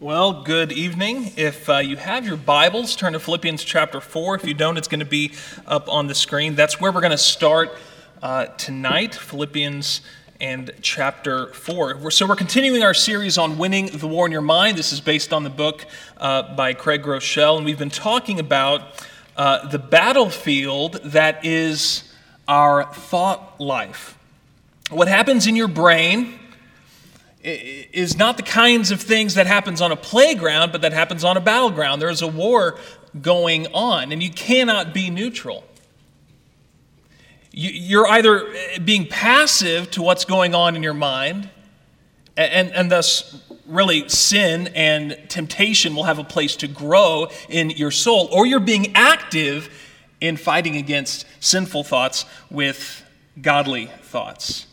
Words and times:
Well, 0.00 0.44
good 0.44 0.72
evening. 0.72 1.32
If 1.36 1.68
uh, 1.68 1.76
you 1.76 1.98
have 1.98 2.26
your 2.26 2.38
Bibles, 2.38 2.96
turn 2.96 3.12
to 3.12 3.20
Philippians 3.20 3.62
chapter 3.62 4.00
4. 4.00 4.36
If 4.36 4.46
you 4.46 4.54
don't, 4.54 4.78
it's 4.78 4.88
going 4.88 5.00
to 5.00 5.04
be 5.04 5.32
up 5.66 5.90
on 5.90 6.06
the 6.06 6.14
screen. 6.14 6.54
That's 6.54 6.80
where 6.80 6.90
we're 6.90 7.02
going 7.02 7.10
to 7.10 7.18
start 7.18 7.76
uh, 8.22 8.46
tonight, 8.46 9.14
Philippians 9.14 10.00
and 10.40 10.70
chapter 10.80 11.48
4. 11.52 12.10
So, 12.12 12.26
we're 12.26 12.34
continuing 12.34 12.82
our 12.82 12.94
series 12.94 13.36
on 13.36 13.58
winning 13.58 13.88
the 13.88 14.06
war 14.06 14.24
in 14.24 14.32
your 14.32 14.40
mind. 14.40 14.78
This 14.78 14.90
is 14.94 15.02
based 15.02 15.34
on 15.34 15.44
the 15.44 15.50
book 15.50 15.84
uh, 16.16 16.54
by 16.54 16.72
Craig 16.72 17.02
Groeschel, 17.02 17.58
and 17.58 17.66
we've 17.66 17.78
been 17.78 17.90
talking 17.90 18.40
about 18.40 19.06
uh, 19.36 19.68
the 19.68 19.78
battlefield 19.78 20.94
that 21.04 21.44
is 21.44 22.10
our 22.48 22.84
thought 22.84 23.60
life. 23.60 24.16
What 24.88 25.08
happens 25.08 25.46
in 25.46 25.56
your 25.56 25.68
brain 25.68 26.39
is 27.42 28.18
not 28.18 28.36
the 28.36 28.42
kinds 28.42 28.90
of 28.90 29.00
things 29.00 29.34
that 29.34 29.46
happens 29.46 29.80
on 29.80 29.92
a 29.92 29.96
playground, 29.96 30.72
but 30.72 30.82
that 30.82 30.92
happens 30.92 31.24
on 31.24 31.36
a 31.36 31.40
battleground. 31.40 32.02
There 32.02 32.10
is 32.10 32.22
a 32.22 32.28
war 32.28 32.78
going 33.20 33.66
on, 33.68 34.12
and 34.12 34.22
you 34.22 34.30
cannot 34.30 34.92
be 34.92 35.10
neutral. 35.10 35.64
You're 37.52 38.06
either 38.06 38.46
uh, 38.46 38.78
being 38.84 39.06
passive 39.06 39.90
to 39.92 40.02
what's 40.02 40.24
going 40.24 40.54
on 40.54 40.76
in 40.76 40.82
your 40.82 40.94
mind, 40.94 41.50
and, 42.36 42.70
and 42.72 42.90
thus, 42.90 43.42
really, 43.66 44.08
sin 44.08 44.68
and 44.74 45.18
temptation 45.28 45.96
will 45.96 46.04
have 46.04 46.18
a 46.18 46.24
place 46.24 46.56
to 46.56 46.68
grow 46.68 47.28
in 47.48 47.70
your 47.70 47.90
soul, 47.90 48.28
or 48.30 48.46
you're 48.46 48.60
being 48.60 48.94
active 48.94 49.68
in 50.20 50.36
fighting 50.36 50.76
against 50.76 51.26
sinful 51.40 51.84
thoughts 51.84 52.24
with 52.50 53.02
godly 53.40 53.86
thoughts. 54.02 54.66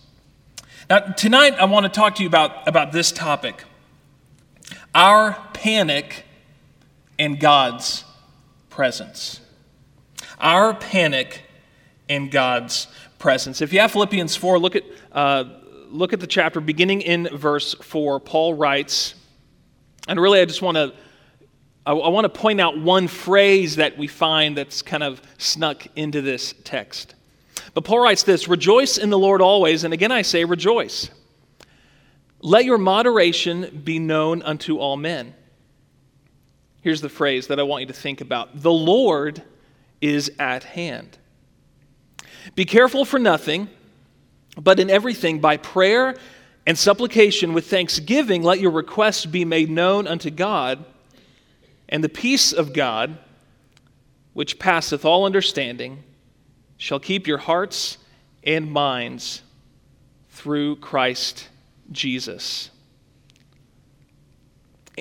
Now, 0.90 1.00
tonight 1.00 1.56
I 1.56 1.66
want 1.66 1.84
to 1.84 1.90
talk 1.90 2.16
to 2.16 2.24
you 2.24 2.30
about, 2.30 2.66
about 2.66 2.94
this 2.94 3.12
topic 3.12 3.66
our 4.96 5.34
panic 5.54 6.24
and 7.20 7.40
God's 7.40 8.06
presence. 8.70 9.42
Our 10.40 10.74
panic 10.74 11.44
and 12.08 12.32
God's 12.32 12.88
presence. 13.20 13.62
If 13.62 13.74
you 13.74 13.82
have 13.82 13.92
Philippians 13.92 14.38
4, 14.38 14.60
look 14.60 14.78
at, 14.78 14.84
uh, 15.12 15.44
look 15.90 16.14
at 16.14 16.22
the 16.22 16.28
chapter 16.28 16.62
beginning 16.62 17.02
in 17.02 17.28
verse 17.36 17.74
4. 17.74 18.22
Paul 18.22 18.54
writes, 18.54 19.14
and 20.08 20.20
really 20.20 20.40
I 20.40 20.46
just 20.46 20.62
want 20.62 20.78
to. 20.78 20.94
I 21.86 21.94
want 21.94 22.26
to 22.26 22.30
point 22.30 22.60
out 22.60 22.78
one 22.78 23.08
phrase 23.08 23.78
that 23.78 23.98
we 23.98 24.08
find 24.08 24.58
that's 24.58 24.82
kind 24.82 25.04
of 25.04 25.22
snuck 25.38 25.88
into 25.96 26.22
this 26.22 26.54
text. 26.66 27.16
But 27.78 27.84
Paul 27.84 28.00
writes 28.00 28.24
this 28.24 28.48
Rejoice 28.48 28.98
in 28.98 29.12
the 29.12 29.20
Lord 29.20 29.40
always, 29.40 29.84
and 29.84 29.94
again 29.94 30.12
I 30.12 30.24
say, 30.24 30.46
rejoice. 30.46 31.12
Let 32.40 32.66
your 32.66 32.80
moderation 32.80 33.84
be 33.84 34.00
known 34.00 34.42
unto 34.42 34.80
all 34.80 34.98
men. 34.98 35.36
Here's 36.82 37.02
the 37.02 37.08
phrase 37.08 37.46
that 37.46 37.60
I 37.60 37.64
want 37.64 37.82
you 37.82 37.86
to 37.86 37.94
think 37.94 38.20
about 38.20 38.64
The 38.64 38.72
Lord 38.72 39.44
is 40.02 40.32
at 40.40 40.64
hand. 40.64 41.20
Be 42.56 42.66
careful 42.66 43.06
for 43.06 43.20
nothing, 43.20 43.70
but 44.60 44.80
in 44.80 44.90
everything 44.90 45.40
by 45.40 45.58
prayer 45.58 46.16
and 46.66 46.76
supplication 46.76 47.54
with 47.54 47.70
thanksgiving, 47.70 48.42
let 48.42 48.60
your 48.60 48.72
requests 48.72 49.28
be 49.28 49.46
made 49.46 49.70
known 49.70 50.08
unto 50.08 50.32
God, 50.32 50.84
and 51.88 52.04
the 52.04 52.10
peace 52.10 52.54
of 52.54 52.74
God, 52.74 53.20
which 54.34 54.58
passeth 54.58 55.06
all 55.06 55.28
understanding, 55.28 56.04
shall 56.78 57.00
keep 57.00 57.28
your 57.28 57.38
hearts 57.38 57.98
and 58.44 58.72
minds 58.72 59.42
through 60.30 60.78
Christ 60.78 61.50
Jesus. 61.92 62.70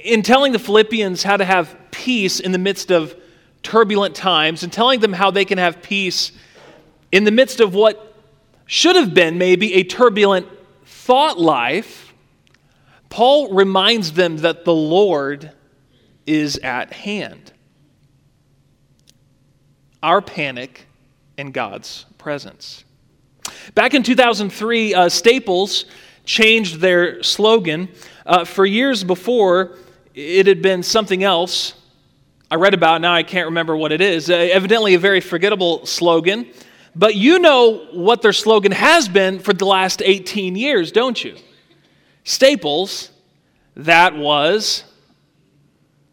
In 0.03 0.23
telling 0.23 0.53
the 0.53 0.59
Philippians 0.59 1.23
how 1.23 1.37
to 1.37 1.45
have 1.45 1.77
peace 1.91 2.41
in 2.41 2.53
the 2.53 2.59
midst 2.59 2.91
of 2.91 3.15
turbulent 3.63 4.15
times 4.15 4.63
and 4.63 4.73
telling 4.73 5.01
them 5.01 5.13
how 5.13 5.31
they 5.31 5.45
can 5.45 5.59
have 5.59 5.83
peace 5.83 6.33
in 7.13 7.25
the 7.25 7.31
midst 7.31 7.61
of 7.61 7.75
what 7.75 8.15
should 8.67 8.97
have 8.97 9.15
been 9.15 9.39
maybe 9.39 9.75
a 9.75 9.85
turbulent 9.85 10.47
thought 10.85 11.39
life, 11.39 12.13
Paul 13.09 13.55
reminds 13.55 14.13
them 14.13 14.39
that 14.39 14.65
the 14.65 14.75
Lord 14.75 15.53
is 16.27 16.59
at 16.59 16.93
hand. 16.93 17.53
Our 20.03 20.21
panic 20.21 20.86
in 21.37 21.53
God's 21.53 22.07
presence. 22.19 22.85
Back 23.75 23.95
in 23.95 24.03
2003, 24.03 24.95
uh, 24.95 25.09
Staples 25.09 25.87
changed 26.25 26.81
their 26.81 27.23
slogan. 27.23 27.89
Uh, 28.25 28.45
for 28.45 28.67
years 28.67 29.05
before, 29.05 29.77
it 30.15 30.47
had 30.47 30.63
been 30.63 30.83
something 30.83 31.23
else. 31.23 31.75
I 32.51 32.57
read 32.57 32.75
about 32.75 33.01
now, 33.01 33.13
I 33.13 33.23
can't 33.23 33.47
remember 33.47 33.77
what 33.77 33.93
it 33.93 34.01
is. 34.01 34.31
Uh, 34.31 34.35
evidently, 34.35 34.95
a 34.95 34.99
very 34.99 35.21
forgettable 35.21 35.85
slogan. 35.87 36.47
But 36.95 37.15
you 37.15 37.39
know 37.39 37.87
what 37.93 38.23
their 38.23 38.33
slogan 38.33 38.73
has 38.73 39.09
been 39.09 39.39
for 39.39 39.53
the 39.53 39.67
last 39.67 40.01
18 40.03 40.57
years, 40.57 40.93
don't 40.93 41.23
you? 41.23 41.37
Staples, 42.25 43.11
that 43.77 44.17
was 44.17 44.85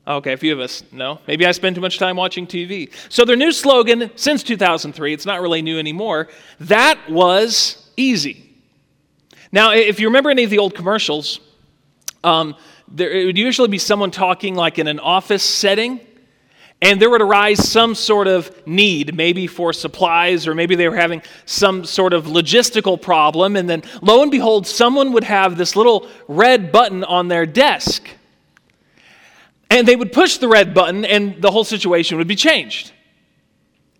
Okay, 0.05 0.33
a 0.33 0.37
few 0.37 0.51
of 0.51 0.59
us 0.59 0.83
know. 0.91 1.19
Maybe 1.27 1.45
I 1.45 1.51
spend 1.53 1.75
too 1.75 1.81
much 1.81 1.97
time 1.97 2.17
watching 2.17 2.45
TV. 2.45 2.91
So 3.07 3.23
their 3.23 3.37
new 3.37 3.53
slogan 3.53 4.11
since 4.15 4.43
2003, 4.43 5.13
it's 5.13 5.25
not 5.25 5.41
really 5.41 5.61
new 5.61 5.79
anymore, 5.79 6.27
that 6.59 6.99
was 7.09 7.89
easy. 7.95 8.49
Now, 9.53 9.71
if 9.71 10.01
you 10.01 10.07
remember 10.07 10.29
any 10.29 10.43
of 10.43 10.49
the 10.49 10.57
old 10.57 10.75
commercials, 10.75 11.39
um, 12.23 12.55
there, 12.89 13.11
it 13.11 13.25
would 13.25 13.37
usually 13.37 13.69
be 13.69 13.77
someone 13.77 14.11
talking 14.11 14.55
like 14.55 14.77
in 14.77 14.87
an 14.87 14.99
office 14.99 15.43
setting, 15.43 16.01
and 16.81 17.01
there 17.01 17.09
would 17.09 17.21
arise 17.21 17.69
some 17.69 17.95
sort 17.95 18.27
of 18.27 18.67
need, 18.67 19.15
maybe 19.15 19.47
for 19.47 19.71
supplies, 19.71 20.47
or 20.47 20.53
maybe 20.53 20.75
they 20.75 20.89
were 20.89 20.97
having 20.97 21.21
some 21.45 21.85
sort 21.85 22.11
of 22.11 22.25
logistical 22.25 23.01
problem, 23.01 23.55
and 23.55 23.69
then 23.69 23.83
lo 24.01 24.21
and 24.21 24.31
behold, 24.31 24.67
someone 24.67 25.13
would 25.13 25.23
have 25.23 25.55
this 25.55 25.77
little 25.77 26.09
red 26.27 26.73
button 26.73 27.05
on 27.05 27.29
their 27.29 27.45
desk 27.45 28.09
and 29.73 29.87
they 29.87 29.95
would 29.95 30.11
push 30.11 30.37
the 30.37 30.47
red 30.47 30.75
button, 30.75 31.03
and 31.03 31.41
the 31.41 31.49
whole 31.49 31.63
situation 31.63 32.19
would 32.19 32.27
be 32.27 32.35
changed. 32.35 32.91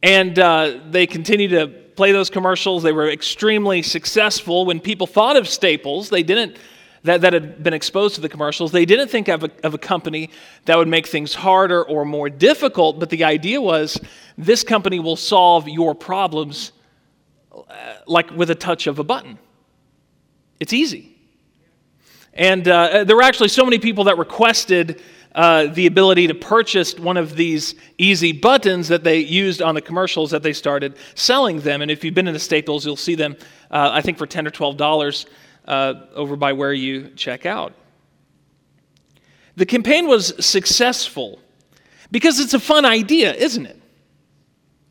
And 0.04 0.38
uh, 0.38 0.80
they 0.92 1.08
continued 1.08 1.50
to 1.50 1.68
play 1.68 2.12
those 2.12 2.30
commercials. 2.30 2.84
They 2.84 2.92
were 2.92 3.10
extremely 3.10 3.82
successful. 3.82 4.66
When 4.66 4.80
people 4.80 5.08
thought 5.08 5.36
of 5.36 5.48
Staples, 5.48 6.12
they 6.12 6.22
didn't, 6.22 6.58
that, 7.02 7.22
that 7.22 7.34
had 7.34 7.64
been 7.64 7.74
exposed 7.74 8.14
to 8.16 8.22
the 8.22 8.30
commercials, 8.30 8.72
they 8.72 8.86
didn't 8.86 9.08
think 9.08 9.28
of 9.30 9.46
a, 9.46 9.52
of 9.64 9.74
a 9.74 9.80
company 9.80 10.30
that 10.66 10.78
would 10.78 10.88
make 10.88 11.08
things 11.08 11.34
harder 11.34 11.84
or 11.84 12.06
more 12.06 12.30
difficult, 12.30 13.00
but 13.00 13.10
the 13.10 13.24
idea 13.24 13.60
was 13.60 14.00
this 14.38 14.64
company 14.64 15.00
will 15.00 15.16
solve 15.16 15.68
your 15.68 15.96
problems 15.96 16.72
uh, 17.52 17.96
like 18.06 18.30
with 18.30 18.52
a 18.52 18.56
touch 18.56 18.86
of 18.86 19.00
a 19.00 19.04
button. 19.04 19.40
It's 20.60 20.74
easy. 20.74 21.18
And 22.34 22.68
uh, 22.68 23.04
there 23.04 23.16
were 23.16 23.24
actually 23.24 23.50
so 23.50 23.64
many 23.64 23.80
people 23.80 24.04
that 24.06 24.18
requested 24.18 25.02
uh, 25.36 25.68
the 25.68 25.88
ability 25.88 26.28
to 26.28 26.36
purchase 26.36 26.98
one 26.98 27.18
of 27.18 27.36
these 27.36 27.76
easy 27.98 28.32
buttons 28.32 28.88
that 28.88 29.04
they 29.04 29.18
used 29.18 29.62
on 29.62 29.74
the 29.74 29.82
commercials 29.82 30.32
that 30.32 30.44
they 30.44 30.54
started 30.54 30.96
selling 31.16 31.60
them. 31.62 31.82
And 31.82 31.90
if 31.90 32.04
you've 32.04 32.14
been 32.14 32.28
in 32.28 32.34
the 32.34 32.40
Staples, 32.40 32.86
you'll 32.86 32.96
see 32.96 33.16
them, 33.16 33.36
uh, 33.72 33.90
I 33.92 34.02
think, 34.02 34.18
for 34.18 34.28
10 34.28 34.46
or 34.46 34.52
$12 34.52 35.26
uh, 35.66 35.94
over 36.14 36.36
by 36.36 36.54
where 36.54 36.74
you 36.74 37.10
check 37.16 37.46
out. 37.46 37.74
The 39.56 39.66
campaign 39.66 40.08
was 40.08 40.34
successful 40.44 41.40
because 42.12 42.40
it's 42.40 42.54
a 42.54 42.60
fun 42.60 42.86
idea, 42.86 43.34
isn't 43.34 43.66
it? 43.66 43.80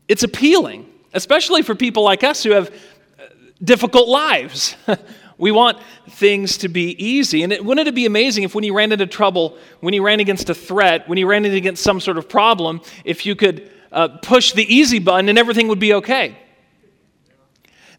It's 0.07 0.23
appealing, 0.23 0.89
especially 1.13 1.61
for 1.61 1.75
people 1.75 2.03
like 2.03 2.23
us 2.23 2.43
who 2.43 2.51
have 2.51 2.69
uh, 2.69 3.23
difficult 3.63 4.09
lives. 4.09 4.75
We 5.43 5.51
want 5.51 5.77
things 6.07 6.57
to 6.59 6.69
be 6.69 6.95
easy. 7.03 7.43
And 7.43 7.51
it, 7.51 7.65
wouldn't 7.65 7.85
it 7.85 7.93
be 7.93 8.05
amazing 8.05 8.45
if 8.45 8.55
when 8.55 8.63
you 8.63 8.73
ran 8.73 8.93
into 8.93 9.05
trouble, 9.05 9.57
when 9.81 9.93
you 9.93 10.01
ran 10.01 10.21
against 10.21 10.49
a 10.49 10.55
threat, 10.55 11.09
when 11.09 11.17
you 11.17 11.27
ran 11.27 11.43
against 11.43 11.83
some 11.83 11.99
sort 11.99 12.17
of 12.17 12.29
problem, 12.29 12.79
if 13.03 13.25
you 13.25 13.35
could 13.35 13.69
uh, 13.91 14.07
push 14.07 14.53
the 14.53 14.63
easy 14.73 14.99
button 14.99 15.27
and 15.27 15.37
everything 15.37 15.67
would 15.67 15.79
be 15.79 15.95
okay? 15.95 16.37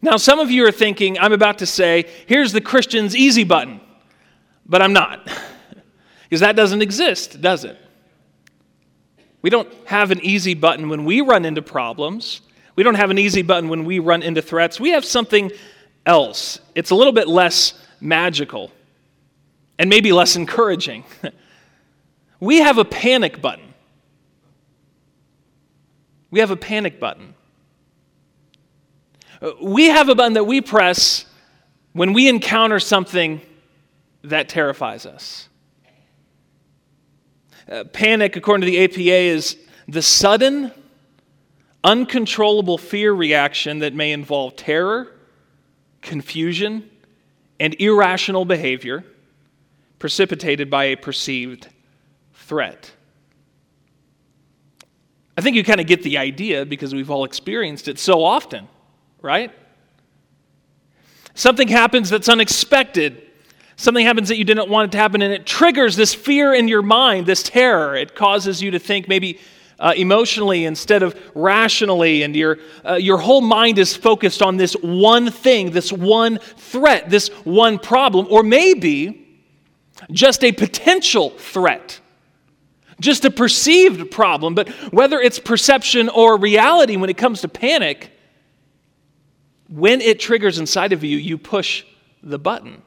Now, 0.01 0.17
some 0.17 0.39
of 0.39 0.49
you 0.49 0.65
are 0.65 0.71
thinking, 0.71 1.19
I'm 1.19 1.33
about 1.33 1.59
to 1.59 1.67
say, 1.67 2.09
here's 2.25 2.51
the 2.51 2.61
Christian's 2.61 3.15
easy 3.15 3.43
button, 3.43 3.79
but 4.65 4.81
I'm 4.81 4.93
not. 4.93 5.23
because 6.23 6.39
that 6.39 6.55
doesn't 6.55 6.81
exist, 6.81 7.41
does 7.41 7.63
it? 7.63 7.77
We 9.43 9.51
don't 9.51 9.71
have 9.85 10.09
an 10.09 10.19
easy 10.25 10.55
button 10.55 10.89
when 10.89 11.05
we 11.05 11.21
run 11.21 11.45
into 11.45 11.61
problems. 11.61 12.41
We 12.75 12.81
don't 12.81 12.95
have 12.95 13.11
an 13.11 13.19
easy 13.19 13.43
button 13.43 13.69
when 13.69 13.85
we 13.85 13.99
run 13.99 14.23
into 14.23 14.41
threats. 14.41 14.79
We 14.79 14.89
have 14.89 15.05
something 15.05 15.51
else. 16.05 16.59
It's 16.75 16.91
a 16.91 16.95
little 16.95 17.13
bit 17.13 17.27
less 17.27 17.73
magical 17.99 18.71
and 19.77 19.89
maybe 19.89 20.11
less 20.11 20.35
encouraging. 20.35 21.03
we 22.39 22.57
have 22.57 22.77
a 22.77 22.85
panic 22.85 23.41
button. 23.41 23.73
We 26.31 26.39
have 26.39 26.51
a 26.51 26.57
panic 26.57 26.99
button. 26.99 27.33
We 29.61 29.85
have 29.85 30.09
a 30.09 30.15
button 30.15 30.33
that 30.33 30.45
we 30.45 30.61
press 30.61 31.25
when 31.93 32.13
we 32.13 32.27
encounter 32.27 32.79
something 32.79 33.41
that 34.23 34.49
terrifies 34.49 35.05
us. 35.05 35.47
Uh, 37.69 37.83
panic, 37.85 38.35
according 38.35 38.61
to 38.61 38.71
the 38.71 38.83
APA, 38.83 39.01
is 39.01 39.57
the 39.87 40.01
sudden, 40.01 40.71
uncontrollable 41.83 42.77
fear 42.77 43.13
reaction 43.13 43.79
that 43.79 43.93
may 43.93 44.11
involve 44.11 44.55
terror, 44.55 45.14
confusion, 46.05 46.89
and 47.59 47.75
irrational 47.81 48.45
behavior 48.45 49.03
precipitated 49.99 50.69
by 50.69 50.85
a 50.85 50.95
perceived 50.95 51.67
threat. 52.33 52.91
I 55.37 55.41
think 55.41 55.55
you 55.55 55.63
kind 55.63 55.81
of 55.81 55.87
get 55.87 56.03
the 56.03 56.17
idea 56.17 56.65
because 56.65 56.93
we've 56.93 57.11
all 57.11 57.25
experienced 57.25 57.87
it 57.87 57.99
so 57.99 58.23
often, 58.23 58.67
right? 59.21 59.51
Something 61.33 61.67
happens 61.67 62.09
that's 62.09 62.29
unexpected. 62.29 63.21
Something 63.75 64.05
happens 64.05 64.29
that 64.29 64.37
you 64.37 64.45
didn't 64.45 64.69
want 64.69 64.89
it 64.89 64.91
to 64.93 64.97
happen, 64.97 65.21
and 65.21 65.33
it 65.33 65.45
triggers 65.45 65.97
this 65.97 66.13
fear 66.13 66.53
in 66.53 66.69
your 66.69 66.81
mind, 66.81 67.25
this 67.25 67.43
terror. 67.43 67.95
It 67.95 68.15
causes 68.15 68.61
you 68.61 68.71
to 68.71 68.79
think 68.79 69.09
maybe 69.09 69.39
uh, 69.79 69.93
emotionally 69.95 70.65
instead 70.65 71.03
of 71.03 71.19
rationally, 71.33 72.23
and 72.23 72.35
your, 72.35 72.57
uh, 72.85 72.95
your 72.95 73.17
whole 73.17 73.41
mind 73.41 73.77
is 73.77 73.95
focused 73.95 74.41
on 74.41 74.57
this 74.57 74.73
one 74.81 75.29
thing, 75.29 75.71
this 75.71 75.91
one 75.91 76.37
threat, 76.37 77.09
this 77.09 77.27
one 77.43 77.79
problem, 77.79 78.27
or 78.29 78.43
maybe 78.43 79.27
just 80.11 80.43
a 80.43 80.51
potential 80.51 81.31
threat 81.31 81.99
just 82.99 83.25
a 83.25 83.31
perceived 83.31 84.11
problem. 84.11 84.55
But 84.55 84.69
whether 84.93 85.19
it's 85.19 85.39
perception 85.39 86.09
or 86.09 86.37
reality, 86.37 86.95
when 86.95 87.09
it 87.09 87.17
comes 87.17 87.41
to 87.41 87.47
panic, 87.47 88.11
when 89.69 90.01
it 90.01 90.19
triggers 90.19 90.59
inside 90.59 90.93
of 90.93 91.03
you, 91.03 91.17
you 91.17 91.37
push 91.37 91.83
the 92.23 92.39
button. 92.39 92.81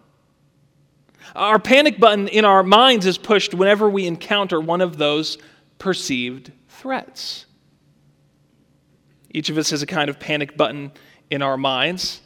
Our 1.35 1.59
panic 1.59 2.01
button 2.01 2.29
in 2.29 2.45
our 2.45 2.63
minds 2.63 3.05
is 3.07 3.19
pushed 3.19 3.53
whenever 3.53 3.89
we 3.89 4.07
encounter 4.07 4.61
one 4.61 4.81
of 4.81 4.97
those 4.97 5.39
perceived 5.79 6.53
threats. 6.79 7.47
Each 9.31 9.51
of 9.51 9.59
us 9.59 9.71
has 9.71 9.83
a 9.83 9.87
kind 9.87 10.09
of 10.09 10.19
panic 10.19 10.57
button 10.57 10.93
in 11.31 11.43
our 11.43 11.57
minds, 11.57 12.21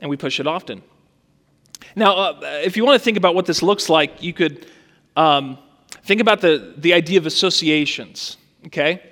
and 0.00 0.10
we 0.10 0.16
push 0.16 0.40
it 0.40 0.46
often. 0.46 0.82
Now, 1.94 2.16
uh, 2.16 2.60
if 2.64 2.76
you 2.76 2.84
want 2.84 2.98
to 2.98 3.04
think 3.04 3.16
about 3.16 3.34
what 3.34 3.46
this 3.46 3.62
looks 3.62 3.88
like, 3.88 4.22
you 4.22 4.32
could 4.32 4.66
um, 5.14 5.58
think 6.02 6.20
about 6.20 6.40
the, 6.40 6.74
the 6.78 6.94
idea 6.94 7.18
of 7.18 7.26
associations, 7.26 8.36
okay? 8.66 9.02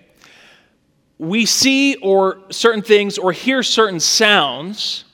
We 1.18 1.46
see 1.46 1.96
or 1.96 2.40
certain 2.50 2.82
things 2.82 3.18
or 3.18 3.32
hear 3.32 3.62
certain 3.62 4.00
sounds, 4.00 5.04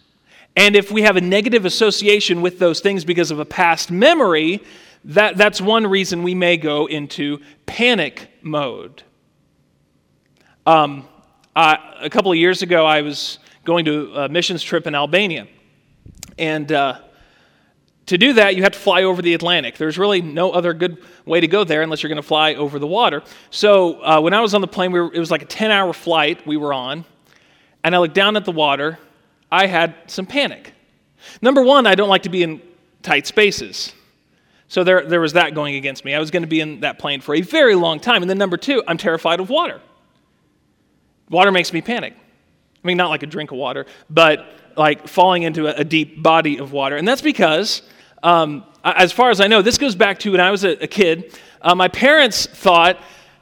and 0.57 0.75
if 0.75 0.91
we 0.91 1.03
have 1.03 1.17
a 1.17 1.21
negative 1.21 1.67
association 1.67 2.41
with 2.41 2.59
those 2.59 2.81
things 2.81 3.05
because 3.05 3.31
of 3.31 3.41
a 3.41 3.45
past 3.45 3.91
memory, 3.91 4.63
that, 5.05 5.37
that's 5.37 5.61
one 5.61 5.87
reason 5.87 6.23
we 6.23 6.35
may 6.35 6.57
go 6.57 6.87
into 6.87 7.41
panic 7.67 8.31
mode. 8.43 9.03
Um, 10.69 11.09
I, 11.57 11.79
a 12.03 12.11
couple 12.11 12.31
of 12.31 12.37
years 12.37 12.61
ago, 12.61 12.85
I 12.85 13.01
was 13.01 13.39
going 13.65 13.87
to 13.87 14.15
a 14.15 14.29
missions 14.29 14.63
trip 14.63 14.87
in 14.87 14.95
Albania. 14.95 15.49
And 16.37 16.71
uh, 16.71 16.99
to 18.05 18.19
do 18.19 18.35
that, 18.35 18.55
you 18.55 18.65
have 18.65 18.73
to 18.73 18.79
fly 18.79 19.05
over 19.05 19.23
the 19.23 19.33
Atlantic. 19.33 19.79
There's 19.79 19.97
really 19.97 20.21
no 20.21 20.51
other 20.51 20.75
good 20.75 20.99
way 21.25 21.41
to 21.41 21.49
go 21.49 21.65
there 21.65 21.81
unless 21.81 22.03
you're 22.03 22.09
going 22.09 22.21
to 22.21 22.23
fly 22.23 22.53
over 22.53 22.79
the 22.79 22.87
water. 22.87 23.23
So 23.49 24.05
uh, 24.05 24.21
when 24.21 24.35
I 24.35 24.43
was 24.43 24.53
on 24.53 24.61
the 24.61 24.69
plane, 24.69 24.93
we 24.93 25.01
were, 25.01 25.11
it 25.11 25.19
was 25.19 25.31
like 25.31 25.41
a 25.41 25.47
10 25.47 25.71
hour 25.71 25.95
flight 25.95 26.47
we 26.47 26.59
were 26.59 26.75
on, 26.75 27.07
and 27.83 27.95
I 27.97 27.99
looked 27.99 28.15
down 28.15 28.37
at 28.37 28.45
the 28.45 28.53
water. 28.53 28.99
I 29.51 29.69
had 29.69 29.95
some 30.07 30.27
panic. 30.27 30.75
Number 31.41 31.63
one, 31.63 31.87
I 31.87 31.95
don't 31.95 32.11
like 32.11 32.25
to 32.25 32.29
be 32.29 32.43
in 32.43 32.61
tight 33.03 33.27
spaces. 33.27 33.95
So 34.69 34.85
there, 34.85 35.07
there 35.07 35.23
was 35.23 35.33
that 35.33 35.55
going 35.55 35.77
against 35.77 36.05
me. 36.05 36.13
I 36.13 36.19
was 36.19 36.31
going 36.31 36.43
to 36.43 36.47
be 36.47 36.61
in 36.61 36.81
that 36.81 36.99
plane 36.99 37.23
for 37.23 37.35
a 37.35 37.41
very 37.41 37.75
long 37.75 38.01
time. 38.01 38.23
And 38.23 38.29
then 38.29 38.37
number 38.37 38.59
two, 38.59 38.83
I'm 38.87 38.99
terrified 38.99 39.41
of 39.41 39.49
water. 39.49 39.81
Water 41.31 41.51
makes 41.53 41.73
me 41.73 41.81
panic. 41.81 42.15
I 42.83 42.87
mean, 42.87 42.97
not 42.97 43.11
like 43.11 43.23
a 43.23 43.27
drink 43.27 43.51
of 43.51 43.59
water, 43.59 43.87
but 44.09 44.47
like 44.77 45.09
falling 45.09 45.43
into 45.43 45.67
a, 45.67 45.81
a 45.81 45.85
deep 45.85 46.23
body 46.23 46.59
of 46.59 46.73
water. 46.73 46.97
And 46.97 47.07
that's 47.07 47.23
because 47.23 47.83
um, 48.23 48.65
as 48.85 49.13
far 49.13 49.31
as 49.31 49.41
I 49.41 49.47
know, 49.47 49.63
this 49.63 49.79
goes 49.79 49.95
back 49.95 50.19
to 50.21 50.33
when 50.33 50.41
I 50.41 50.51
was 50.51 50.65
a, 50.65 50.83
a 50.83 50.87
kid. 50.87 51.39
Uh, 51.61 51.75
my 51.75 51.89
parents 51.89 52.47
thought, 52.47 52.99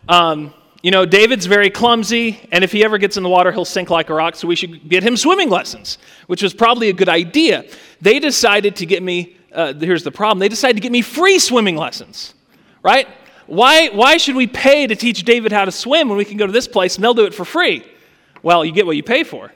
um, 0.09 0.53
you 0.83 0.91
know, 0.91 1.05
David's 1.05 1.47
very 1.47 1.71
clumsy, 1.71 2.39
and 2.53 2.63
if 2.63 2.73
he 2.73 2.85
ever 2.85 2.99
gets 2.99 3.17
in 3.17 3.23
the 3.23 3.29
water, 3.29 3.51
he'll 3.51 3.65
sink 3.65 3.91
like 3.91 4.09
a 4.09 4.15
rock, 4.15 4.37
so 4.37 4.47
we 4.47 4.57
should 4.57 4.89
get 4.89 5.03
him 5.03 5.17
swimming 5.17 5.51
lessons, 5.51 5.99
which 6.27 6.43
was 6.43 6.55
probably 6.55 6.89
a 6.89 6.93
good 6.93 7.09
idea. 7.09 7.65
They 8.01 8.19
decided 8.19 8.77
to 8.77 8.87
get 8.87 9.03
me, 9.03 9.37
uh, 9.53 9.75
here's 9.75 10.05
the 10.05 10.13
problem, 10.13 10.39
they 10.39 10.49
decided 10.49 10.77
to 10.77 10.81
get 10.81 10.93
me 10.93 11.03
free 11.03 11.39
swimming 11.39 11.77
lessons, 11.77 12.35
right? 12.83 13.09
Why, 13.47 13.89
why 13.89 14.17
should 14.17 14.37
we 14.37 14.47
pay 14.47 14.87
to 14.87 14.97
teach 14.97 15.23
David 15.23 15.53
how 15.53 15.65
to 15.65 15.73
swim 15.73 16.09
when 16.09 16.19
we 16.19 16.25
can 16.25 16.37
go 16.37 16.47
to 16.47 16.53
this 16.53 16.67
place 16.67 16.97
and 16.97 17.05
they'll 17.05 17.15
do 17.15 17.27
it 17.27 17.35
for 17.35 17.45
free? 17.45 17.85
Well, 18.43 18.65
you 18.65 18.73
get 18.73 18.87
what 18.87 18.97
you 18.97 19.03
pay 19.03 19.25
for. 19.25 19.53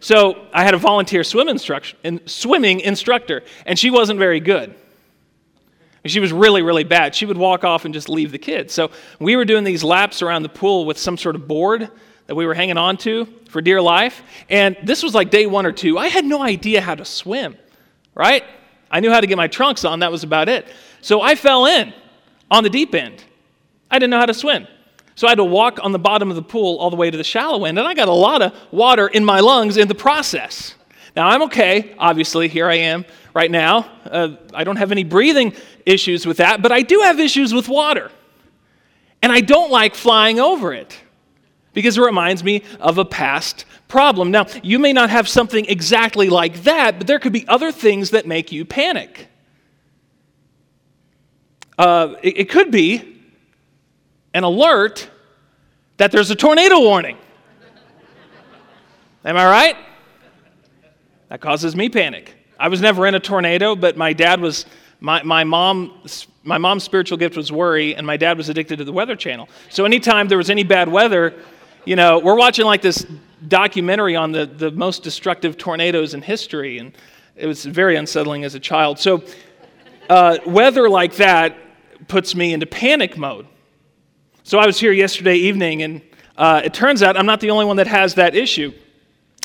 So 0.00 0.46
I 0.52 0.64
had 0.64 0.74
a 0.74 0.78
volunteer 0.78 1.24
swim 1.24 1.48
instruction, 1.48 2.26
swimming 2.26 2.80
instructor, 2.80 3.42
and 3.66 3.78
she 3.78 3.90
wasn't 3.90 4.18
very 4.18 4.40
good. 4.40 4.74
She 6.04 6.20
was 6.20 6.32
really, 6.32 6.62
really 6.62 6.84
bad. 6.84 7.14
She 7.14 7.26
would 7.26 7.36
walk 7.36 7.64
off 7.64 7.84
and 7.84 7.92
just 7.92 8.08
leave 8.08 8.32
the 8.32 8.38
kids. 8.38 8.72
So 8.72 8.90
we 9.18 9.36
were 9.36 9.44
doing 9.44 9.64
these 9.64 9.82
laps 9.84 10.22
around 10.22 10.42
the 10.42 10.48
pool 10.48 10.86
with 10.86 10.96
some 10.96 11.18
sort 11.18 11.34
of 11.34 11.46
board 11.48 11.90
that 12.26 12.34
we 12.34 12.46
were 12.46 12.54
hanging 12.54 12.78
on 12.78 12.96
to 12.98 13.26
for 13.48 13.60
dear 13.60 13.82
life. 13.82 14.22
And 14.48 14.76
this 14.84 15.02
was 15.02 15.14
like 15.14 15.30
day 15.30 15.46
one 15.46 15.66
or 15.66 15.72
two. 15.72 15.98
I 15.98 16.08
had 16.08 16.24
no 16.24 16.42
idea 16.42 16.80
how 16.80 16.94
to 16.94 17.04
swim, 17.04 17.56
right? 18.14 18.44
I 18.90 19.00
knew 19.00 19.10
how 19.10 19.20
to 19.20 19.26
get 19.26 19.36
my 19.36 19.48
trunks 19.48 19.84
on, 19.84 20.00
that 20.00 20.12
was 20.12 20.22
about 20.22 20.48
it. 20.48 20.66
So 21.00 21.20
I 21.20 21.34
fell 21.34 21.66
in 21.66 21.92
on 22.50 22.64
the 22.64 22.70
deep 22.70 22.94
end. 22.94 23.22
I 23.90 23.98
didn't 23.98 24.10
know 24.10 24.18
how 24.18 24.26
to 24.26 24.34
swim. 24.34 24.66
So 25.14 25.26
I 25.26 25.30
had 25.30 25.38
to 25.38 25.44
walk 25.44 25.80
on 25.82 25.92
the 25.92 25.98
bottom 25.98 26.30
of 26.30 26.36
the 26.36 26.42
pool 26.42 26.78
all 26.78 26.90
the 26.90 26.96
way 26.96 27.10
to 27.10 27.16
the 27.16 27.24
shallow 27.24 27.64
end, 27.64 27.78
and 27.78 27.88
I 27.88 27.94
got 27.94 28.08
a 28.08 28.12
lot 28.12 28.40
of 28.40 28.54
water 28.70 29.08
in 29.08 29.24
my 29.24 29.40
lungs 29.40 29.76
in 29.76 29.88
the 29.88 29.94
process. 29.94 30.74
Now 31.16 31.26
I'm 31.28 31.42
okay, 31.42 31.94
obviously, 31.98 32.46
here 32.46 32.68
I 32.68 32.76
am 32.76 33.04
right 33.34 33.50
now. 33.50 33.90
Uh, 34.04 34.36
I 34.54 34.62
don't 34.64 34.76
have 34.76 34.92
any 34.92 35.04
breathing 35.04 35.54
issues 35.84 36.24
with 36.26 36.36
that, 36.36 36.62
but 36.62 36.70
I 36.70 36.82
do 36.82 37.00
have 37.00 37.18
issues 37.18 37.52
with 37.52 37.68
water. 37.68 38.12
And 39.20 39.32
I 39.32 39.40
don't 39.40 39.70
like 39.72 39.94
flying 39.96 40.38
over 40.38 40.72
it 40.72 40.96
because 41.72 41.98
it 41.98 42.02
reminds 42.02 42.44
me 42.44 42.62
of 42.78 42.98
a 42.98 43.04
past 43.04 43.64
problem. 43.88 44.30
Now, 44.30 44.46
you 44.62 44.78
may 44.78 44.92
not 44.92 45.10
have 45.10 45.28
something 45.28 45.64
exactly 45.66 46.28
like 46.28 46.62
that, 46.62 46.98
but 46.98 47.06
there 47.06 47.18
could 47.18 47.32
be 47.32 47.46
other 47.48 47.72
things 47.72 48.10
that 48.10 48.26
make 48.26 48.52
you 48.52 48.64
panic. 48.64 49.28
Uh, 51.78 52.16
it, 52.22 52.38
it 52.38 52.50
could 52.50 52.72
be 52.72 53.22
an 54.34 54.42
alert 54.42 55.08
that 55.96 56.10
there's 56.10 56.30
a 56.30 56.34
tornado 56.34 56.80
warning. 56.80 57.16
Am 59.24 59.36
I 59.36 59.46
right? 59.46 59.76
That 61.28 61.40
causes 61.40 61.76
me 61.76 61.88
panic. 61.88 62.34
I 62.58 62.68
was 62.68 62.80
never 62.80 63.06
in 63.06 63.14
a 63.14 63.20
tornado, 63.20 63.76
but 63.76 63.96
my 63.96 64.12
dad 64.12 64.40
was, 64.40 64.66
my, 65.00 65.22
my, 65.22 65.44
mom, 65.44 66.00
my 66.42 66.58
mom's 66.58 66.82
spiritual 66.82 67.16
gift 67.16 67.36
was 67.36 67.52
worry, 67.52 67.94
and 67.94 68.04
my 68.04 68.16
dad 68.16 68.36
was 68.36 68.48
addicted 68.48 68.78
to 68.78 68.84
the 68.84 68.92
Weather 68.92 69.14
Channel. 69.14 69.48
So 69.68 69.84
anytime 69.84 70.26
there 70.26 70.38
was 70.38 70.50
any 70.50 70.64
bad 70.64 70.88
weather, 70.88 71.34
you 71.84 71.94
know, 71.94 72.18
we're 72.18 72.36
watching 72.36 72.64
like 72.64 72.82
this 72.82 73.06
documentary 73.46 74.16
on 74.16 74.32
the, 74.32 74.46
the 74.46 74.72
most 74.72 75.04
destructive 75.04 75.56
tornadoes 75.56 76.14
in 76.14 76.22
history, 76.22 76.78
and 76.78 76.96
it 77.36 77.46
was 77.46 77.64
very 77.64 77.94
unsettling 77.94 78.44
as 78.44 78.56
a 78.56 78.60
child. 78.60 78.98
So 78.98 79.22
uh, 80.10 80.38
weather 80.44 80.88
like 80.88 81.14
that 81.16 81.56
puts 82.08 82.34
me 82.34 82.52
into 82.52 82.66
panic 82.66 83.16
mode. 83.16 83.46
So 84.42 84.58
I 84.58 84.66
was 84.66 84.80
here 84.80 84.92
yesterday 84.92 85.36
evening, 85.36 85.82
and 85.82 86.02
uh, 86.36 86.62
it 86.64 86.72
turns 86.72 87.02
out 87.02 87.16
I'm 87.16 87.26
not 87.26 87.40
the 87.40 87.50
only 87.50 87.66
one 87.66 87.76
that 87.76 87.86
has 87.86 88.14
that 88.14 88.34
issue. 88.34 88.72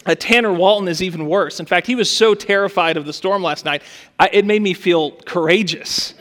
Uh, 0.05 0.15
Tanner 0.15 0.51
Walton 0.51 0.87
is 0.87 1.01
even 1.01 1.27
worse. 1.27 1.59
In 1.59 1.65
fact, 1.65 1.87
he 1.87 1.95
was 1.95 2.09
so 2.09 2.33
terrified 2.33 2.97
of 2.97 3.05
the 3.05 3.13
storm 3.13 3.41
last 3.41 3.65
night, 3.65 3.83
I, 4.19 4.29
it 4.33 4.45
made 4.45 4.61
me 4.61 4.73
feel 4.73 5.11
courageous. 5.11 6.13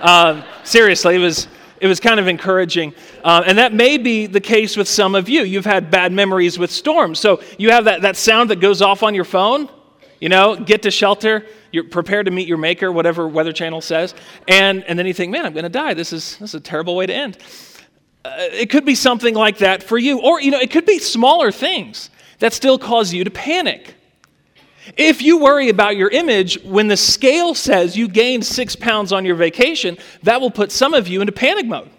Um, 0.00 0.44
seriously, 0.64 1.16
it 1.16 1.18
was, 1.18 1.48
it 1.80 1.88
was 1.88 1.98
kind 1.98 2.20
of 2.20 2.28
encouraging. 2.28 2.94
Uh, 3.24 3.42
and 3.46 3.58
that 3.58 3.72
may 3.72 3.98
be 3.98 4.26
the 4.26 4.40
case 4.40 4.76
with 4.76 4.88
some 4.88 5.14
of 5.14 5.28
you. 5.28 5.42
You've 5.42 5.64
had 5.64 5.90
bad 5.90 6.12
memories 6.12 6.58
with 6.58 6.70
storms. 6.70 7.18
So 7.18 7.42
you 7.58 7.70
have 7.70 7.84
that, 7.86 8.02
that 8.02 8.16
sound 8.16 8.50
that 8.50 8.60
goes 8.60 8.82
off 8.82 9.02
on 9.02 9.14
your 9.14 9.24
phone, 9.24 9.68
you 10.20 10.28
know, 10.28 10.56
get 10.56 10.82
to 10.82 10.90
shelter, 10.90 11.44
you're 11.74 11.84
prepared 11.84 12.26
to 12.26 12.32
meet 12.32 12.46
your 12.46 12.56
maker, 12.56 12.92
whatever 12.92 13.26
Weather 13.26 13.52
Channel 13.52 13.80
says. 13.80 14.14
And, 14.46 14.84
and 14.84 14.96
then 14.96 15.06
you 15.06 15.12
think, 15.12 15.32
man, 15.32 15.44
I'm 15.44 15.52
going 15.52 15.64
to 15.64 15.68
die. 15.68 15.92
This 15.92 16.12
is, 16.12 16.38
this 16.38 16.50
is 16.50 16.54
a 16.54 16.60
terrible 16.60 16.94
way 16.94 17.06
to 17.06 17.12
end. 17.12 17.36
Uh, 18.24 18.30
it 18.38 18.70
could 18.70 18.84
be 18.84 18.94
something 18.94 19.34
like 19.34 19.58
that 19.58 19.82
for 19.82 19.98
you. 19.98 20.20
Or, 20.20 20.40
you 20.40 20.52
know, 20.52 20.60
it 20.60 20.70
could 20.70 20.86
be 20.86 21.00
smaller 21.00 21.50
things 21.50 22.10
that 22.38 22.52
still 22.52 22.78
cause 22.78 23.12
you 23.12 23.24
to 23.24 23.30
panic. 23.30 23.96
If 24.96 25.20
you 25.20 25.38
worry 25.38 25.68
about 25.68 25.96
your 25.96 26.10
image, 26.10 26.62
when 26.62 26.86
the 26.86 26.96
scale 26.96 27.54
says 27.54 27.96
you 27.96 28.06
gained 28.06 28.46
six 28.46 28.76
pounds 28.76 29.12
on 29.12 29.24
your 29.24 29.34
vacation, 29.34 29.98
that 30.22 30.40
will 30.40 30.52
put 30.52 30.70
some 30.70 30.94
of 30.94 31.08
you 31.08 31.20
into 31.22 31.32
panic 31.32 31.66
mode. 31.66 31.90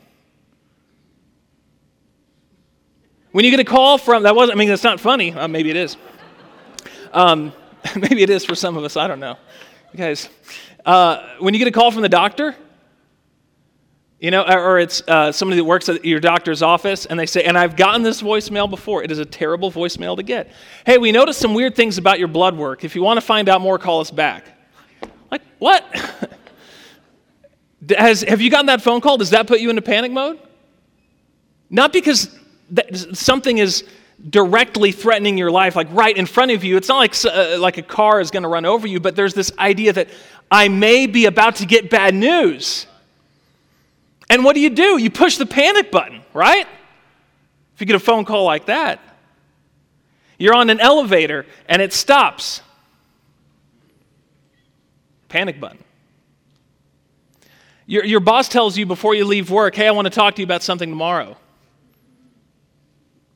When 3.34 3.44
you 3.44 3.51
get 3.51 3.60
a 3.60 3.65
call 3.65 3.98
from, 3.98 4.24
that 4.24 4.36
wasn't, 4.36 4.55
I 4.55 4.60
mean, 4.60 4.70
that's 4.70 4.84
not 4.86 5.01
funny. 5.01 5.34
Uh, 5.34 5.50
maybe 5.50 5.70
it 5.70 5.75
is. 5.75 5.98
Um, 7.12 7.51
maybe 7.96 8.24
it 8.24 8.29
is 8.29 8.46
for 8.46 8.55
some 8.55 8.77
of 8.77 8.84
us. 8.84 8.96
I 8.96 9.08
don't 9.08 9.20
know. 9.20 9.38
Guys, 9.96 10.28
uh, 10.86 11.25
when 11.40 11.54
you 11.54 11.58
get 11.58 11.70
a 11.70 11.72
call 11.72 11.90
from 11.90 12.02
the 12.02 12.10
doctor 12.10 12.54
You 14.20 14.32
know, 14.32 14.44
or 14.44 14.80
it's 14.80 15.02
uh, 15.08 15.32
somebody 15.32 15.62
that 15.62 15.66
works 15.66 15.88
at 15.88 16.04
your 16.04 16.20
doctor's 16.20 16.62
office 16.62 17.06
and 17.06 17.20
they 17.20 17.25
say, 17.25 17.44
and 17.44 17.58
I've 17.58 17.75
gotten 17.75 18.02
this 18.02 18.22
voicemail 18.22 18.70
before. 18.70 19.04
It 19.04 19.12
is 19.12 19.20
a 19.20 19.25
terrible 19.25 19.72
voicemail 19.72 20.18
to 20.18 20.24
get. 20.24 20.52
Hey, 20.86 20.98
we 20.98 21.12
noticed 21.12 21.40
some 21.40 21.54
weird 21.54 21.75
things 21.75 21.98
about 21.98 22.20
your 22.20 22.28
blood 22.28 22.58
work. 22.58 22.84
If 22.84 22.96
you 22.96 23.04
want 23.04 23.18
to 23.18 23.25
find 23.25 23.48
out 23.48 23.62
more, 23.62 23.78
call 23.78 24.02
us 24.02 24.12
back. 24.12 24.46
Like, 25.32 25.44
what? 25.60 25.86
Has, 27.98 28.24
have 28.24 28.42
you 28.42 28.50
gotten 28.50 28.66
that 28.66 28.82
phone 28.82 29.00
call? 29.00 29.18
Does 29.18 29.30
that 29.30 29.48
put 29.48 29.60
you 29.60 29.70
into 29.70 29.82
panic 29.82 30.12
mode? 30.12 30.40
Not 31.70 31.94
because 31.94 32.36
that, 32.72 33.16
something 33.16 33.60
is 33.60 33.84
directly 34.29 34.91
threatening 34.91 35.38
your 35.38 35.51
life, 35.51 35.75
like 35.75 35.88
right 35.91 36.15
in 36.15 36.25
front 36.25 36.51
of 36.51 36.63
you. 36.63 36.77
It's 36.77 36.88
not 36.88 36.98
like, 36.98 37.15
uh, 37.25 37.57
like 37.60 37.77
a 37.77 37.81
car 37.81 38.19
is 38.19 38.31
going 38.31 38.43
to 38.43 38.50
run 38.50 38.65
over 38.65 38.88
you, 38.88 39.00
but 39.00 39.15
there's 39.15 39.34
this 39.34 39.51
idea 39.60 39.93
that 39.93 40.10
I 40.50 40.67
may 40.67 41.07
be 41.07 41.25
about 41.25 41.57
to 41.57 41.65
get 41.65 41.89
bad 41.89 42.15
news. 42.15 42.88
And 44.29 44.43
what 44.43 44.55
do 44.55 44.62
you 44.62 44.69
do? 44.69 44.98
You 44.98 45.12
push 45.12 45.38
the 45.38 45.45
panic 45.45 45.91
button, 45.91 46.22
right? 46.34 46.67
If 47.75 47.81
you 47.81 47.86
get 47.86 47.95
a 47.95 48.00
phone 48.00 48.25
call 48.25 48.45
like 48.45 48.65
that, 48.65 49.00
you're 50.38 50.55
on 50.55 50.69
an 50.69 50.79
elevator 50.79 51.45
and 51.67 51.81
it 51.81 51.93
stops. 51.93 52.62
Panic 55.29 55.60
button. 55.60 55.84
Your, 57.86 58.03
your 58.03 58.19
boss 58.19 58.50
tells 58.50 58.77
you 58.77 58.86
before 58.86 59.13
you 59.13 59.25
leave 59.25 59.51
work, 59.51 59.75
hey, 59.75 59.88
I 59.88 59.91
want 59.91 60.05
to 60.05 60.10
talk 60.10 60.36
to 60.36 60.41
you 60.41 60.45
about 60.45 60.63
something 60.63 60.89
tomorrow. 60.89 61.38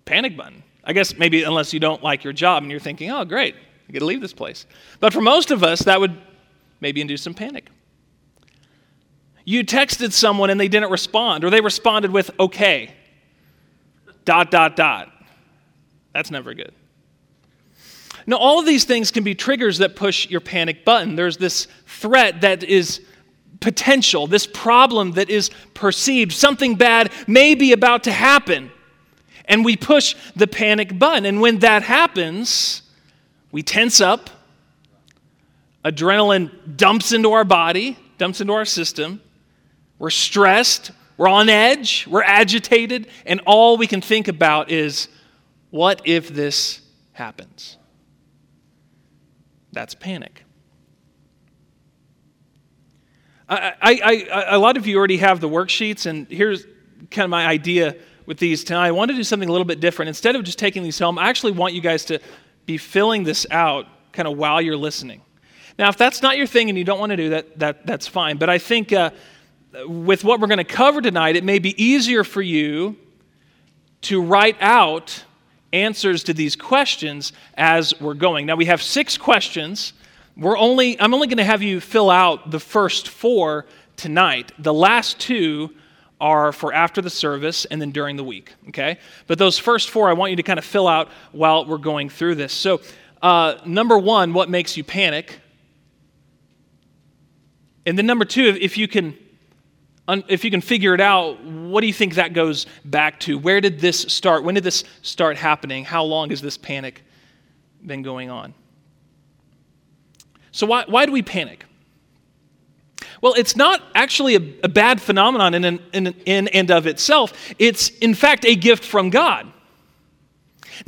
Panic 0.06 0.36
button. 0.36 0.64
I 0.90 0.92
guess 0.92 1.16
maybe 1.16 1.44
unless 1.44 1.72
you 1.72 1.80
don't 1.80 2.02
like 2.02 2.24
your 2.24 2.34
job 2.34 2.64
and 2.64 2.72
you're 2.72 2.80
thinking, 2.80 3.12
oh, 3.12 3.24
great, 3.24 3.54
I 3.88 3.92
get 3.92 4.00
to 4.00 4.06
leave 4.06 4.22
this 4.22 4.34
place. 4.34 4.66
But 5.00 5.14
for 5.14 5.22
most 5.22 5.52
of 5.52 5.64
us, 5.64 5.82
that 5.82 6.00
would 6.00 6.20
maybe 6.82 7.00
induce 7.00 7.22
some 7.22 7.36
panic. 7.36 7.70
You 9.46 9.64
texted 9.64 10.14
someone 10.14 10.50
and 10.50 10.60
they 10.60 10.68
didn't 10.68 10.90
respond, 10.90 11.44
or 11.44 11.52
they 11.52 11.62
responded 11.62 12.10
with, 12.10 12.32
okay, 12.40 12.92
dot, 14.26 14.50
dot, 14.50 14.76
dot. 14.76 15.14
That's 16.12 16.32
never 16.32 16.56
good. 16.56 16.74
Now, 18.26 18.38
all 18.38 18.60
of 18.60 18.66
these 18.66 18.84
things 18.84 19.12
can 19.12 19.24
be 19.24 19.36
triggers 19.36 19.78
that 19.78 19.96
push 19.96 20.28
your 20.28 20.42
panic 20.42 20.86
button. 20.86 21.16
There's 21.16 21.38
this 21.38 21.68
threat 21.86 22.42
that 22.42 22.64
is 22.64 23.02
potential, 23.60 24.26
this 24.26 24.48
problem 24.48 25.12
that 25.12 25.30
is 25.30 25.52
perceived. 25.76 26.32
Something 26.32 26.74
bad 26.74 27.12
may 27.28 27.54
be 27.54 27.74
about 27.74 28.06
to 28.06 28.12
happen. 28.12 28.72
And 29.50 29.66
we 29.66 29.76
push 29.76 30.16
the 30.36 30.48
panic 30.48 30.98
button. 30.98 31.26
And 31.26 31.42
when 31.42 31.60
that 31.60 31.84
happens, 31.84 32.84
we 33.52 33.64
tense 33.64 34.00
up, 34.00 34.30
adrenaline 35.84 36.78
dumps 36.78 37.12
into 37.12 37.32
our 37.32 37.44
body, 37.44 37.98
dumps 38.20 38.40
into 38.40 38.54
our 38.54 38.66
system. 38.66 39.22
We're 39.98 40.12
stressed, 40.12 40.92
we're 41.18 41.28
on 41.28 41.50
edge, 41.50 42.06
we're 42.08 42.24
agitated, 42.24 43.08
and 43.26 43.42
all 43.46 43.76
we 43.76 43.88
can 43.88 44.02
think 44.02 44.28
about 44.28 44.70
is 44.70 45.10
what 45.72 46.02
if 46.06 46.30
this 46.30 46.82
happens? 47.12 47.78
That's 49.74 49.96
panic. 49.96 50.44
I, 53.50 53.74
I, 53.82 54.26
I, 54.32 54.56
a 54.56 54.60
lot 54.60 54.78
of 54.78 54.86
you 54.86 54.98
already 54.98 55.18
have 55.18 55.40
the 55.40 55.50
worksheets, 55.50 56.06
and 56.06 56.28
here's 56.28 56.66
kind 57.10 57.24
of 57.24 57.30
my 57.32 57.48
idea 57.48 57.96
with 58.30 58.38
these 58.38 58.64
tonight. 58.64 58.86
I 58.86 58.92
want 58.92 59.10
to 59.10 59.18
do 59.18 59.24
something 59.24 59.50
a 59.50 59.52
little 59.52 59.66
bit 59.66 59.80
different. 59.80 60.08
Instead 60.08 60.36
of 60.36 60.44
just 60.44 60.60
taking 60.60 60.84
these 60.84 61.00
home, 61.00 61.18
I 61.18 61.30
actually 61.30 61.54
want 61.54 61.74
you 61.74 61.82
guys 61.82 62.06
to 62.06 62.20
be 62.68 62.78
filling 62.78 63.24
this 63.24 63.48
out 63.50 63.88
kind 64.14 64.28
of 64.28 64.38
while 64.38 64.62
you're 64.62 64.78
listening. 64.78 65.22
Now, 65.80 65.90
if 65.90 65.98
that's 65.98 66.22
not 66.22 66.38
your 66.38 66.46
thing 66.46 66.70
and 66.70 66.78
you 66.78 66.84
don't 66.84 67.00
want 67.00 67.10
to 67.10 67.18
do 67.18 67.30
that, 67.32 67.58
that 67.58 67.88
that's 67.88 68.08
fine. 68.08 68.38
But 68.38 68.52
I 68.52 68.60
think 68.60 68.94
uh, 68.94 69.10
with 69.88 70.24
what 70.24 70.40
we're 70.40 70.48
going 70.48 70.60
to 70.60 70.64
cover 70.64 71.02
tonight, 71.02 71.38
it 71.38 71.44
may 71.44 71.58
be 71.58 71.74
easier 71.84 72.24
for 72.24 72.44
you 72.44 72.98
to 74.02 74.22
write 74.22 74.58
out 74.62 75.24
answers 75.74 76.24
to 76.26 76.34
these 76.34 76.56
questions 76.56 77.34
as 77.56 78.00
we're 78.00 78.14
going. 78.14 78.46
Now, 78.46 78.58
we 78.58 78.66
have 78.66 78.84
six 78.84 79.18
questions 79.18 79.94
we're 80.38 80.58
only, 80.58 81.02
I'm 81.02 81.14
only 81.14 81.28
going 81.28 81.38
to 81.38 81.44
have 81.44 81.62
you 81.62 81.82
fill 81.82 82.10
out 82.10 82.52
the 82.52 82.60
first 82.62 83.10
four 83.10 83.66
tonight. 83.98 84.54
The 84.58 84.74
last 84.74 85.20
two 85.20 85.72
are 86.20 86.52
for 86.52 86.74
after 86.74 87.02
the 87.02 87.10
service 87.10 87.66
and 87.66 87.82
then 87.82 87.92
during 87.92 88.16
the 88.16 88.24
week, 88.24 88.54
okay? 88.70 89.00
But 89.28 89.38
those 89.38 89.58
first 89.58 89.90
four 89.90 90.10
I 90.10 90.14
want 90.14 90.32
you 90.32 90.36
to 90.38 90.44
kind 90.44 90.60
of 90.60 90.66
fill 90.66 90.88
out 90.88 91.10
while 91.32 91.66
we're 91.66 91.78
going 91.78 92.10
through 92.10 92.36
this. 92.36 92.54
So, 92.54 92.82
uh, 93.22 93.56
number 93.66 93.98
one, 93.98 94.34
what 94.34 94.50
makes 94.50 94.78
you 94.78 94.84
panic? 94.84 95.40
And 97.86 97.98
then 97.98 98.06
number 98.06 98.26
two, 98.26 98.58
if 98.60 98.78
you 98.78 98.88
can 98.88 99.18
if 100.28 100.44
you 100.44 100.50
can 100.50 100.62
figure 100.62 100.96
it 100.96 101.02
out, 101.02 101.44
what 101.44 101.82
do 101.82 101.88
you 101.88 101.94
think 101.94 102.16
that 102.16 102.34
goes 102.34 102.66
back 102.84 103.20
to? 103.22 103.38
Where 103.38 103.62
did 103.62 103.80
this 103.80 104.00
start? 104.00 104.44
When 104.44 104.56
did 104.56 104.64
this 104.64 104.84
start 105.04 105.38
happening? 105.38 105.86
How 105.86 106.04
long 106.04 106.32
has 106.32 106.42
this 106.42 106.58
panic 106.58 107.04
been 107.86 108.02
going 108.02 108.32
on? 108.32 108.56
So, 110.52 110.66
why, 110.66 110.86
why 110.88 111.06
do 111.06 111.12
we 111.12 111.22
panic? 111.22 111.66
Well, 113.22 113.34
it's 113.34 113.56
not 113.56 113.82
actually 113.96 114.36
a, 114.36 114.42
a 114.64 114.70
bad 114.70 115.02
phenomenon 115.02 115.54
in, 115.54 115.80
in, 115.94 116.08
in 116.26 116.48
and 116.50 116.72
of 116.72 116.88
itself. 116.88 117.34
It's, 117.60 117.90
in 117.90 118.14
fact, 118.14 118.46
a 118.46 118.56
gift 118.56 118.86
from 118.86 119.10
God. 119.10 119.52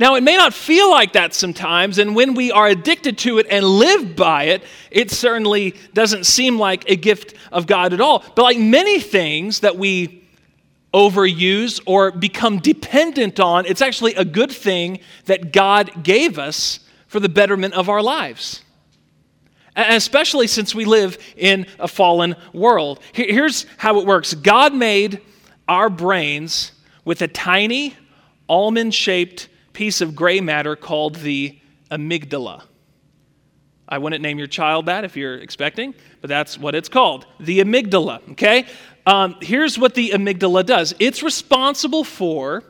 Now, 0.00 0.14
it 0.14 0.22
may 0.22 0.36
not 0.36 0.54
feel 0.54 0.90
like 0.90 1.12
that 1.12 1.34
sometimes, 1.34 1.98
and 1.98 2.16
when 2.16 2.34
we 2.34 2.50
are 2.50 2.66
addicted 2.66 3.18
to 3.18 3.38
it 3.38 3.46
and 3.50 3.64
live 3.64 4.16
by 4.16 4.44
it, 4.44 4.62
it 4.90 5.10
certainly 5.10 5.74
doesn't 5.92 6.24
seem 6.24 6.58
like 6.58 6.88
a 6.88 6.96
gift 6.96 7.34
of 7.50 7.66
God 7.66 7.92
at 7.92 8.00
all. 8.00 8.24
But 8.34 8.42
like 8.42 8.58
many 8.58 9.00
things 9.00 9.60
that 9.60 9.76
we 9.76 10.24
overuse 10.94 11.80
or 11.84 12.10
become 12.10 12.58
dependent 12.58 13.38
on, 13.38 13.66
it's 13.66 13.82
actually 13.82 14.14
a 14.14 14.24
good 14.24 14.50
thing 14.50 15.00
that 15.26 15.52
God 15.52 16.02
gave 16.02 16.38
us 16.38 16.80
for 17.06 17.20
the 17.20 17.28
betterment 17.28 17.74
of 17.74 17.90
our 17.90 18.02
lives 18.02 18.61
especially 19.76 20.46
since 20.46 20.74
we 20.74 20.84
live 20.84 21.18
in 21.36 21.66
a 21.78 21.88
fallen 21.88 22.36
world. 22.52 23.00
Here's 23.12 23.66
how 23.76 24.00
it 24.00 24.06
works 24.06 24.34
God 24.34 24.74
made 24.74 25.20
our 25.68 25.88
brains 25.88 26.72
with 27.04 27.22
a 27.22 27.28
tiny, 27.28 27.96
almond 28.48 28.94
shaped 28.94 29.48
piece 29.72 30.00
of 30.00 30.14
gray 30.14 30.40
matter 30.40 30.76
called 30.76 31.16
the 31.16 31.58
amygdala. 31.90 32.64
I 33.88 33.98
wouldn't 33.98 34.22
name 34.22 34.38
your 34.38 34.46
child 34.46 34.86
that 34.86 35.04
if 35.04 35.16
you're 35.16 35.36
expecting, 35.36 35.94
but 36.20 36.28
that's 36.28 36.58
what 36.58 36.74
it's 36.74 36.88
called 36.88 37.26
the 37.40 37.60
amygdala, 37.60 38.30
okay? 38.32 38.66
Um, 39.06 39.36
here's 39.40 39.78
what 39.78 39.94
the 39.94 40.10
amygdala 40.10 40.64
does 40.64 40.94
it's 40.98 41.22
responsible 41.22 42.04
for 42.04 42.64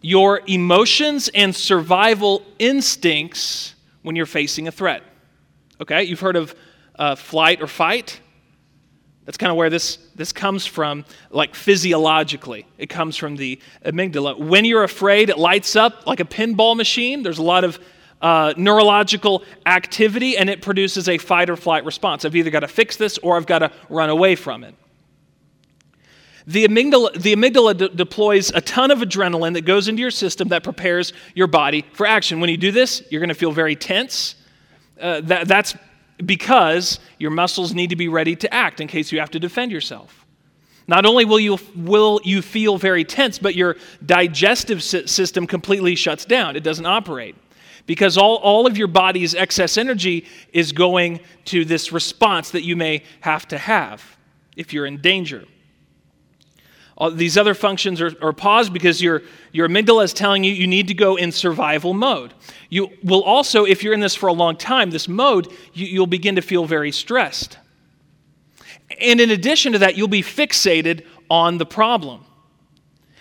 your 0.00 0.42
emotions 0.46 1.28
and 1.34 1.54
survival 1.54 2.42
instincts 2.58 3.74
when 4.02 4.14
you're 4.14 4.26
facing 4.26 4.68
a 4.68 4.72
threat. 4.72 5.02
Okay, 5.80 6.04
you've 6.04 6.20
heard 6.20 6.36
of 6.36 6.54
uh, 6.98 7.14
flight 7.14 7.62
or 7.62 7.66
fight. 7.66 8.20
That's 9.24 9.36
kind 9.36 9.50
of 9.50 9.56
where 9.56 9.70
this, 9.70 9.98
this 10.14 10.32
comes 10.32 10.64
from, 10.64 11.04
like 11.30 11.54
physiologically. 11.54 12.66
It 12.78 12.88
comes 12.88 13.16
from 13.16 13.36
the 13.36 13.60
amygdala. 13.84 14.38
When 14.38 14.64
you're 14.64 14.84
afraid, 14.84 15.28
it 15.28 15.38
lights 15.38 15.76
up 15.76 16.06
like 16.06 16.18
a 16.18 16.24
pinball 16.24 16.76
machine. 16.76 17.22
There's 17.22 17.38
a 17.38 17.42
lot 17.42 17.62
of 17.62 17.78
uh, 18.22 18.54
neurological 18.56 19.44
activity, 19.66 20.36
and 20.36 20.48
it 20.50 20.62
produces 20.62 21.08
a 21.08 21.18
fight 21.18 21.50
or 21.50 21.56
flight 21.56 21.84
response. 21.84 22.24
I've 22.24 22.34
either 22.34 22.50
got 22.50 22.60
to 22.60 22.68
fix 22.68 22.96
this 22.96 23.18
or 23.18 23.36
I've 23.36 23.46
got 23.46 23.60
to 23.60 23.70
run 23.88 24.10
away 24.10 24.34
from 24.34 24.64
it. 24.64 24.74
The 26.46 26.66
amygdala, 26.66 27.20
the 27.20 27.36
amygdala 27.36 27.76
de- 27.76 27.88
deploys 27.90 28.50
a 28.50 28.62
ton 28.62 28.90
of 28.90 29.00
adrenaline 29.00 29.52
that 29.52 29.66
goes 29.66 29.86
into 29.86 30.00
your 30.00 30.10
system 30.10 30.48
that 30.48 30.64
prepares 30.64 31.12
your 31.34 31.46
body 31.46 31.84
for 31.92 32.06
action. 32.06 32.40
When 32.40 32.48
you 32.48 32.56
do 32.56 32.72
this, 32.72 33.02
you're 33.10 33.20
going 33.20 33.28
to 33.28 33.34
feel 33.34 33.52
very 33.52 33.76
tense. 33.76 34.34
Uh, 35.00 35.20
that, 35.22 35.48
that's 35.48 35.76
because 36.24 36.98
your 37.18 37.30
muscles 37.30 37.74
need 37.74 37.90
to 37.90 37.96
be 37.96 38.08
ready 38.08 38.34
to 38.36 38.52
act 38.52 38.80
in 38.80 38.88
case 38.88 39.12
you 39.12 39.20
have 39.20 39.30
to 39.30 39.40
defend 39.40 39.70
yourself. 39.72 40.26
Not 40.86 41.04
only 41.04 41.26
will 41.26 41.38
you, 41.38 41.58
will 41.76 42.20
you 42.24 42.40
feel 42.40 42.78
very 42.78 43.04
tense, 43.04 43.38
but 43.38 43.54
your 43.54 43.76
digestive 44.04 44.82
system 44.82 45.46
completely 45.46 45.94
shuts 45.94 46.24
down. 46.24 46.56
It 46.56 46.64
doesn't 46.64 46.86
operate. 46.86 47.36
Because 47.86 48.18
all, 48.18 48.36
all 48.36 48.66
of 48.66 48.76
your 48.76 48.88
body's 48.88 49.34
excess 49.34 49.78
energy 49.78 50.26
is 50.52 50.72
going 50.72 51.20
to 51.46 51.64
this 51.64 51.92
response 51.92 52.50
that 52.50 52.62
you 52.62 52.76
may 52.76 53.02
have 53.20 53.46
to 53.48 53.58
have 53.58 54.16
if 54.56 54.72
you're 54.72 54.86
in 54.86 55.00
danger. 55.00 55.44
All 56.98 57.12
these 57.12 57.38
other 57.38 57.54
functions 57.54 58.00
are, 58.00 58.12
are 58.20 58.32
paused 58.32 58.72
because 58.72 59.00
your, 59.00 59.22
your 59.52 59.68
amygdala 59.68 60.02
is 60.02 60.12
telling 60.12 60.42
you 60.42 60.52
you 60.52 60.66
need 60.66 60.88
to 60.88 60.94
go 60.94 61.14
in 61.14 61.30
survival 61.30 61.94
mode. 61.94 62.34
You 62.68 62.90
will 63.04 63.22
also, 63.22 63.64
if 63.64 63.84
you're 63.84 63.94
in 63.94 64.00
this 64.00 64.16
for 64.16 64.26
a 64.26 64.32
long 64.32 64.56
time, 64.56 64.90
this 64.90 65.06
mode, 65.08 65.46
you, 65.72 65.86
you'll 65.86 66.08
begin 66.08 66.34
to 66.34 66.42
feel 66.42 66.64
very 66.64 66.90
stressed. 66.90 67.56
And 69.00 69.20
in 69.20 69.30
addition 69.30 69.72
to 69.74 69.78
that, 69.78 69.96
you'll 69.96 70.08
be 70.08 70.22
fixated 70.22 71.04
on 71.30 71.58
the 71.58 71.66
problem. 71.66 72.24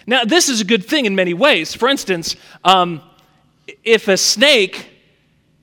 Now, 0.07 0.24
this 0.24 0.50
is 0.50 0.60
a 0.60 0.65
good 0.65 0.84
thing 0.84 1.05
in 1.05 1.15
many 1.15 1.36
ways. 1.36 1.75
For 1.75 1.88
instance, 1.88 2.36
um, 2.63 3.01
if 3.84 4.07
a 4.07 4.17
snake 4.17 4.89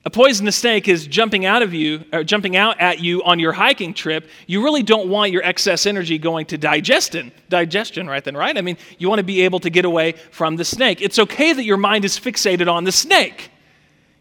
a 0.05 0.09
poisonous 0.09 0.55
snake 0.55 0.87
is 0.87 1.07
jumping 1.07 1.45
out 1.45 1.63
of 1.63 1.73
you 1.73 2.05
or 2.13 2.23
jumping 2.23 2.55
out 2.55 2.79
at 2.79 2.99
you 2.99 3.23
on 3.23 3.39
your 3.39 3.51
hiking 3.51 3.93
trip 3.93 4.29
you 4.47 4.63
really 4.63 4.83
don't 4.83 5.09
want 5.09 5.31
your 5.31 5.43
excess 5.43 5.85
energy 5.85 6.17
going 6.17 6.45
to 6.45 6.57
digestion 6.57 7.31
digestion 7.49 8.07
right 8.07 8.23
then 8.23 8.37
right 8.37 8.57
i 8.57 8.61
mean 8.61 8.77
you 8.97 9.09
want 9.09 9.19
to 9.19 9.23
be 9.23 9.41
able 9.41 9.59
to 9.59 9.69
get 9.69 9.85
away 9.85 10.13
from 10.31 10.55
the 10.55 10.65
snake 10.65 11.01
it's 11.01 11.19
okay 11.19 11.53
that 11.53 11.63
your 11.63 11.77
mind 11.77 12.05
is 12.05 12.19
fixated 12.19 12.71
on 12.71 12.83
the 12.83 12.91
snake 12.91 13.51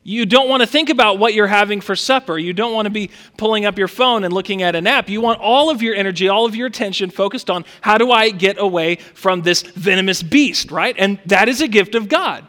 you 0.07 0.27
don't 0.27 0.51
want 0.51 0.61
to 0.61 0.67
think 0.67 0.91
about 0.91 1.19
what 1.19 1.33
you're 1.33 1.47
having 1.47 1.81
for 1.81 1.97
supper. 1.97 2.37
You 2.39 2.53
don't 2.53 2.75
want 2.75 2.85
to 2.85 2.91
be 2.91 3.11
pulling 3.39 3.65
up 3.65 3.79
your 3.79 3.89
phone 3.89 4.23
and 4.23 4.35
looking 4.35 4.63
at 4.63 4.77
an 4.77 4.87
app. 4.87 5.09
You 5.09 5.23
want 5.23 5.41
all 5.41 5.71
of 5.71 5.81
your 5.81 5.95
energy, 5.95 6.29
all 6.29 6.45
of 6.45 6.55
your 6.55 6.67
attention 6.67 7.09
focused 7.09 7.49
on 7.49 7.65
how 7.81 7.97
do 7.97 8.13
I 8.13 8.29
get 8.29 8.59
away 8.59 8.97
from 8.97 9.41
this 9.41 9.63
venomous 9.63 10.23
beast, 10.23 10.71
right? 10.71 10.95
And 10.99 11.19
that 11.25 11.49
is 11.49 11.63
a 11.63 11.69
gift 11.69 11.95
of 11.95 12.09
God. 12.09 12.47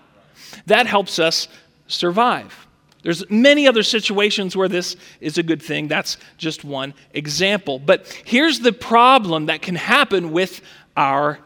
That 0.66 0.86
helps 0.86 1.18
us 1.18 1.48
survive. 1.88 2.65
There's 3.06 3.30
many 3.30 3.68
other 3.68 3.84
situations 3.84 4.58
where 4.58 4.68
this 4.68 4.96
is 5.22 5.38
a 5.38 5.44
good 5.44 5.62
thing. 5.62 5.88
That's 5.88 6.18
just 6.38 6.64
one 6.64 6.96
example. 7.14 7.78
But 7.78 8.08
here's 8.26 8.62
the 8.62 8.74
problem 8.74 9.46
that 9.46 9.62
can 9.62 9.76
happen 9.76 10.32
with 10.32 10.62
our 10.98 11.38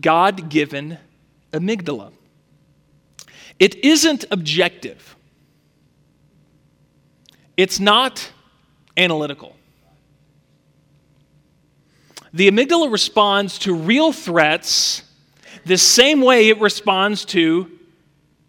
God 0.00 0.48
given 0.48 0.98
amygdala 1.52 2.12
it 3.60 3.76
isn't 3.84 4.24
objective. 4.32 5.16
It's 7.56 7.78
not 7.78 8.32
analytical. 8.96 9.54
The 12.34 12.50
amygdala 12.50 12.90
responds 12.90 13.60
to 13.60 13.74
real 13.74 14.12
threats 14.12 15.04
the 15.64 15.78
same 15.78 16.20
way 16.20 16.48
it 16.48 16.60
responds 16.60 17.24
to 17.26 17.70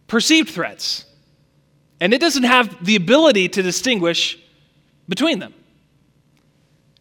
perceived 0.08 0.50
threats. 0.50 1.06
And 2.00 2.14
it 2.14 2.22
doesn't 2.22 2.44
have 2.44 2.86
the 2.86 2.96
ability 2.96 3.50
to 3.50 3.64
distinguish 3.64 4.38
between 5.10 5.40
them. 5.40 5.54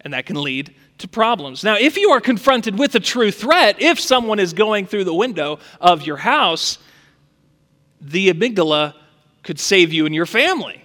And 0.00 0.14
that 0.14 0.26
can 0.26 0.40
lead 0.40 0.74
to 0.98 1.08
problems. 1.08 1.62
Now, 1.62 1.76
if 1.76 1.96
you 1.96 2.10
are 2.10 2.20
confronted 2.20 2.78
with 2.78 2.94
a 2.94 3.00
true 3.00 3.30
threat, 3.30 3.80
if 3.80 4.00
someone 4.00 4.38
is 4.38 4.52
going 4.52 4.86
through 4.86 5.04
the 5.04 5.14
window 5.14 5.58
of 5.80 6.06
your 6.06 6.16
house, 6.16 6.78
the 8.00 8.32
amygdala 8.32 8.94
could 9.42 9.58
save 9.58 9.92
you 9.92 10.06
and 10.06 10.14
your 10.14 10.26
family. 10.26 10.82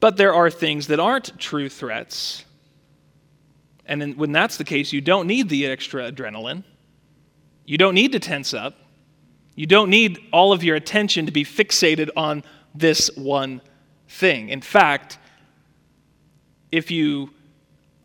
But 0.00 0.16
there 0.16 0.34
are 0.34 0.50
things 0.50 0.88
that 0.88 1.00
aren't 1.00 1.38
true 1.38 1.68
threats. 1.68 2.44
And 3.86 4.16
when 4.16 4.32
that's 4.32 4.56
the 4.56 4.64
case, 4.64 4.92
you 4.92 5.00
don't 5.00 5.26
need 5.26 5.48
the 5.48 5.66
extra 5.66 6.10
adrenaline. 6.10 6.64
You 7.64 7.78
don't 7.78 7.94
need 7.94 8.12
to 8.12 8.18
tense 8.18 8.52
up. 8.52 8.76
You 9.56 9.66
don't 9.66 9.88
need 9.90 10.20
all 10.32 10.52
of 10.52 10.62
your 10.62 10.76
attention 10.76 11.26
to 11.26 11.32
be 11.32 11.44
fixated 11.44 12.10
on 12.14 12.44
this 12.74 13.10
one 13.16 13.62
thing. 14.06 14.50
In 14.50 14.60
fact, 14.60 15.18
if 16.70 16.90
you 16.90 17.30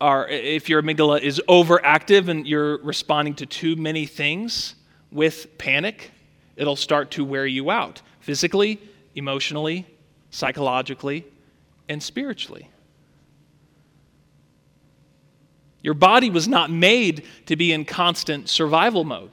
are 0.00 0.26
if 0.28 0.68
your 0.68 0.82
amygdala 0.82 1.20
is 1.20 1.40
overactive 1.48 2.28
and 2.28 2.46
you're 2.46 2.78
responding 2.78 3.34
to 3.34 3.46
too 3.46 3.76
many 3.76 4.06
things 4.06 4.74
with 5.12 5.58
panic, 5.58 6.10
it'll 6.56 6.74
start 6.74 7.10
to 7.12 7.24
wear 7.24 7.46
you 7.46 7.70
out 7.70 8.00
physically, 8.20 8.80
emotionally, 9.14 9.86
psychologically, 10.30 11.26
and 11.88 12.02
spiritually. 12.02 12.68
Your 15.82 15.94
body 15.94 16.30
was 16.30 16.48
not 16.48 16.70
made 16.70 17.24
to 17.46 17.56
be 17.56 17.72
in 17.72 17.84
constant 17.84 18.48
survival 18.48 19.04
mode. 19.04 19.30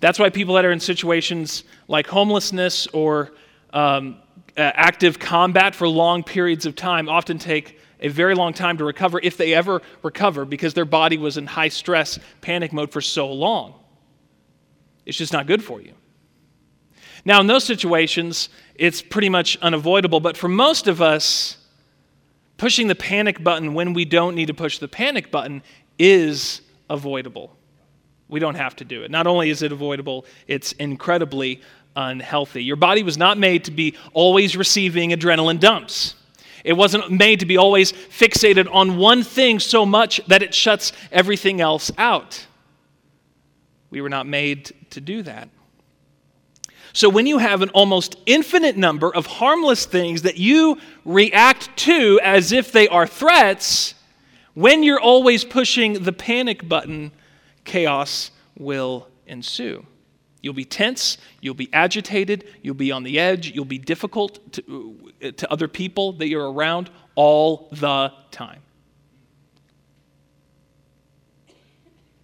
That's 0.00 0.18
why 0.18 0.30
people 0.30 0.54
that 0.54 0.64
are 0.64 0.70
in 0.70 0.80
situations 0.80 1.64
like 1.88 2.06
homelessness 2.06 2.86
or 2.88 3.32
um, 3.72 4.18
active 4.56 5.18
combat 5.18 5.74
for 5.74 5.88
long 5.88 6.22
periods 6.22 6.66
of 6.66 6.76
time 6.76 7.08
often 7.08 7.38
take 7.38 7.78
a 8.00 8.08
very 8.08 8.34
long 8.34 8.52
time 8.52 8.78
to 8.78 8.84
recover, 8.84 9.18
if 9.22 9.36
they 9.36 9.54
ever 9.54 9.82
recover, 10.02 10.44
because 10.44 10.72
their 10.74 10.84
body 10.84 11.18
was 11.18 11.36
in 11.36 11.46
high 11.46 11.68
stress, 11.68 12.18
panic 12.40 12.72
mode 12.72 12.92
for 12.92 13.00
so 13.00 13.32
long. 13.32 13.74
It's 15.04 15.18
just 15.18 15.32
not 15.32 15.46
good 15.46 15.64
for 15.64 15.80
you. 15.80 15.94
Now, 17.24 17.40
in 17.40 17.48
those 17.48 17.64
situations, 17.64 18.50
it's 18.76 19.02
pretty 19.02 19.28
much 19.28 19.56
unavoidable, 19.58 20.20
but 20.20 20.36
for 20.36 20.48
most 20.48 20.86
of 20.86 21.02
us, 21.02 21.56
pushing 22.56 22.86
the 22.86 22.94
panic 22.94 23.42
button 23.42 23.74
when 23.74 23.94
we 23.94 24.04
don't 24.04 24.36
need 24.36 24.46
to 24.46 24.54
push 24.54 24.78
the 24.78 24.88
panic 24.88 25.30
button 25.30 25.62
is 25.98 26.60
avoidable. 26.88 27.57
We 28.28 28.40
don't 28.40 28.56
have 28.56 28.76
to 28.76 28.84
do 28.84 29.02
it. 29.02 29.10
Not 29.10 29.26
only 29.26 29.50
is 29.50 29.62
it 29.62 29.72
avoidable, 29.72 30.26
it's 30.46 30.72
incredibly 30.72 31.62
unhealthy. 31.96 32.62
Your 32.62 32.76
body 32.76 33.02
was 33.02 33.16
not 33.16 33.38
made 33.38 33.64
to 33.64 33.70
be 33.70 33.94
always 34.12 34.56
receiving 34.56 35.10
adrenaline 35.10 35.58
dumps. 35.58 36.14
It 36.64 36.74
wasn't 36.74 37.10
made 37.10 37.40
to 37.40 37.46
be 37.46 37.56
always 37.56 37.92
fixated 37.92 38.72
on 38.72 38.98
one 38.98 39.22
thing 39.22 39.58
so 39.58 39.86
much 39.86 40.20
that 40.26 40.42
it 40.42 40.54
shuts 40.54 40.92
everything 41.10 41.60
else 41.60 41.90
out. 41.96 42.46
We 43.90 44.00
were 44.00 44.10
not 44.10 44.26
made 44.26 44.72
to 44.90 45.00
do 45.00 45.22
that. 45.22 45.48
So, 46.92 47.08
when 47.08 47.26
you 47.26 47.38
have 47.38 47.62
an 47.62 47.68
almost 47.70 48.16
infinite 48.26 48.76
number 48.76 49.14
of 49.14 49.26
harmless 49.26 49.86
things 49.86 50.22
that 50.22 50.36
you 50.36 50.78
react 51.04 51.76
to 51.78 52.18
as 52.22 52.50
if 52.50 52.72
they 52.72 52.88
are 52.88 53.06
threats, 53.06 53.94
when 54.54 54.82
you're 54.82 55.00
always 55.00 55.44
pushing 55.44 56.02
the 56.02 56.12
panic 56.12 56.68
button, 56.68 57.12
chaos 57.68 58.32
will 58.58 59.06
ensue. 59.26 59.86
You'll 60.42 60.54
be 60.54 60.64
tense, 60.64 61.18
you'll 61.40 61.54
be 61.54 61.68
agitated, 61.72 62.48
you'll 62.62 62.74
be 62.74 62.90
on 62.90 63.02
the 63.02 63.18
edge, 63.18 63.52
you'll 63.52 63.64
be 63.64 63.78
difficult 63.78 64.52
to, 64.52 65.12
to 65.36 65.52
other 65.52 65.68
people 65.68 66.12
that 66.14 66.28
you're 66.28 66.50
around 66.50 66.90
all 67.14 67.68
the 67.72 68.12
time. 68.30 68.60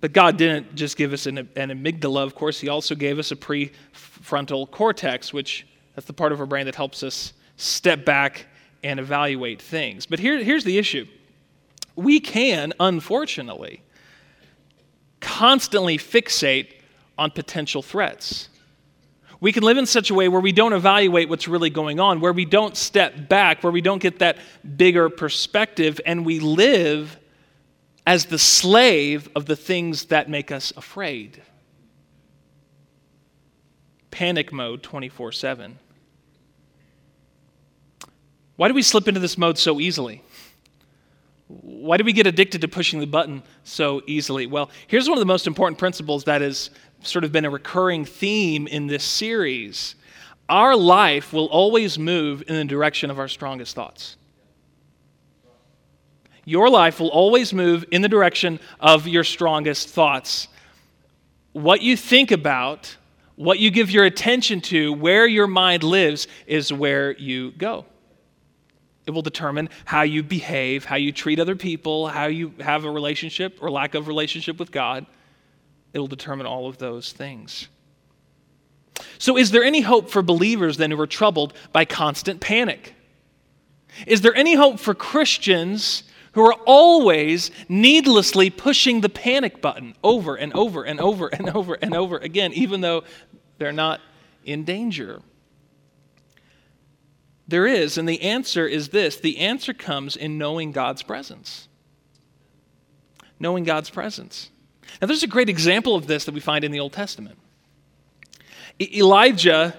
But 0.00 0.12
God 0.12 0.36
didn't 0.36 0.74
just 0.74 0.96
give 0.96 1.12
us 1.12 1.26
an, 1.26 1.38
an 1.38 1.70
amygdala, 1.70 2.22
of 2.22 2.34
course, 2.34 2.60
He 2.60 2.68
also 2.68 2.94
gave 2.94 3.18
us 3.18 3.30
a 3.30 3.36
prefrontal 3.36 4.70
cortex, 4.70 5.32
which 5.32 5.66
that's 5.94 6.06
the 6.06 6.12
part 6.12 6.32
of 6.32 6.40
our 6.40 6.46
brain 6.46 6.66
that 6.66 6.74
helps 6.74 7.02
us 7.02 7.32
step 7.56 8.04
back 8.04 8.46
and 8.82 9.00
evaluate 9.00 9.60
things. 9.60 10.06
But 10.06 10.18
here, 10.18 10.42
here's 10.42 10.64
the 10.64 10.78
issue 10.78 11.06
we 11.96 12.20
can, 12.20 12.72
unfortunately, 12.80 13.83
constantly 15.24 15.98
fixate 15.98 16.68
on 17.18 17.30
potential 17.30 17.82
threats. 17.82 18.48
We 19.40 19.52
can 19.52 19.62
live 19.62 19.76
in 19.76 19.86
such 19.86 20.10
a 20.10 20.14
way 20.14 20.28
where 20.28 20.40
we 20.40 20.52
don't 20.52 20.72
evaluate 20.72 21.28
what's 21.28 21.48
really 21.48 21.70
going 21.70 21.98
on, 21.98 22.20
where 22.20 22.32
we 22.32 22.44
don't 22.44 22.76
step 22.76 23.28
back, 23.28 23.62
where 23.62 23.72
we 23.72 23.80
don't 23.80 24.00
get 24.00 24.20
that 24.20 24.38
bigger 24.76 25.08
perspective, 25.08 26.00
and 26.06 26.24
we 26.24 26.38
live 26.40 27.18
as 28.06 28.26
the 28.26 28.38
slave 28.38 29.28
of 29.34 29.46
the 29.46 29.56
things 29.56 30.06
that 30.06 30.28
make 30.28 30.52
us 30.52 30.72
afraid. 30.76 31.42
Panic 34.10 34.52
mode 34.52 34.82
24 34.82 35.32
7. 35.32 35.78
Why 38.56 38.68
do 38.68 38.74
we 38.74 38.82
slip 38.82 39.08
into 39.08 39.20
this 39.20 39.36
mode 39.36 39.58
so 39.58 39.80
easily? 39.80 40.22
Why 41.84 41.98
do 41.98 42.04
we 42.04 42.14
get 42.14 42.26
addicted 42.26 42.62
to 42.62 42.68
pushing 42.68 42.98
the 42.98 43.06
button 43.06 43.42
so 43.62 44.00
easily? 44.06 44.46
Well, 44.46 44.70
here's 44.86 45.06
one 45.06 45.18
of 45.18 45.20
the 45.20 45.26
most 45.26 45.46
important 45.46 45.78
principles 45.78 46.24
that 46.24 46.40
has 46.40 46.70
sort 47.02 47.24
of 47.24 47.32
been 47.32 47.44
a 47.44 47.50
recurring 47.50 48.06
theme 48.06 48.66
in 48.66 48.86
this 48.86 49.04
series. 49.04 49.94
Our 50.48 50.76
life 50.76 51.34
will 51.34 51.44
always 51.44 51.98
move 51.98 52.42
in 52.48 52.54
the 52.54 52.64
direction 52.64 53.10
of 53.10 53.18
our 53.18 53.28
strongest 53.28 53.74
thoughts. 53.74 54.16
Your 56.46 56.70
life 56.70 57.00
will 57.00 57.10
always 57.10 57.52
move 57.52 57.84
in 57.90 58.00
the 58.00 58.08
direction 58.08 58.60
of 58.80 59.06
your 59.06 59.22
strongest 59.22 59.90
thoughts. 59.90 60.48
What 61.52 61.82
you 61.82 61.98
think 61.98 62.30
about, 62.30 62.96
what 63.36 63.58
you 63.58 63.70
give 63.70 63.90
your 63.90 64.06
attention 64.06 64.62
to, 64.62 64.90
where 64.94 65.26
your 65.26 65.46
mind 65.46 65.82
lives, 65.82 66.28
is 66.46 66.72
where 66.72 67.12
you 67.12 67.50
go. 67.52 67.84
It 69.06 69.10
will 69.10 69.22
determine 69.22 69.68
how 69.84 70.02
you 70.02 70.22
behave, 70.22 70.84
how 70.84 70.96
you 70.96 71.12
treat 71.12 71.38
other 71.38 71.56
people, 71.56 72.08
how 72.08 72.26
you 72.26 72.54
have 72.60 72.84
a 72.84 72.90
relationship 72.90 73.58
or 73.60 73.70
lack 73.70 73.94
of 73.94 74.08
relationship 74.08 74.58
with 74.58 74.70
God. 74.70 75.06
It 75.92 75.98
will 75.98 76.06
determine 76.06 76.46
all 76.46 76.68
of 76.68 76.78
those 76.78 77.12
things. 77.12 77.68
So, 79.18 79.36
is 79.36 79.50
there 79.50 79.64
any 79.64 79.80
hope 79.80 80.08
for 80.08 80.22
believers 80.22 80.76
then 80.76 80.90
who 80.90 81.00
are 81.00 81.06
troubled 81.06 81.52
by 81.72 81.84
constant 81.84 82.40
panic? 82.40 82.94
Is 84.06 84.22
there 84.22 84.34
any 84.34 84.54
hope 84.54 84.80
for 84.80 84.94
Christians 84.94 86.04
who 86.32 86.42
are 86.42 86.56
always 86.66 87.50
needlessly 87.68 88.50
pushing 88.50 89.00
the 89.00 89.08
panic 89.08 89.60
button 89.60 89.94
over 90.02 90.34
and 90.34 90.52
over 90.54 90.82
and 90.82 91.00
over 91.00 91.28
and 91.28 91.48
over 91.50 91.74
and 91.74 91.94
over 91.94 92.18
again, 92.18 92.52
even 92.54 92.80
though 92.80 93.04
they're 93.58 93.72
not 93.72 94.00
in 94.44 94.64
danger? 94.64 95.20
There 97.46 97.66
is, 97.66 97.98
and 97.98 98.08
the 98.08 98.22
answer 98.22 98.66
is 98.66 98.88
this 98.88 99.16
the 99.16 99.38
answer 99.38 99.74
comes 99.74 100.16
in 100.16 100.38
knowing 100.38 100.72
God's 100.72 101.02
presence. 101.02 101.68
Knowing 103.38 103.64
God's 103.64 103.90
presence. 103.90 104.50
Now, 105.00 105.08
there's 105.08 105.22
a 105.22 105.28
great 105.28 105.48
example 105.48 105.96
of 105.96 106.06
this 106.06 106.24
that 106.24 106.34
we 106.34 106.40
find 106.40 106.64
in 106.64 106.72
the 106.72 106.80
Old 106.80 106.92
Testament. 106.92 107.38
Elijah 108.80 109.76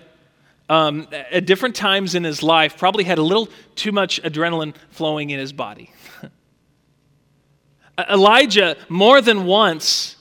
um, 0.69 1.07
at 1.11 1.45
different 1.45 1.75
times 1.75 2.15
in 2.15 2.23
his 2.23 2.41
life, 2.41 2.77
probably 2.77 3.03
had 3.03 3.17
a 3.17 3.23
little 3.23 3.49
too 3.75 3.91
much 3.91 4.21
adrenaline 4.23 4.75
flowing 4.89 5.29
in 5.29 5.39
his 5.39 5.53
body. 5.53 5.91
Elijah, 8.09 8.75
more 8.89 9.21
than 9.21 9.45
once, 9.45 10.15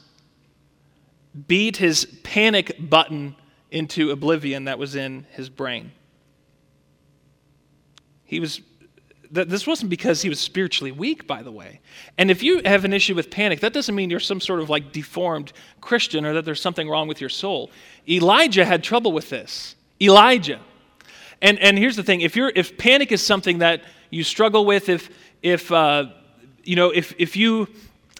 beat 1.48 1.78
his 1.78 2.04
panic 2.22 2.76
button 2.78 3.34
into 3.70 4.10
oblivion 4.10 4.64
that 4.64 4.78
was 4.78 4.94
in 4.94 5.26
his 5.32 5.48
brain. 5.48 5.92
He 8.24 8.40
was 8.40 8.60
this 9.34 9.66
wasn't 9.66 9.90
because 9.90 10.22
he 10.22 10.28
was 10.28 10.38
spiritually 10.38 10.92
weak, 10.92 11.26
by 11.26 11.42
the 11.42 11.50
way. 11.50 11.80
And 12.18 12.30
if 12.30 12.42
you 12.42 12.62
have 12.64 12.84
an 12.84 12.92
issue 12.92 13.14
with 13.14 13.30
panic, 13.30 13.60
that 13.60 13.72
doesn't 13.72 13.94
mean 13.94 14.10
you're 14.10 14.20
some 14.20 14.40
sort 14.40 14.60
of 14.60 14.70
like 14.70 14.92
deformed 14.92 15.52
Christian 15.80 16.24
or 16.24 16.34
that 16.34 16.44
there's 16.44 16.60
something 16.60 16.88
wrong 16.88 17.08
with 17.08 17.20
your 17.20 17.30
soul. 17.30 17.70
Elijah 18.08 18.64
had 18.64 18.84
trouble 18.84 19.12
with 19.12 19.30
this. 19.30 19.74
Elijah. 20.00 20.60
And, 21.42 21.58
and 21.58 21.76
here's 21.76 21.96
the 21.96 22.02
thing 22.02 22.20
if, 22.20 22.36
you're, 22.36 22.52
if 22.54 22.78
panic 22.78 23.10
is 23.10 23.24
something 23.24 23.58
that 23.58 23.82
you 24.10 24.22
struggle 24.22 24.64
with, 24.64 24.88
if, 24.88 25.10
if, 25.42 25.70
uh, 25.72 26.06
you 26.62 26.76
know, 26.76 26.90
if, 26.90 27.14
if 27.18 27.36
you 27.36 27.68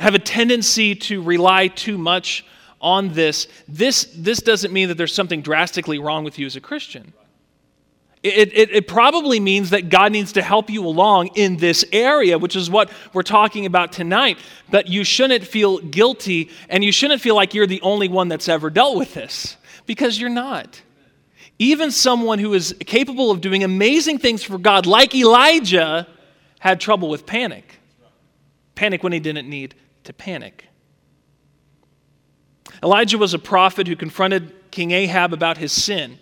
have 0.01 0.15
a 0.15 0.19
tendency 0.19 0.95
to 0.95 1.23
rely 1.23 1.69
too 1.69 1.97
much 1.97 2.45
on 2.81 3.13
this, 3.13 3.47
this, 3.69 4.11
this 4.17 4.41
doesn't 4.41 4.73
mean 4.73 4.89
that 4.89 4.97
there's 4.97 5.15
something 5.15 5.43
drastically 5.43 5.99
wrong 5.99 6.25
with 6.25 6.39
you 6.39 6.47
as 6.47 6.57
a 6.57 6.61
Christian. 6.61 7.13
It, 8.25 8.57
it, 8.57 8.71
it, 8.71 8.89
probably 8.89 9.39
means 9.39 9.69
that 9.69 9.91
God 9.91 10.11
needs 10.11 10.33
to 10.33 10.41
help 10.43 10.71
you 10.71 10.87
along 10.87 11.27
in 11.35 11.59
this 11.59 11.85
area, 11.93 12.39
which 12.39 12.57
is 12.57 12.71
what 12.71 12.91
we're 13.13 13.23
talking 13.23 13.67
about 13.67 13.93
tonight. 13.93 14.39
But 14.71 14.89
you 14.89 15.05
shouldn't 15.05 15.45
feel 15.45 15.79
guilty 15.79 16.49
and 16.71 16.83
you 16.83 16.91
shouldn't 16.91 17.21
feel 17.21 17.35
like 17.35 17.53
you're 17.53 17.67
the 17.67 17.83
only 17.83 18.09
one 18.09 18.29
that's 18.29 18.49
ever 18.49 18.71
dealt 18.71 18.97
with 18.97 19.13
this 19.13 19.59
because 19.85 20.19
you're 20.19 20.31
not. 20.31 20.81
Even 21.59 21.91
someone 21.91 22.39
who 22.39 22.55
is 22.55 22.75
capable 22.87 23.31
of 23.31 23.43
doing 23.43 23.63
amazing 23.63 24.17
things 24.19 24.43
for 24.43 24.57
God, 24.57 24.87
like 24.87 25.15
Elijah, 25.15 26.09
had 26.61 26.81
trouble 26.81 27.11
with 27.11 27.27
panic. 27.27 27.79
Panic 28.75 29.03
when 29.03 29.13
he 29.13 29.21
didn't 29.21 29.51
need 29.51 29.75
to 30.05 30.15
panic. 30.15 30.65
Elijah 32.83 33.19
was 33.19 33.35
a 33.35 33.39
prophet 33.39 33.87
who 33.87 33.97
confronted 33.97 34.51
King 34.71 34.93
Ahab 34.93 35.35
about 35.35 35.59
his 35.59 35.73
sin. 35.73 36.19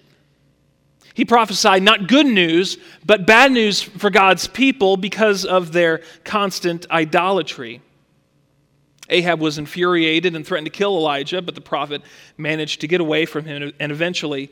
He 1.14 1.24
prophesied 1.24 1.82
not 1.82 2.08
good 2.08 2.26
news, 2.26 2.78
but 3.04 3.26
bad 3.26 3.52
news 3.52 3.82
for 3.82 4.10
God's 4.10 4.46
people 4.46 4.96
because 4.96 5.44
of 5.44 5.72
their 5.72 6.02
constant 6.24 6.90
idolatry. 6.90 7.82
Ahab 9.10 9.40
was 9.40 9.58
infuriated 9.58 10.34
and 10.34 10.46
threatened 10.46 10.66
to 10.66 10.70
kill 10.70 10.96
Elijah, 10.96 11.42
but 11.42 11.54
the 11.54 11.60
prophet 11.60 12.02
managed 12.38 12.80
to 12.80 12.88
get 12.88 13.00
away 13.00 13.26
from 13.26 13.44
him 13.44 13.72
and 13.78 13.92
eventually 13.92 14.50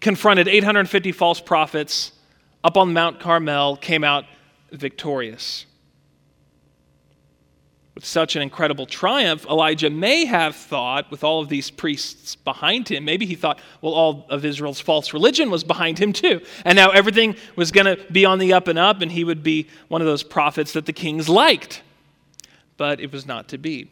confronted 0.00 0.46
850 0.46 1.10
false 1.12 1.40
prophets 1.40 2.12
up 2.62 2.76
on 2.76 2.92
Mount 2.92 3.18
Carmel, 3.18 3.76
came 3.76 4.04
out 4.04 4.24
victorious. 4.70 5.66
With 7.98 8.04
such 8.04 8.36
an 8.36 8.42
incredible 8.42 8.86
triumph, 8.86 9.44
Elijah 9.46 9.90
may 9.90 10.24
have 10.24 10.54
thought, 10.54 11.10
with 11.10 11.24
all 11.24 11.40
of 11.40 11.48
these 11.48 11.68
priests 11.68 12.36
behind 12.36 12.88
him, 12.88 13.04
maybe 13.04 13.26
he 13.26 13.34
thought, 13.34 13.58
well, 13.80 13.92
all 13.92 14.24
of 14.30 14.44
Israel's 14.44 14.78
false 14.78 15.12
religion 15.12 15.50
was 15.50 15.64
behind 15.64 15.98
him 15.98 16.12
too. 16.12 16.40
And 16.64 16.76
now 16.76 16.90
everything 16.90 17.34
was 17.56 17.72
going 17.72 17.86
to 17.86 18.00
be 18.12 18.24
on 18.24 18.38
the 18.38 18.52
up 18.52 18.68
and 18.68 18.78
up, 18.78 19.02
and 19.02 19.10
he 19.10 19.24
would 19.24 19.42
be 19.42 19.66
one 19.88 20.00
of 20.00 20.06
those 20.06 20.22
prophets 20.22 20.74
that 20.74 20.86
the 20.86 20.92
kings 20.92 21.28
liked. 21.28 21.82
But 22.76 23.00
it 23.00 23.10
was 23.10 23.26
not 23.26 23.48
to 23.48 23.58
be. 23.58 23.90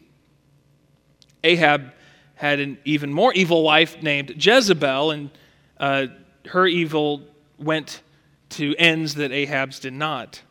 Ahab 1.43 1.91
had 2.35 2.61
an 2.61 2.77
even 2.85 3.11
more 3.11 3.33
evil 3.33 3.61
wife 3.61 4.01
named 4.01 4.41
Jezebel, 4.41 5.11
and 5.11 5.29
uh, 5.81 6.07
her 6.45 6.65
evil 6.65 7.23
went 7.59 8.01
to 8.51 8.73
ends 8.77 9.15
that 9.15 9.33
Ahab's 9.33 9.81
did 9.81 9.91
not. 9.91 10.43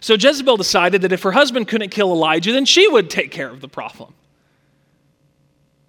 So 0.00 0.14
Jezebel 0.14 0.56
decided 0.56 1.02
that 1.02 1.12
if 1.12 1.22
her 1.22 1.32
husband 1.32 1.68
couldn't 1.68 1.90
kill 1.90 2.12
Elijah, 2.12 2.52
then 2.52 2.64
she 2.64 2.86
would 2.88 3.10
take 3.10 3.30
care 3.30 3.50
of 3.50 3.60
the 3.60 3.68
problem. 3.68 4.14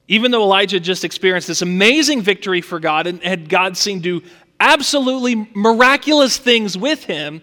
Even 0.08 0.32
though 0.32 0.44
Elijah 0.44 0.80
just 0.80 1.04
experienced 1.04 1.48
this 1.48 1.62
amazing 1.62 2.22
victory 2.22 2.62
for 2.62 2.80
God 2.80 3.08
and 3.08 3.22
had 3.24 3.50
God 3.50 3.76
seen 3.76 4.00
do 4.02 4.22
absolutely 4.60 5.50
miraculous 5.54 6.38
things 6.38 6.78
with 6.78 7.04
him, 7.06 7.42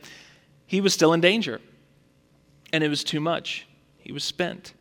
he 0.67 0.81
was 0.81 0.95
still 0.95 1.13
in 1.13 1.21
danger. 1.21 1.61
And 2.73 2.83
it 2.83 2.89
was 2.89 3.05
too 3.05 3.21
much. 3.21 3.67
He 3.99 4.13
was 4.13 4.25
spent. 4.25 4.75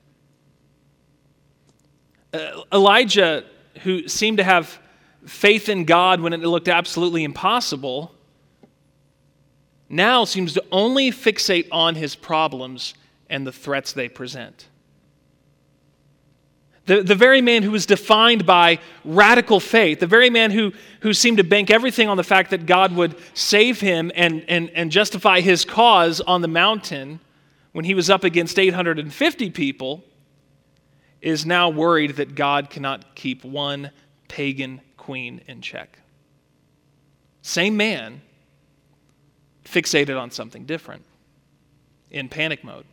Uh, 2.34 2.62
Elijah, 2.72 3.44
who 3.84 4.08
seemed 4.08 4.38
to 4.38 4.44
have 4.44 4.80
faith 5.26 5.68
in 5.68 5.86
God 5.86 6.22
when 6.22 6.34
it 6.34 6.40
looked 6.40 6.70
absolutely 6.70 7.24
impossible, 7.24 8.16
now 9.92 10.24
seems 10.24 10.54
to 10.54 10.64
only 10.72 11.12
fixate 11.12 11.68
on 11.72 11.96
his 11.96 12.16
problems 12.16 12.94
and 13.30 13.46
the 13.46 13.52
threats 13.52 13.94
they 13.94 14.10
present. 14.10 14.68
The, 16.86 17.04
the 17.04 17.16
very 17.16 17.42
man 17.42 17.64
who 17.64 17.72
was 17.72 17.86
defined 17.86 18.46
by 18.46 18.80
radical 19.06 19.60
faith, 19.60 20.00
the 20.00 20.08
very 20.08 20.30
man 20.30 20.52
who, 20.52 20.74
who 21.02 21.14
seemed 21.14 21.38
to 21.38 21.44
bank 21.44 21.70
everything 21.70 22.10
on 22.10 22.18
the 22.18 22.24
fact 22.24 22.50
that 22.50 22.66
God 22.66 22.94
would 22.96 23.16
save 23.34 23.80
him 23.80 24.12
and, 24.16 24.44
and, 24.48 24.70
and 24.72 24.92
justify 24.92 25.42
his 25.42 25.64
cause 25.64 26.22
on 26.22 26.42
the 26.42 26.48
mountain 26.48 27.20
when 27.72 27.86
he 27.86 27.94
was 27.94 28.10
up 28.10 28.24
against 28.24 28.60
850 28.60 29.52
people, 29.52 30.04
is 31.22 31.46
now 31.46 31.70
worried 31.70 32.16
that 32.18 32.36
God 32.36 32.70
cannot 32.70 33.16
keep 33.16 33.46
one 33.46 33.92
pagan 34.28 34.82
queen 34.98 35.42
in 35.48 35.62
check. 35.62 36.00
Same 37.42 37.78
man, 37.78 38.22
fixated 39.72 40.20
on 40.20 40.32
something 40.32 40.66
different, 40.66 41.04
in 42.10 42.30
panic 42.30 42.64
mode. 42.64 42.86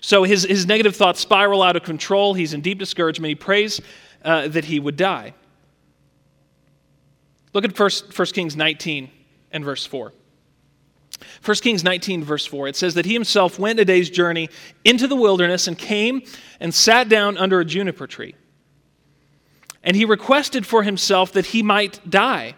So 0.00 0.22
his, 0.22 0.44
his 0.44 0.66
negative 0.66 0.96
thoughts 0.96 1.20
spiral 1.20 1.62
out 1.62 1.76
of 1.76 1.82
control. 1.82 2.34
He's 2.34 2.54
in 2.54 2.60
deep 2.60 2.78
discouragement. 2.78 3.28
He 3.30 3.34
prays 3.34 3.80
uh, 4.24 4.48
that 4.48 4.64
he 4.64 4.80
would 4.80 4.96
die. 4.96 5.34
Look 7.52 7.64
at 7.64 7.78
1, 7.78 7.90
1 8.14 8.26
Kings 8.28 8.56
19 8.56 9.10
and 9.52 9.64
verse 9.64 9.86
4. 9.86 10.12
1 11.44 11.56
Kings 11.56 11.82
19, 11.82 12.22
verse 12.22 12.46
4, 12.46 12.68
it 12.68 12.76
says 12.76 12.94
that 12.94 13.04
he 13.04 13.12
himself 13.12 13.58
went 13.58 13.80
a 13.80 13.84
day's 13.84 14.08
journey 14.08 14.48
into 14.84 15.08
the 15.08 15.16
wilderness 15.16 15.66
and 15.66 15.76
came 15.76 16.22
and 16.60 16.72
sat 16.72 17.08
down 17.08 17.36
under 17.36 17.58
a 17.58 17.64
juniper 17.64 18.06
tree. 18.06 18.34
And 19.82 19.96
he 19.96 20.04
requested 20.04 20.66
for 20.66 20.82
himself 20.82 21.32
that 21.32 21.46
he 21.46 21.62
might 21.62 22.08
die 22.08 22.54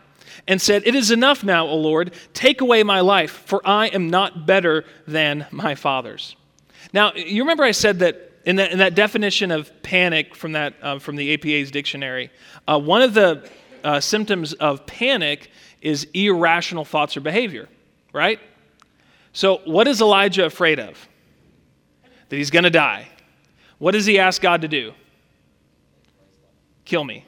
and 0.46 0.60
said, 0.60 0.82
It 0.86 0.94
is 0.94 1.10
enough 1.10 1.44
now, 1.44 1.66
O 1.66 1.76
Lord, 1.76 2.12
take 2.34 2.60
away 2.60 2.82
my 2.82 3.00
life, 3.00 3.30
for 3.46 3.60
I 3.64 3.88
am 3.88 4.10
not 4.10 4.46
better 4.46 4.84
than 5.06 5.46
my 5.50 5.74
fathers. 5.74 6.36
Now, 6.92 7.12
you 7.14 7.42
remember 7.42 7.64
I 7.64 7.72
said 7.72 8.00
that 8.00 8.30
in 8.44 8.56
that, 8.56 8.72
in 8.72 8.78
that 8.78 8.94
definition 8.94 9.50
of 9.50 9.70
panic 9.82 10.34
from, 10.34 10.52
that, 10.52 10.74
uh, 10.82 10.98
from 10.98 11.16
the 11.16 11.34
APA's 11.34 11.70
dictionary, 11.70 12.30
uh, 12.66 12.78
one 12.78 13.02
of 13.02 13.14
the 13.14 13.48
uh, 13.84 14.00
symptoms 14.00 14.52
of 14.54 14.86
panic 14.86 15.50
is 15.82 16.06
irrational 16.14 16.84
thoughts 16.84 17.16
or 17.16 17.20
behavior, 17.20 17.68
right? 18.12 18.40
So, 19.32 19.58
what 19.64 19.86
is 19.86 20.00
Elijah 20.00 20.44
afraid 20.44 20.80
of? 20.80 21.08
That 22.28 22.36
he's 22.36 22.50
going 22.50 22.64
to 22.64 22.70
die. 22.70 23.08
What 23.78 23.92
does 23.92 24.06
he 24.06 24.18
ask 24.18 24.42
God 24.42 24.62
to 24.62 24.68
do? 24.68 24.92
Kill 26.84 27.04
me. 27.04 27.24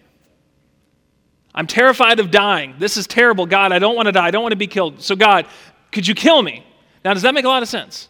I'm 1.55 1.67
terrified 1.67 2.19
of 2.19 2.31
dying. 2.31 2.77
This 2.79 2.97
is 2.97 3.07
terrible. 3.07 3.47
God, 3.47 3.73
I 3.73 3.79
don't 3.79 3.95
want 3.95 4.07
to 4.07 4.13
die. 4.13 4.27
I 4.27 4.31
don't 4.31 4.43
want 4.43 4.53
to 4.53 4.57
be 4.57 4.67
killed. 4.67 5.03
So, 5.03 5.15
God, 5.15 5.47
could 5.91 6.07
you 6.07 6.15
kill 6.15 6.43
me? 6.43 6.65
Now, 7.05 7.13
does 7.13 7.23
that 7.23 7.35
make 7.35 7.45
a 7.45 7.49
lot 7.49 7.63
of 7.63 7.69
sense? 7.69 8.09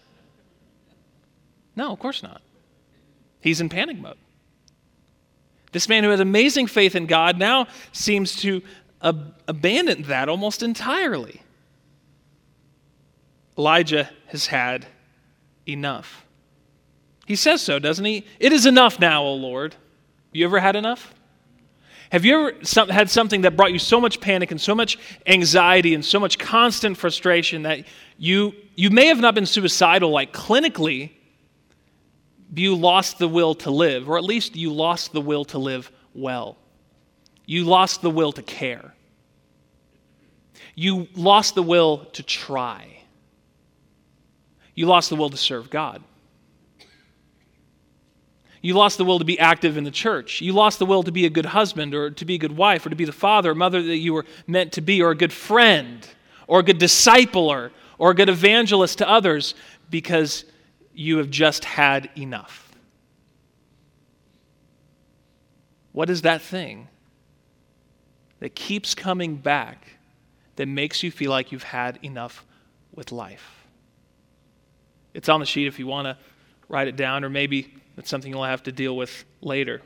No, 1.74 1.92
of 1.92 1.98
course 1.98 2.22
not. 2.22 2.42
He's 3.40 3.60
in 3.60 3.68
panic 3.68 3.98
mode. 3.98 4.18
This 5.72 5.88
man 5.88 6.04
who 6.04 6.10
has 6.10 6.20
amazing 6.20 6.66
faith 6.66 6.94
in 6.94 7.06
God 7.06 7.38
now 7.38 7.66
seems 7.92 8.36
to 8.36 8.62
ab- 9.02 9.34
abandon 9.48 10.02
that 10.02 10.28
almost 10.28 10.62
entirely. 10.62 11.42
Elijah 13.58 14.10
has 14.26 14.46
had 14.46 14.86
enough. 15.66 16.24
He 17.26 17.36
says 17.36 17.62
so, 17.62 17.78
doesn't 17.78 18.04
he? 18.04 18.26
It 18.38 18.52
is 18.52 18.66
enough 18.66 19.00
now, 19.00 19.22
O 19.24 19.34
Lord. 19.34 19.76
You 20.32 20.44
ever 20.44 20.60
had 20.60 20.76
enough? 20.76 21.14
Have 22.12 22.26
you 22.26 22.52
ever 22.74 22.92
had 22.92 23.08
something 23.08 23.40
that 23.40 23.56
brought 23.56 23.72
you 23.72 23.78
so 23.78 23.98
much 23.98 24.20
panic 24.20 24.50
and 24.50 24.60
so 24.60 24.74
much 24.74 24.98
anxiety 25.26 25.94
and 25.94 26.04
so 26.04 26.20
much 26.20 26.38
constant 26.38 26.98
frustration 26.98 27.62
that 27.62 27.86
you, 28.18 28.52
you 28.74 28.90
may 28.90 29.06
have 29.06 29.18
not 29.18 29.34
been 29.34 29.46
suicidal, 29.46 30.10
like 30.10 30.30
clinically, 30.30 31.12
you 32.54 32.74
lost 32.74 33.18
the 33.18 33.26
will 33.26 33.54
to 33.54 33.70
live, 33.70 34.10
or 34.10 34.18
at 34.18 34.24
least 34.24 34.56
you 34.56 34.74
lost 34.74 35.14
the 35.14 35.22
will 35.22 35.46
to 35.46 35.58
live 35.58 35.90
well? 36.12 36.58
You 37.46 37.64
lost 37.64 38.02
the 38.02 38.10
will 38.10 38.32
to 38.32 38.42
care. 38.42 38.92
You 40.74 41.08
lost 41.14 41.54
the 41.54 41.62
will 41.62 42.04
to 42.12 42.22
try. 42.22 43.04
You 44.74 44.84
lost 44.84 45.08
the 45.08 45.16
will 45.16 45.30
to 45.30 45.38
serve 45.38 45.70
God. 45.70 46.02
You 48.62 48.74
lost 48.74 48.96
the 48.96 49.04
will 49.04 49.18
to 49.18 49.24
be 49.24 49.38
active 49.40 49.76
in 49.76 49.82
the 49.82 49.90
church. 49.90 50.40
You 50.40 50.52
lost 50.52 50.78
the 50.78 50.86
will 50.86 51.02
to 51.02 51.10
be 51.10 51.26
a 51.26 51.30
good 51.30 51.46
husband 51.46 51.94
or 51.94 52.10
to 52.10 52.24
be 52.24 52.36
a 52.36 52.38
good 52.38 52.56
wife 52.56 52.86
or 52.86 52.90
to 52.90 52.96
be 52.96 53.04
the 53.04 53.12
father 53.12 53.50
or 53.50 53.54
mother 53.56 53.82
that 53.82 53.96
you 53.96 54.14
were 54.14 54.24
meant 54.46 54.72
to 54.74 54.80
be 54.80 55.02
or 55.02 55.10
a 55.10 55.16
good 55.16 55.32
friend 55.32 56.06
or 56.46 56.60
a 56.60 56.62
good 56.62 56.78
discipler 56.78 57.72
or 57.98 58.12
a 58.12 58.14
good 58.14 58.28
evangelist 58.28 58.98
to 58.98 59.08
others 59.08 59.56
because 59.90 60.44
you 60.94 61.18
have 61.18 61.28
just 61.28 61.64
had 61.64 62.08
enough. 62.16 62.72
What 65.90 66.08
is 66.08 66.22
that 66.22 66.40
thing 66.40 66.86
that 68.38 68.54
keeps 68.54 68.94
coming 68.94 69.36
back 69.36 69.86
that 70.54 70.66
makes 70.66 71.02
you 71.02 71.10
feel 71.10 71.30
like 71.30 71.50
you've 71.50 71.62
had 71.64 71.98
enough 72.02 72.46
with 72.94 73.10
life? 73.10 73.66
It's 75.14 75.28
on 75.28 75.40
the 75.40 75.46
sheet 75.46 75.66
if 75.66 75.80
you 75.80 75.88
want 75.88 76.06
to 76.06 76.16
write 76.72 76.88
it 76.88 76.96
down, 76.96 77.22
or 77.22 77.28
maybe 77.28 77.72
it's 77.96 78.10
something 78.10 78.32
you'll 78.32 78.42
have 78.42 78.62
to 78.64 78.72
deal 78.72 78.96
with 78.96 79.24
later. 79.40 79.82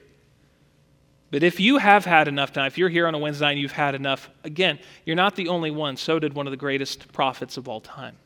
But 1.30 1.42
if 1.42 1.58
you 1.58 1.78
have 1.78 2.04
had 2.04 2.28
enough 2.28 2.52
time, 2.52 2.66
if 2.66 2.78
you're 2.78 2.88
here 2.88 3.06
on 3.08 3.14
a 3.14 3.18
Wednesday 3.18 3.50
and 3.50 3.58
you've 3.58 3.72
had 3.72 3.96
enough, 3.96 4.30
again, 4.44 4.78
you're 5.04 5.16
not 5.16 5.34
the 5.34 5.48
only 5.48 5.72
one. 5.72 5.96
So 5.96 6.20
did 6.20 6.34
one 6.34 6.46
of 6.46 6.52
the 6.52 6.56
greatest 6.56 7.12
prophets 7.12 7.56
of 7.56 7.68
all 7.68 7.80
time. 7.80 8.16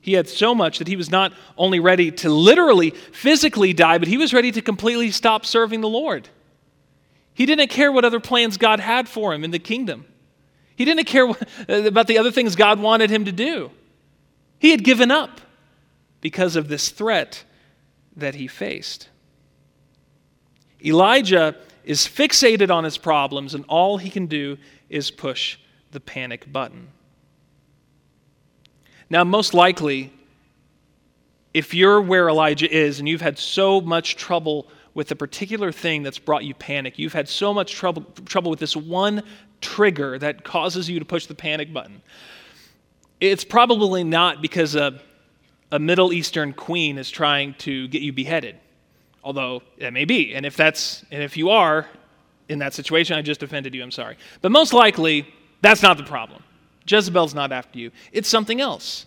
He 0.00 0.12
had 0.12 0.28
so 0.28 0.54
much 0.54 0.78
that 0.78 0.86
he 0.86 0.96
was 0.96 1.10
not 1.10 1.32
only 1.58 1.80
ready 1.80 2.12
to 2.12 2.30
literally, 2.30 2.90
physically 2.90 3.72
die, 3.72 3.98
but 3.98 4.06
he 4.06 4.18
was 4.18 4.32
ready 4.32 4.52
to 4.52 4.62
completely 4.62 5.10
stop 5.10 5.44
serving 5.44 5.80
the 5.80 5.88
Lord. 5.88 6.28
He 7.32 7.46
didn't 7.46 7.68
care 7.68 7.90
what 7.90 8.04
other 8.04 8.20
plans 8.20 8.56
God 8.56 8.78
had 8.78 9.08
for 9.08 9.34
him 9.34 9.42
in 9.42 9.50
the 9.50 9.58
kingdom. 9.58 10.04
He 10.76 10.84
didn't 10.84 11.06
care 11.06 11.26
about 11.68 12.06
the 12.06 12.18
other 12.18 12.30
things 12.30 12.54
God 12.54 12.78
wanted 12.78 13.10
him 13.10 13.24
to 13.24 13.32
do. 13.32 13.70
He 14.58 14.70
had 14.70 14.84
given 14.84 15.10
up 15.10 15.40
because 16.24 16.56
of 16.56 16.68
this 16.68 16.88
threat 16.88 17.44
that 18.16 18.34
he 18.34 18.46
faced. 18.46 19.10
Elijah 20.82 21.54
is 21.84 22.08
fixated 22.08 22.70
on 22.70 22.82
his 22.82 22.96
problems, 22.96 23.54
and 23.54 23.62
all 23.68 23.98
he 23.98 24.08
can 24.08 24.24
do 24.24 24.56
is 24.88 25.10
push 25.10 25.58
the 25.90 26.00
panic 26.00 26.50
button. 26.50 26.88
Now, 29.10 29.22
most 29.22 29.52
likely, 29.52 30.14
if 31.52 31.74
you're 31.74 32.00
where 32.00 32.30
Elijah 32.30 32.74
is 32.74 33.00
and 33.00 33.06
you've 33.06 33.20
had 33.20 33.38
so 33.38 33.82
much 33.82 34.16
trouble 34.16 34.68
with 34.94 35.10
a 35.10 35.16
particular 35.16 35.70
thing 35.72 36.02
that's 36.02 36.18
brought 36.18 36.42
you 36.42 36.54
panic, 36.54 36.98
you've 36.98 37.12
had 37.12 37.28
so 37.28 37.52
much 37.52 37.74
trouble, 37.74 38.02
trouble 38.24 38.50
with 38.50 38.60
this 38.60 38.74
one 38.74 39.22
trigger 39.60 40.18
that 40.18 40.42
causes 40.42 40.88
you 40.88 40.98
to 40.98 41.04
push 41.04 41.26
the 41.26 41.34
panic 41.34 41.70
button, 41.70 42.00
it's 43.20 43.44
probably 43.44 44.04
not 44.04 44.40
because 44.40 44.74
a 44.74 45.02
a 45.74 45.78
Middle 45.80 46.12
Eastern 46.12 46.52
queen 46.52 46.98
is 46.98 47.10
trying 47.10 47.54
to 47.54 47.88
get 47.88 48.00
you 48.00 48.12
beheaded. 48.12 48.56
Although 49.24 49.60
that 49.80 49.92
may 49.92 50.04
be. 50.04 50.32
And 50.32 50.46
if 50.46 50.56
that's 50.56 51.04
and 51.10 51.20
if 51.20 51.36
you 51.36 51.50
are 51.50 51.88
in 52.48 52.60
that 52.60 52.74
situation, 52.74 53.16
I 53.16 53.22
just 53.22 53.42
offended 53.42 53.74
you, 53.74 53.82
I'm 53.82 53.90
sorry. 53.90 54.16
But 54.40 54.52
most 54.52 54.72
likely, 54.72 55.26
that's 55.62 55.82
not 55.82 55.96
the 55.96 56.04
problem. 56.04 56.44
Jezebel's 56.86 57.34
not 57.34 57.50
after 57.50 57.80
you. 57.80 57.90
It's 58.12 58.28
something 58.28 58.60
else. 58.60 59.06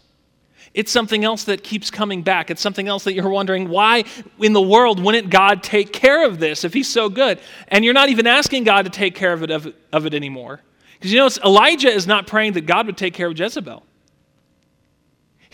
It's 0.74 0.92
something 0.92 1.24
else 1.24 1.46
that 1.46 1.64
keeps 1.64 1.90
coming 1.90 2.22
back. 2.22 2.52
It's 2.52 2.62
something 2.62 2.90
else 2.90 3.06
that 3.06 3.14
you're 3.14 3.30
wondering 3.30 3.70
why 3.70 4.04
in 4.40 4.52
the 4.52 4.62
world 4.62 5.02
wouldn't 5.02 5.30
God 5.30 5.64
take 5.64 5.94
care 5.94 6.26
of 6.26 6.38
this 6.38 6.66
if 6.66 6.74
he's 6.74 6.92
so 6.92 7.08
good? 7.08 7.40
And 7.70 7.86
you're 7.86 7.94
not 7.94 8.10
even 8.10 8.28
asking 8.28 8.66
God 8.66 8.84
to 8.84 8.92
take 8.92 9.16
care 9.16 9.32
of 9.32 9.42
it, 9.42 9.52
of, 9.52 9.74
of 9.94 10.06
it 10.06 10.14
anymore. 10.14 10.60
Because 10.96 11.14
you 11.14 11.20
know, 11.20 11.30
Elijah 11.46 11.90
is 11.90 12.08
not 12.08 12.28
praying 12.28 12.54
that 12.54 12.66
God 12.66 12.88
would 12.88 12.98
take 12.98 13.14
care 13.14 13.28
of 13.28 13.40
Jezebel. 13.40 13.84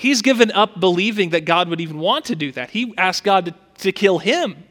He's 0.03 0.21
given 0.21 0.51
up 0.51 0.81
believing 0.81 1.29
that 1.29 1.45
God 1.45 1.69
would 1.69 1.79
even 1.79 1.97
want 1.97 2.25
to 2.25 2.35
do 2.35 2.51
that. 2.51 2.71
He 2.71 2.93
asked 2.97 3.23
God 3.23 3.45
to, 3.45 3.55
to 3.83 3.93
kill 3.93 4.19
him. 4.19 4.65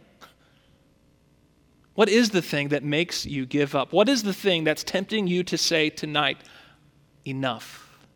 What 1.94 2.10
is 2.10 2.28
the 2.28 2.42
thing 2.42 2.68
that 2.68 2.84
makes 2.84 3.24
you 3.24 3.46
give 3.46 3.74
up? 3.74 3.94
What 3.94 4.10
is 4.10 4.24
the 4.24 4.34
thing 4.34 4.64
that's 4.64 4.84
tempting 4.84 5.26
you 5.26 5.42
to 5.44 5.56
say 5.56 5.88
tonight, 5.88 6.36
enough? 7.24 8.06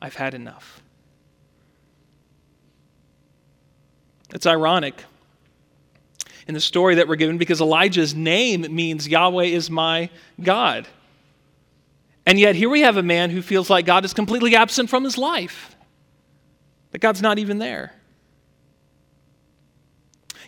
I've 0.00 0.14
had 0.14 0.32
enough. 0.32 0.80
It's 4.32 4.46
ironic 4.46 5.04
in 6.46 6.54
the 6.54 6.60
story 6.60 6.94
that 6.94 7.06
we're 7.06 7.16
given 7.16 7.36
because 7.36 7.60
Elijah's 7.60 8.14
name 8.14 8.64
means 8.74 9.06
Yahweh 9.06 9.44
is 9.44 9.68
my 9.68 10.08
God. 10.40 10.88
And 12.24 12.38
yet, 12.38 12.54
here 12.54 12.70
we 12.70 12.80
have 12.80 12.96
a 12.96 13.02
man 13.02 13.28
who 13.28 13.42
feels 13.42 13.68
like 13.68 13.84
God 13.84 14.06
is 14.06 14.14
completely 14.14 14.56
absent 14.56 14.88
from 14.88 15.04
his 15.04 15.18
life 15.18 15.74
that 16.90 17.00
God's 17.00 17.22
not 17.22 17.38
even 17.38 17.58
there. 17.58 17.92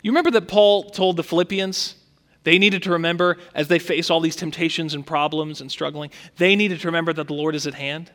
You 0.03 0.11
remember 0.11 0.31
that 0.33 0.48
Paul 0.48 0.85
told 0.90 1.16
the 1.16 1.22
Philippians 1.22 1.94
they 2.42 2.59
needed 2.59 2.85
to 2.85 2.92
remember 2.92 3.37
as 3.55 3.68
they 3.68 3.79
face 3.79 4.09
all 4.09 4.20
these 4.20 4.37
temptations 4.37 4.94
and 4.94 5.07
problems 5.07 5.61
and 5.61 5.70
struggling, 5.70 6.11
they 6.37 6.57
needed 6.57 6.81
to 6.81 6.88
remember 6.88 7.12
that 7.12 7.26
the 7.26 7.35
Lord 7.35 7.55
is 7.55 7.66
at 7.66 7.74
hand? 7.74 8.11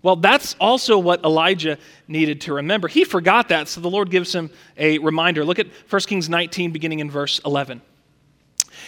Well, 0.00 0.16
that's 0.16 0.54
also 0.60 0.96
what 0.98 1.24
Elijah 1.24 1.76
needed 2.06 2.42
to 2.42 2.54
remember. 2.54 2.88
He 2.88 3.04
forgot 3.04 3.48
that, 3.48 3.68
so 3.68 3.80
the 3.80 3.90
Lord 3.90 4.10
gives 4.10 4.32
him 4.32 4.50
a 4.76 4.98
reminder. 4.98 5.44
Look 5.44 5.58
at 5.58 5.66
1 5.90 6.02
Kings 6.02 6.28
19, 6.28 6.70
beginning 6.70 7.00
in 7.00 7.10
verse 7.10 7.40
11. 7.44 7.82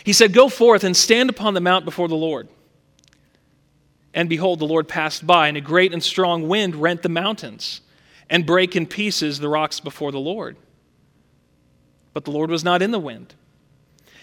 He 0.04 0.12
said, 0.12 0.32
Go 0.32 0.48
forth 0.48 0.84
and 0.84 0.96
stand 0.96 1.28
upon 1.28 1.54
the 1.54 1.60
mount 1.60 1.84
before 1.84 2.08
the 2.08 2.14
Lord. 2.14 2.48
And 4.12 4.28
behold, 4.28 4.58
the 4.58 4.66
Lord 4.66 4.88
passed 4.88 5.26
by, 5.26 5.48
and 5.48 5.56
a 5.56 5.60
great 5.60 5.92
and 5.92 6.02
strong 6.02 6.48
wind 6.48 6.74
rent 6.74 7.02
the 7.02 7.08
mountains 7.08 7.80
and 8.28 8.46
brake 8.46 8.74
in 8.74 8.86
pieces 8.86 9.38
the 9.38 9.48
rocks 9.48 9.80
before 9.80 10.10
the 10.12 10.20
Lord. 10.20 10.56
But 12.12 12.24
the 12.24 12.30
Lord 12.30 12.50
was 12.50 12.64
not 12.64 12.82
in 12.82 12.90
the 12.90 12.98
wind. 12.98 13.34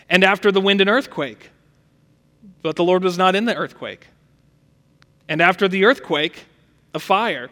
And 0.10 0.23
after 0.23 0.52
the 0.52 0.62
wind, 0.62 0.82
an 0.82 0.89
earthquake. 0.89 1.52
But 2.62 2.76
the 2.76 2.84
Lord 2.84 3.04
was 3.04 3.17
not 3.17 3.36
in 3.36 3.45
the 3.45 3.56
earthquake. 3.56 4.08
And 5.30 5.41
after 5.41 5.67
the 5.67 5.86
earthquake, 5.86 6.45
a 6.93 7.00
fire. 7.00 7.50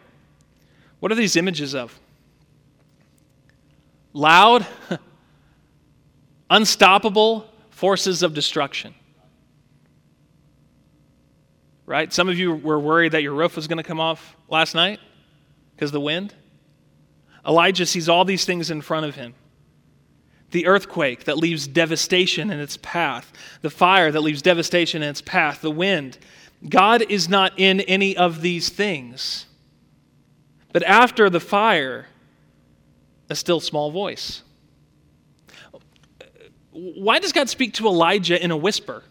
What 0.99 1.11
are 1.11 1.15
these 1.15 1.35
images 1.35 1.73
of? 1.73 1.97
Loud, 4.13 4.65
unstoppable 6.49 7.49
forces 7.69 8.23
of 8.23 8.33
destruction 8.33 8.95
right? 11.85 12.11
Some 12.11 12.29
of 12.29 12.37
you 12.37 12.55
were 12.55 12.79
worried 12.79 13.11
that 13.11 13.23
your 13.23 13.33
roof 13.33 13.55
was 13.55 13.67
going 13.67 13.77
to 13.77 13.83
come 13.83 13.99
off 13.99 14.35
last 14.49 14.75
night 14.75 14.99
because 15.75 15.91
the 15.91 16.01
wind. 16.01 16.33
Elijah 17.45 17.85
sees 17.85 18.09
all 18.09 18.25
these 18.25 18.45
things 18.45 18.71
in 18.71 18.81
front 18.81 19.05
of 19.05 19.15
him 19.15 19.35
the 20.51 20.67
earthquake 20.67 21.25
that 21.25 21.37
leaves 21.37 21.67
devastation 21.67 22.49
in 22.49 22.61
its 22.61 22.77
path, 22.77 23.33
the 23.61 23.69
fire 23.69 24.09
that 24.09 24.21
leaves 24.21 24.41
devastation 24.41 25.03
in 25.03 25.09
its 25.09 25.21
path, 25.21 25.59
the 25.59 25.71
wind. 25.71 26.17
God 26.69 27.01
is 27.09 27.27
not 27.27 27.51
in 27.57 27.81
any 27.81 28.15
of 28.15 28.39
these 28.39 28.69
things. 28.69 29.47
But 30.71 30.83
after 30.83 31.29
the 31.29 31.41
fire, 31.41 32.07
a 33.29 33.35
still 33.35 33.59
small 33.59 33.91
voice. 33.91 34.43
Why 36.71 37.19
does 37.19 37.33
God 37.33 37.49
speak 37.49 37.73
to 37.73 37.87
Elijah 37.87 38.41
in 38.41 38.51
a 38.51 38.57
whisper? 38.57 39.03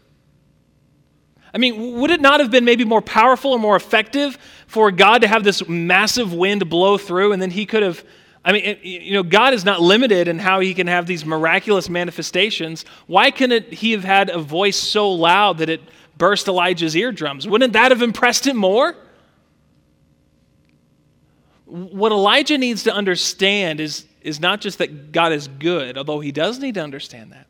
I 1.55 1.59
mean, 1.59 2.01
would 2.01 2.11
it 2.11 2.21
not 2.21 2.41
have 2.41 2.51
been 2.51 2.65
maybe 2.65 2.85
more 2.85 3.01
powerful 3.01 3.53
or 3.53 3.61
more 3.61 3.77
effective 3.77 4.37
for 4.67 4.91
God 4.91 5.23
to 5.23 5.29
have 5.29 5.45
this 5.45 5.67
massive 5.69 6.35
wind 6.35 6.69
blow 6.69 6.99
through 6.99 7.33
and 7.33 7.41
then 7.41 7.53
he 7.53 7.65
could 7.65 7.85
have? 7.85 8.05
I 8.45 8.53
mean, 8.53 8.79
you 8.83 9.13
know, 9.13 9.23
God 9.23 9.55
is 9.55 9.65
not 9.65 9.81
limited 9.81 10.27
in 10.27 10.41
how 10.41 10.59
he 10.59 10.75
can 10.75 10.89
have 10.89 11.07
these 11.07 11.25
miraculous 11.25 11.89
manifestations. 11.89 12.85
Why 13.07 13.31
couldn't 13.31 13.73
he 13.73 13.93
have 13.93 14.03
had 14.03 14.31
a 14.31 14.39
voice 14.39 14.77
so 14.77 15.11
loud 15.13 15.59
that 15.59 15.69
it 15.69 15.81
burst 16.19 16.49
Elijah's 16.49 16.97
eardrums? 16.97 17.47
Wouldn't 17.47 17.73
that 17.75 17.93
have 17.93 18.03
impressed 18.03 18.47
him 18.47 18.57
more? 18.57 18.97
What 21.67 22.11
Elijah 22.11 22.59
needs 22.59 22.83
to 22.83 22.93
understand 22.93 23.81
is, 23.81 24.07
is 24.23 24.41
not 24.41 24.61
just 24.61 24.79
that 24.79 25.13
God 25.13 25.33
is 25.33 25.47
good, 25.47 25.97
although 25.97 26.21
he 26.21 26.33
does 26.33 26.59
need 26.59 26.75
to 26.75 26.83
understand 26.83 27.33
that. 27.33 27.47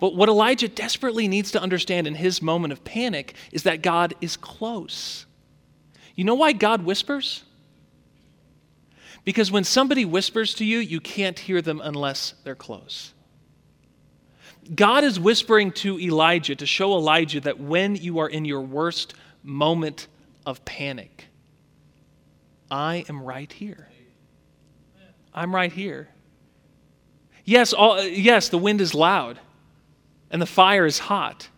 But 0.00 0.16
what 0.16 0.30
Elijah 0.30 0.66
desperately 0.66 1.28
needs 1.28 1.50
to 1.52 1.60
understand 1.60 2.06
in 2.06 2.14
his 2.14 2.40
moment 2.40 2.72
of 2.72 2.82
panic 2.82 3.34
is 3.52 3.64
that 3.64 3.82
God 3.82 4.14
is 4.22 4.36
close. 4.36 5.26
You 6.16 6.24
know 6.24 6.34
why 6.34 6.52
God 6.52 6.82
whispers? 6.82 7.44
Because 9.24 9.52
when 9.52 9.62
somebody 9.62 10.06
whispers 10.06 10.54
to 10.54 10.64
you, 10.64 10.78
you 10.78 11.00
can't 11.00 11.38
hear 11.38 11.60
them 11.60 11.82
unless 11.84 12.32
they're 12.44 12.54
close. 12.54 13.12
God 14.74 15.04
is 15.04 15.20
whispering 15.20 15.70
to 15.72 16.00
Elijah 16.00 16.56
to 16.56 16.66
show 16.66 16.94
Elijah 16.94 17.40
that 17.42 17.60
when 17.60 17.94
you 17.94 18.20
are 18.20 18.28
in 18.28 18.46
your 18.46 18.62
worst 18.62 19.12
moment 19.42 20.06
of 20.46 20.64
panic, 20.64 21.26
I 22.70 23.04
am 23.08 23.22
right 23.22 23.52
here. 23.52 23.88
I'm 25.34 25.54
right 25.54 25.72
here. 25.72 26.08
Yes, 27.44 27.74
all, 27.74 28.02
yes, 28.02 28.48
the 28.48 28.58
wind 28.58 28.80
is 28.80 28.94
loud 28.94 29.38
and 30.30 30.40
the 30.40 30.46
fire 30.46 30.86
is 30.86 31.00
hot, 31.00 31.48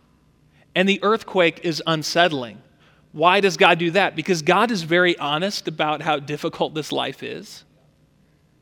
and 0.75 0.89
the 0.89 1.03
earthquake 1.03 1.61
is 1.65 1.83
unsettling. 1.87 2.63
Why 3.13 3.41
does 3.41 3.57
God 3.57 3.79
do 3.79 3.91
that? 3.91 4.17
Because 4.17 4.41
God 4.41 4.71
is 4.71 4.83
very 4.83 5.19
honest 5.19 5.69
about 5.69 6.01
how 6.01 6.19
difficult 6.19 6.75
this 6.75 6.91
life 6.91 7.23
is. 7.23 7.65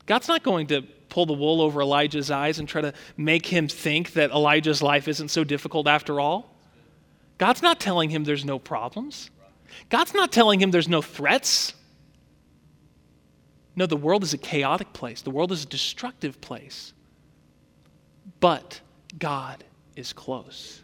God's 0.06 0.26
not 0.26 0.42
going 0.42 0.66
to 0.68 0.82
pull 1.08 1.26
the 1.26 1.32
wool 1.32 1.60
over 1.60 1.80
Elijah's 1.80 2.30
eyes 2.30 2.58
and 2.58 2.68
try 2.68 2.80
to 2.80 2.92
make 3.16 3.46
him 3.46 3.68
think 3.68 4.14
that 4.14 4.30
Elijah's 4.30 4.82
life 4.82 5.06
isn't 5.06 5.28
so 5.28 5.44
difficult 5.44 5.86
after 5.86 6.18
all. 6.18 6.56
God's 7.38 7.62
not 7.62 7.78
telling 7.80 8.10
him 8.10 8.24
there's 8.24 8.44
no 8.44 8.58
problems. 8.58 9.30
God's 9.88 10.14
not 10.14 10.32
telling 10.32 10.60
him 10.60 10.72
there's 10.72 10.88
no 10.88 11.00
threats. 11.00 11.74
No, 13.76 13.86
the 13.86 13.96
world 13.96 14.24
is 14.24 14.34
a 14.34 14.38
chaotic 14.38 14.92
place, 14.92 15.22
the 15.22 15.30
world 15.30 15.52
is 15.52 15.64
a 15.64 15.68
destructive 15.68 16.40
place. 16.40 16.92
But 18.40 18.80
God 19.18 19.64
is 20.00 20.12
close. 20.12 20.82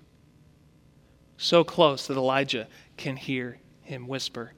So 1.36 1.64
close 1.64 2.06
that 2.06 2.16
Elijah 2.16 2.68
can 2.96 3.16
hear 3.16 3.58
him 3.82 4.06
whisper. 4.06 4.52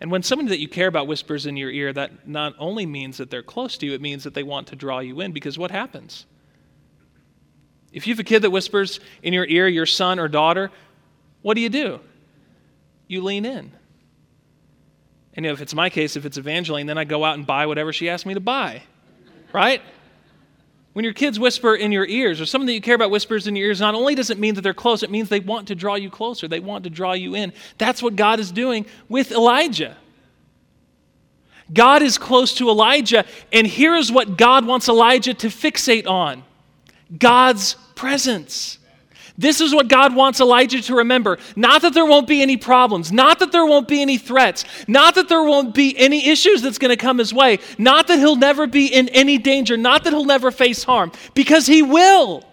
And 0.00 0.10
when 0.10 0.22
someone 0.22 0.48
that 0.48 0.58
you 0.58 0.68
care 0.68 0.88
about 0.88 1.06
whispers 1.06 1.46
in 1.46 1.56
your 1.56 1.70
ear, 1.70 1.92
that 1.92 2.26
not 2.28 2.54
only 2.58 2.84
means 2.84 3.18
that 3.18 3.30
they're 3.30 3.42
close 3.42 3.78
to 3.78 3.86
you, 3.86 3.94
it 3.94 4.00
means 4.00 4.24
that 4.24 4.34
they 4.34 4.42
want 4.42 4.66
to 4.68 4.76
draw 4.76 4.98
you 4.98 5.20
in. 5.20 5.32
Because 5.32 5.56
what 5.56 5.70
happens? 5.70 6.26
If 7.92 8.06
you 8.06 8.12
have 8.12 8.20
a 8.20 8.24
kid 8.24 8.42
that 8.42 8.50
whispers 8.50 9.00
in 9.22 9.32
your 9.32 9.46
ear, 9.46 9.68
your 9.68 9.86
son 9.86 10.18
or 10.18 10.28
daughter, 10.28 10.70
what 11.42 11.54
do 11.54 11.60
you 11.60 11.68
do? 11.68 12.00
You 13.06 13.22
lean 13.22 13.44
in. 13.44 13.70
And 15.34 15.46
if 15.46 15.60
it's 15.60 15.74
my 15.74 15.90
case, 15.90 16.16
if 16.16 16.26
it's 16.26 16.36
Evangeline, 16.36 16.86
then 16.86 16.98
I 16.98 17.04
go 17.04 17.24
out 17.24 17.36
and 17.36 17.46
buy 17.46 17.66
whatever 17.66 17.92
she 17.92 18.08
asks 18.10 18.26
me 18.26 18.34
to 18.34 18.40
buy. 18.40 18.82
Right? 19.52 19.80
When 20.94 21.04
your 21.04 21.12
kids 21.12 21.40
whisper 21.40 21.74
in 21.74 21.90
your 21.90 22.06
ears, 22.06 22.40
or 22.40 22.46
someone 22.46 22.66
that 22.66 22.72
you 22.72 22.80
care 22.80 22.94
about 22.94 23.10
whispers 23.10 23.48
in 23.48 23.56
your 23.56 23.66
ears, 23.66 23.80
not 23.80 23.96
only 23.96 24.14
does 24.14 24.30
it 24.30 24.38
mean 24.38 24.54
that 24.54 24.60
they're 24.62 24.72
close, 24.72 25.02
it 25.02 25.10
means 25.10 25.28
they 25.28 25.40
want 25.40 25.68
to 25.68 25.74
draw 25.74 25.96
you 25.96 26.08
closer. 26.08 26.46
They 26.46 26.60
want 26.60 26.84
to 26.84 26.90
draw 26.90 27.12
you 27.12 27.34
in. 27.34 27.52
That's 27.78 28.00
what 28.00 28.14
God 28.14 28.38
is 28.38 28.52
doing 28.52 28.86
with 29.08 29.32
Elijah. 29.32 29.96
God 31.72 32.02
is 32.02 32.16
close 32.16 32.54
to 32.54 32.68
Elijah, 32.68 33.24
and 33.52 33.66
here 33.66 33.96
is 33.96 34.12
what 34.12 34.36
God 34.36 34.66
wants 34.66 34.88
Elijah 34.88 35.34
to 35.34 35.48
fixate 35.48 36.06
on 36.06 36.44
God's 37.18 37.74
presence. 37.96 38.78
This 39.36 39.60
is 39.60 39.74
what 39.74 39.88
God 39.88 40.14
wants 40.14 40.40
Elijah 40.40 40.80
to 40.82 40.96
remember. 40.96 41.38
Not 41.56 41.82
that 41.82 41.92
there 41.92 42.06
won't 42.06 42.28
be 42.28 42.40
any 42.40 42.56
problems, 42.56 43.10
not 43.10 43.40
that 43.40 43.50
there 43.50 43.66
won't 43.66 43.88
be 43.88 44.00
any 44.00 44.16
threats, 44.16 44.64
not 44.86 45.16
that 45.16 45.28
there 45.28 45.42
won't 45.42 45.74
be 45.74 45.96
any 45.98 46.28
issues 46.28 46.62
that's 46.62 46.78
going 46.78 46.90
to 46.90 46.96
come 46.96 47.18
his 47.18 47.34
way, 47.34 47.58
not 47.76 48.06
that 48.06 48.18
he'll 48.18 48.36
never 48.36 48.68
be 48.68 48.86
in 48.86 49.08
any 49.08 49.38
danger, 49.38 49.76
not 49.76 50.04
that 50.04 50.12
he'll 50.12 50.24
never 50.24 50.52
face 50.52 50.84
harm, 50.84 51.10
because 51.34 51.66
he 51.66 51.82
will. 51.82 52.44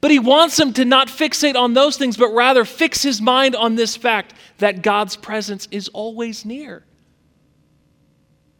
But 0.00 0.12
he 0.12 0.20
wants 0.20 0.58
him 0.58 0.72
to 0.74 0.84
not 0.84 1.08
fixate 1.08 1.56
on 1.56 1.74
those 1.74 1.96
things, 1.96 2.16
but 2.16 2.28
rather 2.28 2.64
fix 2.64 3.02
his 3.02 3.20
mind 3.20 3.56
on 3.56 3.74
this 3.74 3.96
fact 3.96 4.32
that 4.58 4.82
God's 4.82 5.16
presence 5.16 5.66
is 5.72 5.88
always 5.88 6.44
near, 6.44 6.84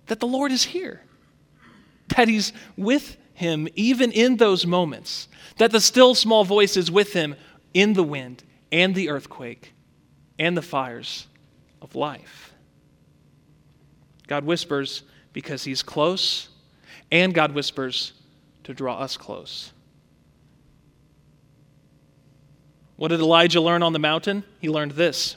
that 0.06 0.18
the 0.18 0.26
Lord 0.26 0.50
is 0.50 0.64
here, 0.64 1.00
that 2.16 2.26
he's 2.26 2.52
with 2.76 3.16
him 3.34 3.68
even 3.74 4.10
in 4.10 4.36
those 4.36 4.66
moments 4.66 5.28
that 5.58 5.70
the 5.70 5.80
still 5.80 6.14
small 6.14 6.44
voice 6.44 6.76
is 6.76 6.90
with 6.90 7.12
him 7.12 7.34
in 7.74 7.92
the 7.94 8.02
wind 8.02 8.44
and 8.72 8.94
the 8.94 9.08
earthquake 9.08 9.72
and 10.38 10.56
the 10.56 10.62
fires 10.62 11.26
of 11.82 11.94
life. 11.94 12.52
God 14.26 14.44
whispers 14.44 15.02
because 15.32 15.64
he's 15.64 15.82
close, 15.82 16.48
and 17.10 17.34
God 17.34 17.52
whispers 17.52 18.12
to 18.64 18.74
draw 18.74 18.98
us 18.98 19.16
close. 19.16 19.72
What 22.96 23.08
did 23.08 23.20
Elijah 23.20 23.60
learn 23.60 23.82
on 23.82 23.92
the 23.92 23.98
mountain? 23.98 24.44
He 24.60 24.68
learned 24.68 24.92
this 24.92 25.36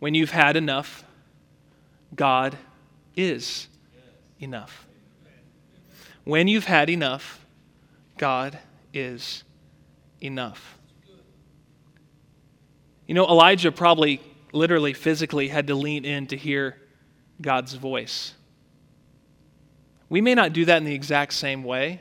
When 0.00 0.14
you've 0.14 0.30
had 0.32 0.56
enough, 0.56 1.04
God 2.14 2.56
is 3.16 3.68
enough. 4.40 4.86
When 6.24 6.48
you've 6.48 6.64
had 6.64 6.90
enough, 6.90 7.43
God 8.16 8.58
is 8.92 9.44
enough. 10.20 10.78
You 13.06 13.14
know, 13.14 13.26
Elijah 13.26 13.72
probably 13.72 14.20
literally, 14.52 14.92
physically 14.92 15.48
had 15.48 15.66
to 15.66 15.74
lean 15.74 16.04
in 16.04 16.26
to 16.28 16.36
hear 16.36 16.78
God's 17.40 17.74
voice. 17.74 18.34
We 20.08 20.20
may 20.20 20.34
not 20.34 20.52
do 20.52 20.64
that 20.64 20.78
in 20.78 20.84
the 20.84 20.94
exact 20.94 21.32
same 21.32 21.64
way, 21.64 22.00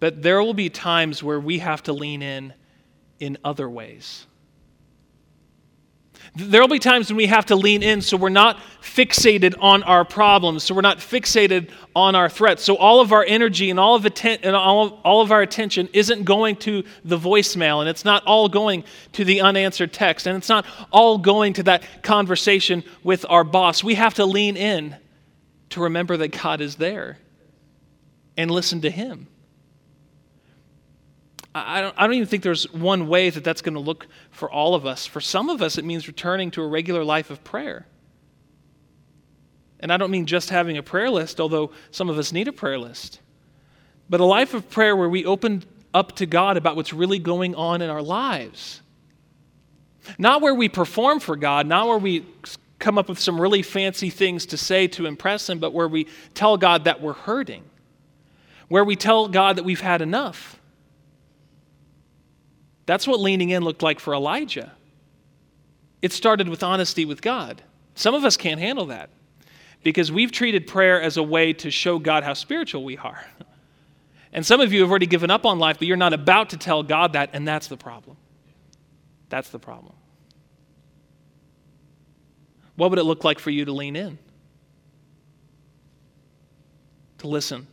but 0.00 0.22
there 0.22 0.42
will 0.42 0.54
be 0.54 0.68
times 0.68 1.22
where 1.22 1.40
we 1.40 1.58
have 1.58 1.82
to 1.84 1.92
lean 1.92 2.22
in 2.22 2.52
in 3.18 3.38
other 3.42 3.68
ways. 3.68 4.26
There 6.36 6.60
will 6.60 6.68
be 6.68 6.80
times 6.80 7.10
when 7.10 7.16
we 7.16 7.26
have 7.26 7.46
to 7.46 7.56
lean 7.56 7.84
in 7.84 8.00
so 8.00 8.16
we're 8.16 8.28
not 8.28 8.58
fixated 8.82 9.54
on 9.60 9.84
our 9.84 10.04
problems, 10.04 10.64
so 10.64 10.74
we're 10.74 10.80
not 10.80 10.98
fixated 10.98 11.70
on 11.94 12.16
our 12.16 12.28
threats. 12.28 12.64
So 12.64 12.76
all 12.76 13.00
of 13.00 13.12
our 13.12 13.24
energy 13.24 13.70
and 13.70 13.78
all 13.78 13.94
of, 13.94 14.04
atten- 14.04 14.40
and 14.42 14.56
all 14.56 14.84
of, 14.84 14.92
all 15.04 15.20
of 15.20 15.30
our 15.30 15.42
attention 15.42 15.88
isn't 15.92 16.24
going 16.24 16.56
to 16.56 16.82
the 17.04 17.16
voicemail, 17.16 17.78
and 17.80 17.88
it's 17.88 18.04
not 18.04 18.24
all 18.24 18.48
going 18.48 18.82
to 19.12 19.24
the 19.24 19.42
unanswered 19.42 19.92
text, 19.92 20.26
and 20.26 20.36
it's 20.36 20.48
not 20.48 20.66
all 20.90 21.18
going 21.18 21.52
to 21.52 21.62
that 21.64 22.02
conversation 22.02 22.82
with 23.04 23.24
our 23.28 23.44
boss. 23.44 23.84
We 23.84 23.94
have 23.94 24.14
to 24.14 24.26
lean 24.26 24.56
in 24.56 24.96
to 25.70 25.82
remember 25.82 26.16
that 26.16 26.28
God 26.42 26.60
is 26.60 26.76
there 26.76 27.18
and 28.36 28.50
listen 28.50 28.80
to 28.80 28.90
Him. 28.90 29.28
I 31.54 31.80
don't, 31.80 31.94
I 31.96 32.06
don't 32.06 32.14
even 32.14 32.26
think 32.26 32.42
there's 32.42 32.70
one 32.72 33.06
way 33.06 33.30
that 33.30 33.44
that's 33.44 33.62
going 33.62 33.74
to 33.74 33.80
look 33.80 34.08
for 34.30 34.50
all 34.50 34.74
of 34.74 34.86
us. 34.86 35.06
For 35.06 35.20
some 35.20 35.48
of 35.48 35.62
us, 35.62 35.78
it 35.78 35.84
means 35.84 36.08
returning 36.08 36.50
to 36.52 36.62
a 36.62 36.66
regular 36.66 37.04
life 37.04 37.30
of 37.30 37.44
prayer. 37.44 37.86
And 39.78 39.92
I 39.92 39.96
don't 39.96 40.10
mean 40.10 40.26
just 40.26 40.50
having 40.50 40.76
a 40.76 40.82
prayer 40.82 41.10
list, 41.10 41.40
although 41.40 41.70
some 41.92 42.10
of 42.10 42.18
us 42.18 42.32
need 42.32 42.48
a 42.48 42.52
prayer 42.52 42.78
list, 42.78 43.20
but 44.10 44.20
a 44.20 44.24
life 44.24 44.52
of 44.52 44.68
prayer 44.68 44.96
where 44.96 45.08
we 45.08 45.24
open 45.24 45.62
up 45.92 46.16
to 46.16 46.26
God 46.26 46.56
about 46.56 46.74
what's 46.74 46.92
really 46.92 47.20
going 47.20 47.54
on 47.54 47.82
in 47.82 47.88
our 47.88 48.02
lives. 48.02 48.80
Not 50.18 50.42
where 50.42 50.54
we 50.54 50.68
perform 50.68 51.20
for 51.20 51.36
God, 51.36 51.66
not 51.68 51.86
where 51.86 51.98
we 51.98 52.26
come 52.80 52.98
up 52.98 53.08
with 53.08 53.20
some 53.20 53.40
really 53.40 53.62
fancy 53.62 54.10
things 54.10 54.46
to 54.46 54.56
say 54.56 54.88
to 54.88 55.06
impress 55.06 55.48
Him, 55.48 55.60
but 55.60 55.72
where 55.72 55.88
we 55.88 56.08
tell 56.34 56.56
God 56.56 56.84
that 56.84 57.00
we're 57.00 57.12
hurting, 57.12 57.62
where 58.68 58.84
we 58.84 58.96
tell 58.96 59.28
God 59.28 59.56
that 59.56 59.64
we've 59.64 59.80
had 59.80 60.02
enough 60.02 60.58
that's 62.86 63.06
what 63.06 63.20
leaning 63.20 63.50
in 63.50 63.64
looked 63.64 63.82
like 63.82 64.00
for 64.00 64.14
Elijah. 64.14 64.72
It 66.02 66.12
started 66.12 66.48
with 66.48 66.62
honesty 66.62 67.04
with 67.04 67.22
God. 67.22 67.62
Some 67.94 68.14
of 68.14 68.24
us 68.24 68.36
can't 68.36 68.60
handle 68.60 68.86
that 68.86 69.10
because 69.82 70.10
we've 70.10 70.32
treated 70.32 70.66
prayer 70.66 71.00
as 71.00 71.16
a 71.16 71.22
way 71.22 71.52
to 71.54 71.70
show 71.70 71.98
God 71.98 72.24
how 72.24 72.34
spiritual 72.34 72.84
we 72.84 72.96
are. 72.98 73.24
And 74.34 74.44
some 74.44 74.60
of 74.60 74.72
you 74.72 74.80
have 74.80 74.90
already 74.90 75.06
given 75.06 75.30
up 75.30 75.46
on 75.46 75.60
life, 75.60 75.78
but 75.78 75.86
you're 75.86 75.96
not 75.96 76.12
about 76.12 76.50
to 76.50 76.56
tell 76.56 76.82
God 76.82 77.12
that, 77.12 77.30
and 77.32 77.46
that's 77.46 77.68
the 77.68 77.76
problem. 77.76 78.16
That's 79.28 79.48
the 79.50 79.60
problem. 79.60 79.94
What 82.74 82.90
would 82.90 82.98
it 82.98 83.04
look 83.04 83.22
like 83.22 83.38
for 83.38 83.50
you 83.50 83.64
to 83.64 83.72
lean 83.72 83.94
in? 83.94 84.18
To 87.18 87.28
listen, 87.28 87.68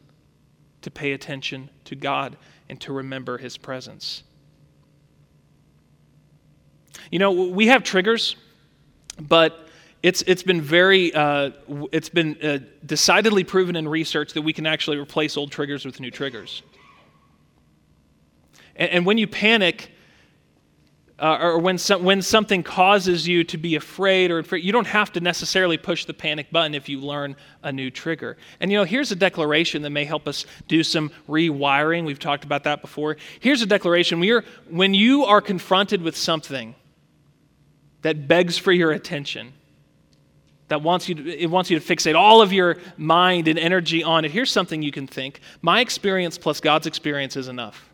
to 0.83 0.91
pay 0.91 1.13
attention 1.13 1.71
to 1.85 1.95
God, 1.95 2.37
and 2.69 2.79
to 2.81 2.93
remember 2.93 3.39
His 3.39 3.57
presence. 3.57 4.21
You 7.11 7.19
know, 7.19 7.31
we 7.31 7.67
have 7.67 7.83
triggers, 7.83 8.35
but 9.19 9.67
it's, 10.03 10.23
it's 10.23 10.43
been 10.43 10.61
very, 10.61 11.13
uh, 11.13 11.51
it's 11.91 12.09
been 12.09 12.37
uh, 12.41 12.59
decidedly 12.85 13.43
proven 13.43 13.75
in 13.75 13.87
research 13.87 14.33
that 14.33 14.41
we 14.41 14.53
can 14.53 14.65
actually 14.65 14.97
replace 14.97 15.37
old 15.37 15.51
triggers 15.51 15.85
with 15.85 15.99
new 15.99 16.09
triggers. 16.09 16.63
And, 18.75 18.89
and 18.89 19.05
when 19.05 19.17
you 19.17 19.27
panic, 19.27 19.91
uh, 21.19 21.37
or 21.39 21.59
when, 21.59 21.77
some, 21.77 22.03
when 22.03 22.19
something 22.19 22.63
causes 22.63 23.27
you 23.27 23.43
to 23.43 23.57
be 23.57 23.75
afraid 23.75 24.31
or 24.31 24.39
afraid, 24.39 24.63
you 24.63 24.71
don't 24.71 24.87
have 24.87 25.11
to 25.11 25.19
necessarily 25.19 25.77
push 25.77 26.05
the 26.05 26.15
panic 26.15 26.49
button 26.49 26.73
if 26.73 26.89
you 26.89 26.99
learn 26.99 27.35
a 27.61 27.71
new 27.71 27.91
trigger. 27.91 28.37
And 28.59 28.71
you 28.71 28.77
know, 28.79 28.83
here's 28.85 29.11
a 29.11 29.15
declaration 29.15 29.83
that 29.83 29.91
may 29.91 30.03
help 30.03 30.27
us 30.27 30.47
do 30.67 30.83
some 30.83 31.11
rewiring. 31.29 32.05
We've 32.05 32.17
talked 32.17 32.43
about 32.43 32.63
that 32.63 32.81
before. 32.81 33.17
Here's 33.39 33.61
a 33.61 33.67
declaration. 33.67 34.27
Are, 34.31 34.43
when 34.67 34.95
you 34.95 35.25
are 35.25 35.41
confronted 35.41 36.01
with 36.01 36.17
something 36.17 36.73
that 38.01 38.27
begs 38.27 38.57
for 38.57 38.71
your 38.71 38.91
attention, 38.91 39.53
that 40.67 40.81
wants 40.81 41.09
you 41.09 41.15
to, 41.15 41.37
it 41.37 41.47
wants 41.47 41.69
you 41.69 41.79
to 41.79 41.85
fixate 41.95 42.15
all 42.15 42.41
of 42.41 42.53
your 42.53 42.77
mind 42.97 43.47
and 43.47 43.59
energy 43.59 44.03
on 44.03 44.25
it. 44.25 44.31
Here's 44.31 44.51
something 44.51 44.81
you 44.81 44.91
can 44.91 45.07
think 45.07 45.41
my 45.61 45.81
experience 45.81 46.37
plus 46.37 46.59
God's 46.59 46.87
experience 46.87 47.35
is 47.35 47.47
enough. 47.47 47.89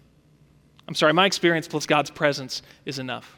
I'm 0.88 0.96
sorry, 0.96 1.14
my 1.14 1.26
experience 1.26 1.68
plus 1.68 1.86
God's 1.86 2.10
presence 2.10 2.62
is 2.86 3.00
enough. 3.00 3.38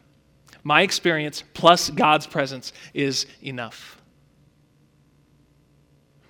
My 0.64 0.82
experience 0.82 1.44
plus 1.54 1.90
God's 1.90 2.28
presence 2.28 2.74
is 2.94 3.26
enough. 3.42 4.02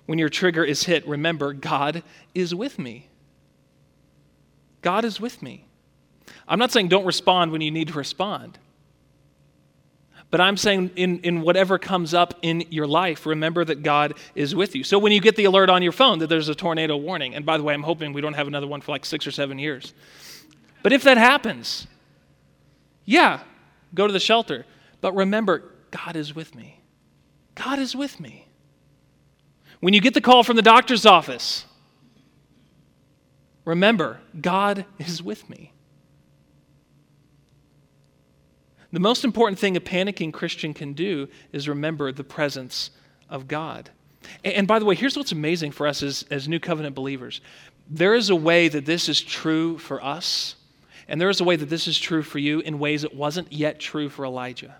When 0.06 0.18
your 0.18 0.28
trigger 0.28 0.64
is 0.64 0.84
hit, 0.84 1.06
remember 1.06 1.52
God 1.52 2.02
is 2.34 2.54
with 2.54 2.78
me. 2.78 3.08
God 4.82 5.04
is 5.04 5.20
with 5.20 5.42
me. 5.42 5.66
I'm 6.48 6.58
not 6.58 6.72
saying 6.72 6.88
don't 6.88 7.04
respond 7.04 7.52
when 7.52 7.60
you 7.60 7.70
need 7.70 7.88
to 7.88 7.94
respond. 7.94 8.58
But 10.30 10.40
I'm 10.40 10.56
saying, 10.56 10.92
in, 10.94 11.18
in 11.20 11.42
whatever 11.42 11.78
comes 11.78 12.14
up 12.14 12.34
in 12.42 12.64
your 12.70 12.86
life, 12.86 13.26
remember 13.26 13.64
that 13.64 13.82
God 13.82 14.14
is 14.36 14.54
with 14.54 14.76
you. 14.76 14.84
So 14.84 14.98
when 14.98 15.10
you 15.10 15.20
get 15.20 15.34
the 15.34 15.44
alert 15.44 15.68
on 15.68 15.82
your 15.82 15.92
phone 15.92 16.20
that 16.20 16.28
there's 16.28 16.48
a 16.48 16.54
tornado 16.54 16.96
warning, 16.96 17.34
and 17.34 17.44
by 17.44 17.56
the 17.56 17.64
way, 17.64 17.74
I'm 17.74 17.82
hoping 17.82 18.12
we 18.12 18.20
don't 18.20 18.34
have 18.34 18.46
another 18.46 18.68
one 18.68 18.80
for 18.80 18.92
like 18.92 19.04
six 19.04 19.26
or 19.26 19.32
seven 19.32 19.58
years. 19.58 19.92
But 20.82 20.92
if 20.92 21.02
that 21.02 21.18
happens, 21.18 21.88
yeah, 23.04 23.40
go 23.92 24.06
to 24.06 24.12
the 24.12 24.20
shelter. 24.20 24.66
But 25.00 25.14
remember, 25.14 25.64
God 25.90 26.14
is 26.14 26.34
with 26.34 26.54
me. 26.54 26.80
God 27.56 27.80
is 27.80 27.96
with 27.96 28.20
me. 28.20 28.46
When 29.80 29.94
you 29.94 30.00
get 30.00 30.14
the 30.14 30.20
call 30.20 30.44
from 30.44 30.56
the 30.56 30.62
doctor's 30.62 31.06
office, 31.06 31.64
remember, 33.64 34.20
God 34.40 34.84
is 34.98 35.22
with 35.22 35.50
me. 35.50 35.72
The 38.92 39.00
most 39.00 39.24
important 39.24 39.58
thing 39.58 39.76
a 39.76 39.80
panicking 39.80 40.32
Christian 40.32 40.74
can 40.74 40.94
do 40.94 41.28
is 41.52 41.68
remember 41.68 42.10
the 42.12 42.24
presence 42.24 42.90
of 43.28 43.46
God. 43.46 43.90
And, 44.44 44.66
by 44.66 44.78
the 44.78 44.84
way, 44.84 44.94
here's 44.94 45.16
what's 45.16 45.32
amazing 45.32 45.72
for 45.72 45.86
us 45.86 46.02
as, 46.02 46.24
as 46.30 46.48
New 46.48 46.60
Covenant 46.60 46.94
believers 46.94 47.40
there 47.92 48.14
is 48.14 48.30
a 48.30 48.36
way 48.36 48.68
that 48.68 48.86
this 48.86 49.08
is 49.08 49.20
true 49.20 49.76
for 49.76 50.02
us, 50.02 50.54
and 51.08 51.20
there 51.20 51.28
is 51.28 51.40
a 51.40 51.44
way 51.44 51.56
that 51.56 51.68
this 51.68 51.88
is 51.88 51.98
true 51.98 52.22
for 52.22 52.38
you 52.38 52.60
in 52.60 52.78
ways 52.78 53.02
it 53.02 53.12
wasn't 53.12 53.52
yet 53.52 53.80
true 53.80 54.08
for 54.08 54.24
Elijah. 54.24 54.76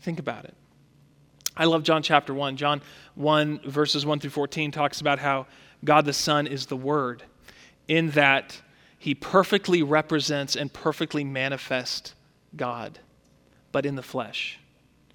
Think 0.00 0.18
about 0.18 0.44
it. 0.44 0.54
I 1.56 1.64
love 1.64 1.84
John 1.84 2.02
chapter 2.02 2.34
1. 2.34 2.58
John 2.58 2.82
1, 3.14 3.60
verses 3.64 4.04
1 4.04 4.20
through 4.20 4.30
14, 4.30 4.70
talks 4.70 5.00
about 5.00 5.18
how 5.18 5.46
God 5.84 6.04
the 6.04 6.12
Son 6.12 6.46
is 6.46 6.66
the 6.66 6.76
Word, 6.76 7.22
in 7.88 8.10
that 8.10 8.60
he 9.06 9.14
perfectly 9.14 9.84
represents 9.84 10.56
and 10.56 10.72
perfectly 10.72 11.22
manifests 11.22 12.12
God, 12.56 12.98
but 13.70 13.86
in 13.86 13.94
the 13.94 14.02
flesh. 14.02 14.58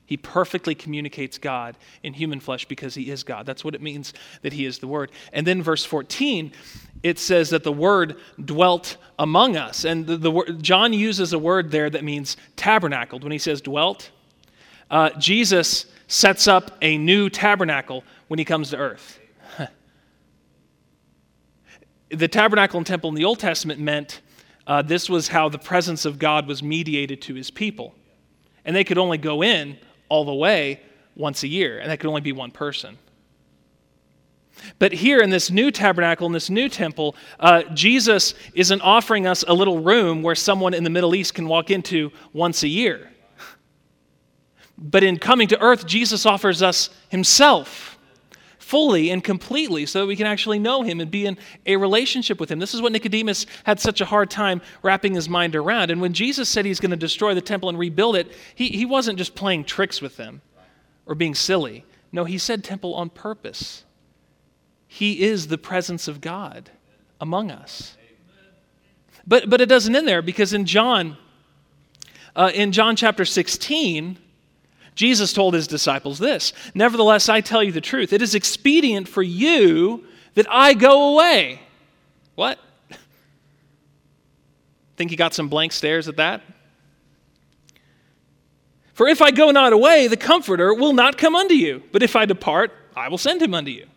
He 0.05 0.15
perfectly 0.15 0.75
communicates 0.75 1.37
God 1.37 1.75
in 2.01 2.13
human 2.13 2.39
flesh 2.39 2.63
because 2.63 2.95
he 2.95 3.11
is 3.11 3.23
God. 3.23 3.45
That's 3.45 3.65
what 3.65 3.75
it 3.75 3.81
means 3.81 4.13
that 4.43 4.53
he 4.53 4.65
is 4.65 4.79
the 4.79 4.87
Word. 4.87 5.11
And 5.33 5.45
then 5.45 5.61
verse 5.61 5.83
14, 5.83 6.53
it 7.03 7.19
says 7.19 7.49
that 7.49 7.65
the 7.65 7.73
Word 7.73 8.15
dwelt 8.45 8.95
among 9.19 9.57
us. 9.57 9.83
And 9.83 10.07
the, 10.07 10.15
the 10.15 10.57
John 10.61 10.93
uses 10.93 11.33
a 11.33 11.39
word 11.39 11.69
there 11.71 11.89
that 11.89 12.05
means 12.05 12.37
tabernacled. 12.55 13.23
When 13.23 13.33
he 13.33 13.39
says 13.39 13.59
dwelt, 13.59 14.09
uh, 14.89 15.09
Jesus 15.19 15.85
sets 16.07 16.47
up 16.47 16.77
a 16.81 16.97
new 16.97 17.29
tabernacle 17.29 18.05
when 18.29 18.39
he 18.39 18.45
comes 18.45 18.69
to 18.69 18.77
earth 18.77 19.19
the 22.13 22.27
tabernacle 22.27 22.77
and 22.77 22.85
temple 22.85 23.09
in 23.09 23.15
the 23.15 23.25
Old 23.25 23.39
Testament 23.39 23.79
meant 23.79 24.21
uh, 24.67 24.81
this 24.81 25.09
was 25.09 25.27
how 25.27 25.49
the 25.49 25.57
presence 25.57 26.05
of 26.05 26.19
God 26.19 26.47
was 26.47 26.61
mediated 26.61 27.21
to 27.23 27.33
his 27.33 27.49
people. 27.49 27.95
And 28.65 28.75
they 28.75 28.83
could 28.83 28.97
only 28.97 29.17
go 29.17 29.41
in 29.43 29.77
all 30.09 30.25
the 30.25 30.33
way 30.33 30.81
once 31.15 31.43
a 31.43 31.47
year, 31.47 31.79
and 31.79 31.89
that 31.89 31.99
could 31.99 32.07
only 32.07 32.21
be 32.21 32.31
one 32.31 32.51
person. 32.51 32.97
But 34.77 34.91
here 34.91 35.19
in 35.19 35.29
this 35.29 35.49
new 35.49 35.71
tabernacle, 35.71 36.27
in 36.27 36.33
this 36.33 36.49
new 36.49 36.69
temple, 36.69 37.15
uh, 37.39 37.63
Jesus 37.73 38.33
isn't 38.53 38.81
offering 38.81 39.25
us 39.25 39.43
a 39.47 39.53
little 39.53 39.79
room 39.79 40.21
where 40.21 40.35
someone 40.35 40.73
in 40.73 40.83
the 40.83 40.89
Middle 40.89 41.15
East 41.15 41.33
can 41.33 41.47
walk 41.47 41.71
into 41.71 42.11
once 42.33 42.63
a 42.63 42.67
year. 42.67 43.09
But 44.77 45.03
in 45.03 45.17
coming 45.17 45.47
to 45.49 45.59
earth, 45.61 45.87
Jesus 45.87 46.25
offers 46.25 46.61
us 46.61 46.89
himself 47.09 47.90
fully 48.71 49.09
and 49.09 49.21
completely 49.21 49.85
so 49.85 49.99
that 49.99 50.05
we 50.05 50.15
can 50.15 50.25
actually 50.25 50.57
know 50.57 50.81
him 50.81 51.01
and 51.01 51.11
be 51.11 51.25
in 51.25 51.37
a 51.65 51.75
relationship 51.75 52.39
with 52.39 52.49
him. 52.49 52.57
This 52.57 52.73
is 52.73 52.81
what 52.81 52.93
Nicodemus 52.93 53.45
had 53.65 53.81
such 53.81 53.99
a 53.99 54.05
hard 54.05 54.31
time 54.31 54.61
wrapping 54.81 55.13
his 55.13 55.27
mind 55.27 55.57
around. 55.57 55.91
And 55.91 55.99
when 55.99 56.13
Jesus 56.13 56.47
said 56.47 56.63
he's 56.63 56.79
going 56.79 56.91
to 56.91 56.95
destroy 56.95 57.33
the 57.33 57.41
temple 57.41 57.67
and 57.67 57.77
rebuild 57.77 58.15
it, 58.15 58.31
he, 58.55 58.69
he 58.69 58.85
wasn't 58.85 59.17
just 59.17 59.35
playing 59.35 59.65
tricks 59.65 60.01
with 60.01 60.15
them 60.15 60.41
or 61.05 61.15
being 61.15 61.35
silly. 61.35 61.83
No, 62.13 62.23
he 62.23 62.37
said 62.37 62.63
temple 62.63 62.95
on 62.95 63.09
purpose. 63.09 63.83
He 64.87 65.21
is 65.21 65.47
the 65.47 65.57
presence 65.57 66.07
of 66.07 66.21
God 66.21 66.71
among 67.19 67.51
us. 67.51 67.97
But, 69.27 69.49
but 69.49 69.59
it 69.59 69.67
doesn't 69.67 69.93
end 69.93 70.07
there 70.07 70.21
because 70.21 70.53
in 70.53 70.65
John, 70.65 71.17
uh, 72.37 72.51
in 72.53 72.71
John 72.71 72.95
chapter 72.95 73.25
16, 73.25 74.17
Jesus 74.95 75.33
told 75.33 75.53
his 75.53 75.67
disciples 75.67 76.19
this 76.19 76.53
Nevertheless, 76.73 77.29
I 77.29 77.41
tell 77.41 77.63
you 77.63 77.71
the 77.71 77.81
truth. 77.81 78.13
It 78.13 78.21
is 78.21 78.35
expedient 78.35 79.07
for 79.07 79.23
you 79.23 80.05
that 80.35 80.47
I 80.49 80.73
go 80.73 81.13
away. 81.13 81.61
What? 82.35 82.59
Think 84.97 85.11
you 85.11 85.17
got 85.17 85.33
some 85.33 85.49
blank 85.49 85.71
stares 85.71 86.07
at 86.07 86.17
that? 86.17 86.41
For 88.93 89.07
if 89.07 89.21
I 89.21 89.31
go 89.31 89.51
not 89.51 89.73
away, 89.73 90.07
the 90.07 90.17
Comforter 90.17 90.73
will 90.73 90.93
not 90.93 91.17
come 91.17 91.35
unto 91.35 91.55
you. 91.55 91.83
But 91.91 92.03
if 92.03 92.15
I 92.15 92.25
depart, 92.25 92.71
I 92.95 93.09
will 93.09 93.17
send 93.17 93.41
him 93.41 93.53
unto 93.53 93.71
you. 93.71 93.87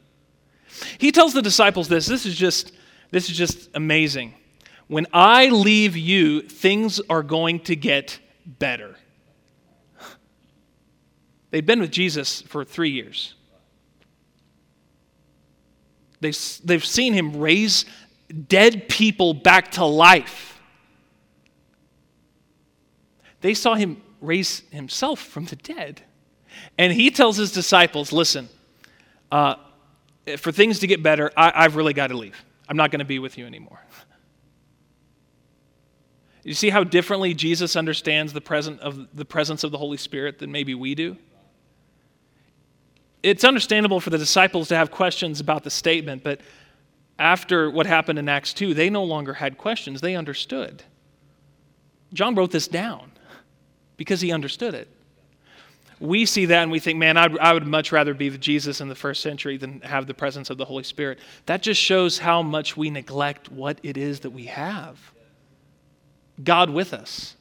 He 0.98 1.12
tells 1.12 1.34
the 1.34 1.42
disciples 1.42 1.88
this. 1.88 2.06
This 2.06 2.26
is 2.26 2.34
just, 2.34 2.72
this 3.10 3.28
is 3.28 3.36
just 3.36 3.68
amazing. 3.74 4.34
When 4.86 5.06
I 5.12 5.48
leave 5.48 5.96
you, 5.96 6.42
things 6.42 7.00
are 7.08 7.22
going 7.22 7.60
to 7.60 7.76
get 7.76 8.18
better. 8.46 8.96
They'd 11.54 11.64
been 11.64 11.78
with 11.78 11.92
Jesus 11.92 12.42
for 12.42 12.64
three 12.64 12.90
years. 12.90 13.34
They, 16.18 16.32
they've 16.64 16.84
seen 16.84 17.12
him 17.12 17.36
raise 17.36 17.84
dead 18.48 18.88
people 18.88 19.34
back 19.34 19.70
to 19.70 19.84
life. 19.84 20.60
They 23.40 23.54
saw 23.54 23.76
him 23.76 24.02
raise 24.20 24.64
himself 24.72 25.20
from 25.20 25.44
the 25.44 25.54
dead. 25.54 26.02
And 26.76 26.92
he 26.92 27.12
tells 27.12 27.36
his 27.36 27.52
disciples 27.52 28.12
listen, 28.12 28.48
uh, 29.30 29.54
for 30.38 30.50
things 30.50 30.80
to 30.80 30.88
get 30.88 31.04
better, 31.04 31.30
I, 31.36 31.52
I've 31.54 31.76
really 31.76 31.92
got 31.92 32.08
to 32.08 32.16
leave. 32.16 32.44
I'm 32.68 32.76
not 32.76 32.90
going 32.90 32.98
to 32.98 33.04
be 33.04 33.20
with 33.20 33.38
you 33.38 33.46
anymore. 33.46 33.78
You 36.42 36.54
see 36.54 36.70
how 36.70 36.82
differently 36.82 37.32
Jesus 37.32 37.76
understands 37.76 38.32
the, 38.32 38.40
present 38.40 38.80
of, 38.80 39.06
the 39.16 39.24
presence 39.24 39.62
of 39.62 39.70
the 39.70 39.78
Holy 39.78 39.98
Spirit 39.98 40.40
than 40.40 40.50
maybe 40.50 40.74
we 40.74 40.96
do? 40.96 41.16
It's 43.24 43.42
understandable 43.42 44.00
for 44.00 44.10
the 44.10 44.18
disciples 44.18 44.68
to 44.68 44.76
have 44.76 44.90
questions 44.90 45.40
about 45.40 45.64
the 45.64 45.70
statement, 45.70 46.22
but 46.22 46.42
after 47.18 47.70
what 47.70 47.86
happened 47.86 48.18
in 48.18 48.28
Acts 48.28 48.52
2, 48.52 48.74
they 48.74 48.90
no 48.90 49.02
longer 49.02 49.32
had 49.32 49.56
questions. 49.56 50.02
They 50.02 50.14
understood. 50.14 50.82
John 52.12 52.34
wrote 52.34 52.50
this 52.50 52.68
down 52.68 53.12
because 53.96 54.20
he 54.20 54.30
understood 54.30 54.74
it. 54.74 54.88
We 56.00 56.26
see 56.26 56.44
that 56.46 56.64
and 56.64 56.70
we 56.70 56.80
think, 56.80 56.98
man, 56.98 57.16
I'd, 57.16 57.38
I 57.38 57.54
would 57.54 57.66
much 57.66 57.92
rather 57.92 58.12
be 58.12 58.28
with 58.28 58.42
Jesus 58.42 58.82
in 58.82 58.88
the 58.88 58.94
first 58.94 59.22
century 59.22 59.56
than 59.56 59.80
have 59.80 60.06
the 60.06 60.12
presence 60.12 60.50
of 60.50 60.58
the 60.58 60.66
Holy 60.66 60.84
Spirit. 60.84 61.18
That 61.46 61.62
just 61.62 61.80
shows 61.80 62.18
how 62.18 62.42
much 62.42 62.76
we 62.76 62.90
neglect 62.90 63.50
what 63.50 63.78
it 63.82 63.96
is 63.96 64.20
that 64.20 64.30
we 64.30 64.44
have 64.46 64.98
God 66.42 66.68
with 66.68 66.92
us. 66.92 67.36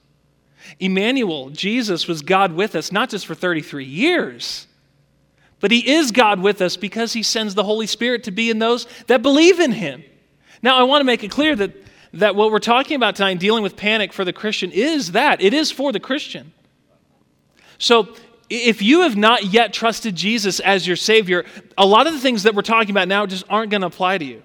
Emmanuel, 0.79 1.49
Jesus, 1.49 2.07
was 2.07 2.21
God 2.21 2.53
with 2.53 2.73
us, 2.73 2.89
not 2.89 3.09
just 3.09 3.25
for 3.25 3.35
33 3.35 3.83
years 3.83 4.67
but 5.63 5.71
He 5.71 5.93
is 5.93 6.11
God 6.11 6.41
with 6.41 6.61
us 6.61 6.75
because 6.75 7.13
He 7.13 7.23
sends 7.23 7.55
the 7.55 7.63
Holy 7.63 7.87
Spirit 7.87 8.25
to 8.25 8.31
be 8.31 8.49
in 8.49 8.59
those 8.59 8.85
that 9.07 9.21
believe 9.21 9.61
in 9.61 9.71
Him. 9.71 10.03
Now, 10.61 10.77
I 10.77 10.83
want 10.83 10.99
to 10.99 11.05
make 11.05 11.23
it 11.23 11.31
clear 11.31 11.55
that, 11.55 11.71
that 12.15 12.35
what 12.35 12.51
we're 12.51 12.59
talking 12.59 12.97
about 12.97 13.15
tonight, 13.15 13.39
dealing 13.39 13.63
with 13.63 13.77
panic 13.77 14.11
for 14.11 14.25
the 14.25 14.33
Christian, 14.33 14.71
is 14.73 15.13
that 15.13 15.39
it 15.39 15.53
is 15.53 15.71
for 15.71 15.93
the 15.93 16.01
Christian. 16.01 16.51
So, 17.77 18.13
if 18.49 18.81
you 18.81 19.03
have 19.03 19.15
not 19.15 19.53
yet 19.53 19.71
trusted 19.71 20.17
Jesus 20.17 20.59
as 20.59 20.85
your 20.85 20.97
Savior, 20.97 21.45
a 21.77 21.85
lot 21.85 22.07
of 22.07 22.13
the 22.13 22.19
things 22.19 22.43
that 22.43 22.55
we're 22.55 22.61
talking 22.61 22.91
about 22.91 23.07
now 23.07 23.25
just 23.25 23.45
aren't 23.49 23.71
going 23.71 23.81
to 23.81 23.87
apply 23.87 24.17
to 24.17 24.25
you. 24.25 24.43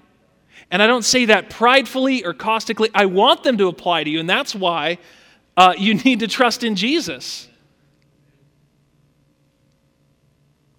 And 0.71 0.81
I 0.81 0.87
don't 0.87 1.05
say 1.05 1.25
that 1.25 1.51
pridefully 1.51 2.25
or 2.25 2.33
caustically. 2.33 2.91
I 2.95 3.07
want 3.07 3.43
them 3.43 3.59
to 3.59 3.66
apply 3.66 4.05
to 4.05 4.11
you, 4.11 4.21
and 4.21 4.31
that's 4.31 4.55
why 4.55 4.99
uh, 5.57 5.75
you 5.77 5.95
need 6.05 6.21
to 6.21 6.29
trust 6.29 6.62
in 6.62 6.77
Jesus. 6.77 7.47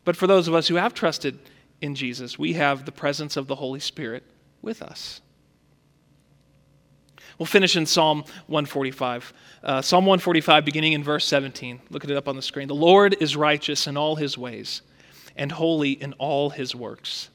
But 0.10 0.18
for 0.18 0.26
those 0.26 0.48
of 0.48 0.56
us 0.56 0.68
who 0.68 0.74
have 0.74 0.96
trusted 0.96 1.38
in 1.82 1.94
Jesus, 1.94 2.40
we 2.40 2.54
have 2.54 2.86
the 2.86 2.92
presence 2.92 3.38
of 3.38 3.46
the 3.46 3.54
Holy 3.54 3.80
Spirit 3.80 4.24
with 4.60 4.82
us. 4.82 5.22
We'll 7.38 7.46
finish 7.46 7.76
in 7.76 7.86
Psalm 7.86 8.24
145. 8.48 9.34
Uh, 9.64 9.82
Psalm 9.84 10.08
145, 10.08 10.66
beginning 10.66 10.94
in 10.94 11.04
verse 11.04 11.26
17. 11.26 11.80
Look 11.92 12.04
at 12.04 12.10
it 12.10 12.18
up 12.18 12.28
on 12.28 12.36
the 12.36 12.42
screen. 12.42 12.68
The 12.68 12.74
Lord 12.74 13.18
is 13.20 13.36
righteous 13.36 13.86
in 13.86 13.98
all 13.98 14.16
his 14.16 14.36
ways 14.36 14.82
and 15.36 15.52
holy 15.52 15.92
in 15.92 16.14
all 16.14 16.50
his 16.50 16.74
works. 16.74 17.30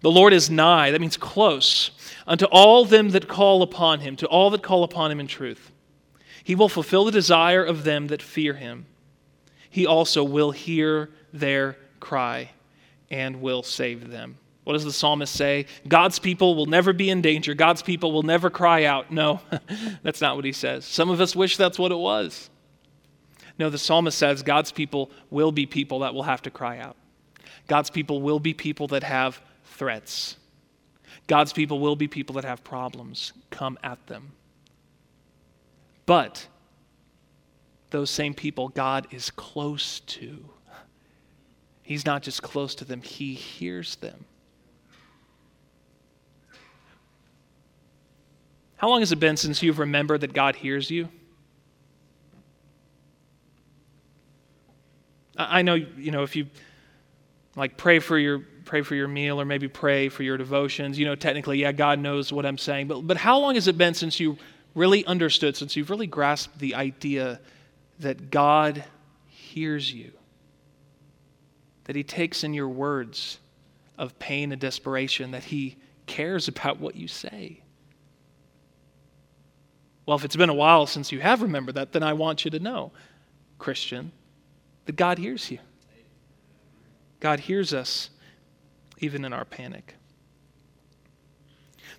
The 0.00 0.12
Lord 0.12 0.32
is 0.32 0.48
nigh, 0.48 0.92
that 0.92 1.00
means 1.00 1.16
close, 1.16 1.90
unto 2.24 2.44
all 2.52 2.84
them 2.84 3.10
that 3.10 3.26
call 3.26 3.62
upon 3.62 3.98
him, 3.98 4.14
to 4.14 4.28
all 4.28 4.50
that 4.50 4.62
call 4.62 4.84
upon 4.84 5.10
him 5.10 5.18
in 5.18 5.26
truth. 5.26 5.72
He 6.44 6.54
will 6.54 6.68
fulfill 6.68 7.04
the 7.04 7.10
desire 7.10 7.64
of 7.64 7.82
them 7.82 8.06
that 8.06 8.22
fear 8.22 8.54
him. 8.54 8.86
He 9.68 9.84
also 9.84 10.22
will 10.22 10.52
hear 10.52 11.10
their 11.32 11.76
cry 12.00 12.50
and 13.10 13.40
will 13.40 13.62
save 13.62 14.10
them. 14.10 14.36
What 14.64 14.74
does 14.74 14.84
the 14.84 14.92
psalmist 14.92 15.34
say? 15.34 15.64
God's 15.88 16.18
people 16.18 16.54
will 16.54 16.66
never 16.66 16.92
be 16.92 17.08
in 17.08 17.22
danger. 17.22 17.54
God's 17.54 17.80
people 17.80 18.12
will 18.12 18.22
never 18.22 18.50
cry 18.50 18.84
out. 18.84 19.10
No, 19.10 19.40
that's 20.02 20.20
not 20.20 20.36
what 20.36 20.44
he 20.44 20.52
says. 20.52 20.84
Some 20.84 21.08
of 21.08 21.20
us 21.20 21.34
wish 21.34 21.56
that's 21.56 21.78
what 21.78 21.90
it 21.90 21.96
was. 21.96 22.50
No, 23.58 23.70
the 23.70 23.78
psalmist 23.78 24.18
says 24.18 24.42
God's 24.42 24.70
people 24.70 25.10
will 25.30 25.52
be 25.52 25.64
people 25.64 26.00
that 26.00 26.14
will 26.14 26.22
have 26.22 26.42
to 26.42 26.50
cry 26.50 26.78
out. 26.78 26.96
God's 27.66 27.90
people 27.90 28.20
will 28.20 28.40
be 28.40 28.52
people 28.54 28.88
that 28.88 29.02
have 29.02 29.40
threats. 29.64 30.36
God's 31.26 31.52
people 31.52 31.80
will 31.80 31.96
be 31.96 32.08
people 32.08 32.34
that 32.34 32.44
have 32.44 32.62
problems. 32.62 33.32
Come 33.50 33.78
at 33.82 34.06
them. 34.06 34.32
But 36.06 36.46
those 37.90 38.10
same 38.10 38.34
people 38.34 38.68
God 38.68 39.06
is 39.10 39.30
close 39.30 40.00
to. 40.00 40.44
He's 41.88 42.04
not 42.04 42.22
just 42.22 42.42
close 42.42 42.74
to 42.74 42.84
them, 42.84 43.00
He 43.00 43.32
hears 43.32 43.96
them. 43.96 44.26
How 48.76 48.90
long 48.90 49.00
has 49.00 49.10
it 49.10 49.18
been 49.18 49.38
since 49.38 49.62
you've 49.62 49.78
remembered 49.78 50.20
that 50.20 50.34
God 50.34 50.54
hears 50.54 50.90
you? 50.90 51.08
I 55.38 55.62
know, 55.62 55.76
you 55.76 56.10
know, 56.10 56.24
if 56.24 56.36
you 56.36 56.48
like 57.56 57.78
pray 57.78 58.00
for 58.00 58.18
your 58.18 58.40
pray 58.66 58.82
for 58.82 58.94
your 58.94 59.08
meal 59.08 59.40
or 59.40 59.46
maybe 59.46 59.66
pray 59.66 60.10
for 60.10 60.22
your 60.22 60.36
devotions, 60.36 60.98
you 60.98 61.06
know, 61.06 61.14
technically, 61.14 61.58
yeah, 61.58 61.72
God 61.72 62.00
knows 62.00 62.30
what 62.30 62.44
I'm 62.44 62.58
saying. 62.58 62.88
But 62.88 63.06
but 63.06 63.16
how 63.16 63.38
long 63.38 63.54
has 63.54 63.66
it 63.66 63.78
been 63.78 63.94
since 63.94 64.20
you 64.20 64.36
really 64.74 65.06
understood, 65.06 65.56
since 65.56 65.74
you've 65.74 65.88
really 65.88 66.06
grasped 66.06 66.58
the 66.58 66.74
idea 66.74 67.40
that 68.00 68.30
God 68.30 68.84
hears 69.26 69.90
you? 69.90 70.12
That 71.88 71.96
He 71.96 72.04
takes 72.04 72.44
in 72.44 72.54
your 72.54 72.68
words 72.68 73.40
of 73.98 74.16
pain 74.20 74.52
and 74.52 74.60
desperation, 74.60 75.32
that 75.32 75.44
He 75.44 75.76
cares 76.06 76.46
about 76.46 76.78
what 76.78 76.94
you 76.94 77.08
say. 77.08 77.62
Well, 80.06 80.16
if 80.16 80.24
it's 80.24 80.36
been 80.36 80.48
a 80.48 80.54
while 80.54 80.86
since 80.86 81.10
you 81.10 81.20
have 81.20 81.42
remembered 81.42 81.74
that, 81.74 81.92
then 81.92 82.02
I 82.02 82.12
want 82.12 82.44
you 82.44 82.50
to 82.52 82.60
know, 82.60 82.92
Christian, 83.58 84.12
that 84.86 84.96
God 84.96 85.18
hears 85.18 85.50
you. 85.50 85.58
God 87.20 87.40
hears 87.40 87.74
us 87.74 88.10
even 88.98 89.24
in 89.24 89.32
our 89.32 89.44
panic. 89.44 89.94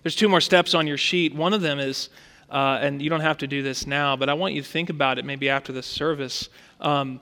There's 0.02 0.16
two 0.16 0.28
more 0.28 0.40
steps 0.40 0.74
on 0.74 0.86
your 0.86 0.96
sheet. 0.96 1.34
One 1.34 1.52
of 1.52 1.60
them 1.60 1.78
is, 1.78 2.08
uh, 2.50 2.78
and 2.80 3.02
you 3.02 3.10
don't 3.10 3.20
have 3.20 3.38
to 3.38 3.46
do 3.46 3.62
this 3.62 3.86
now, 3.86 4.16
but 4.16 4.28
I 4.28 4.34
want 4.34 4.54
you 4.54 4.62
to 4.62 4.68
think 4.68 4.88
about 4.88 5.18
it 5.18 5.24
maybe 5.24 5.48
after 5.48 5.72
this 5.72 5.86
service. 5.86 6.48
Um, 6.80 7.20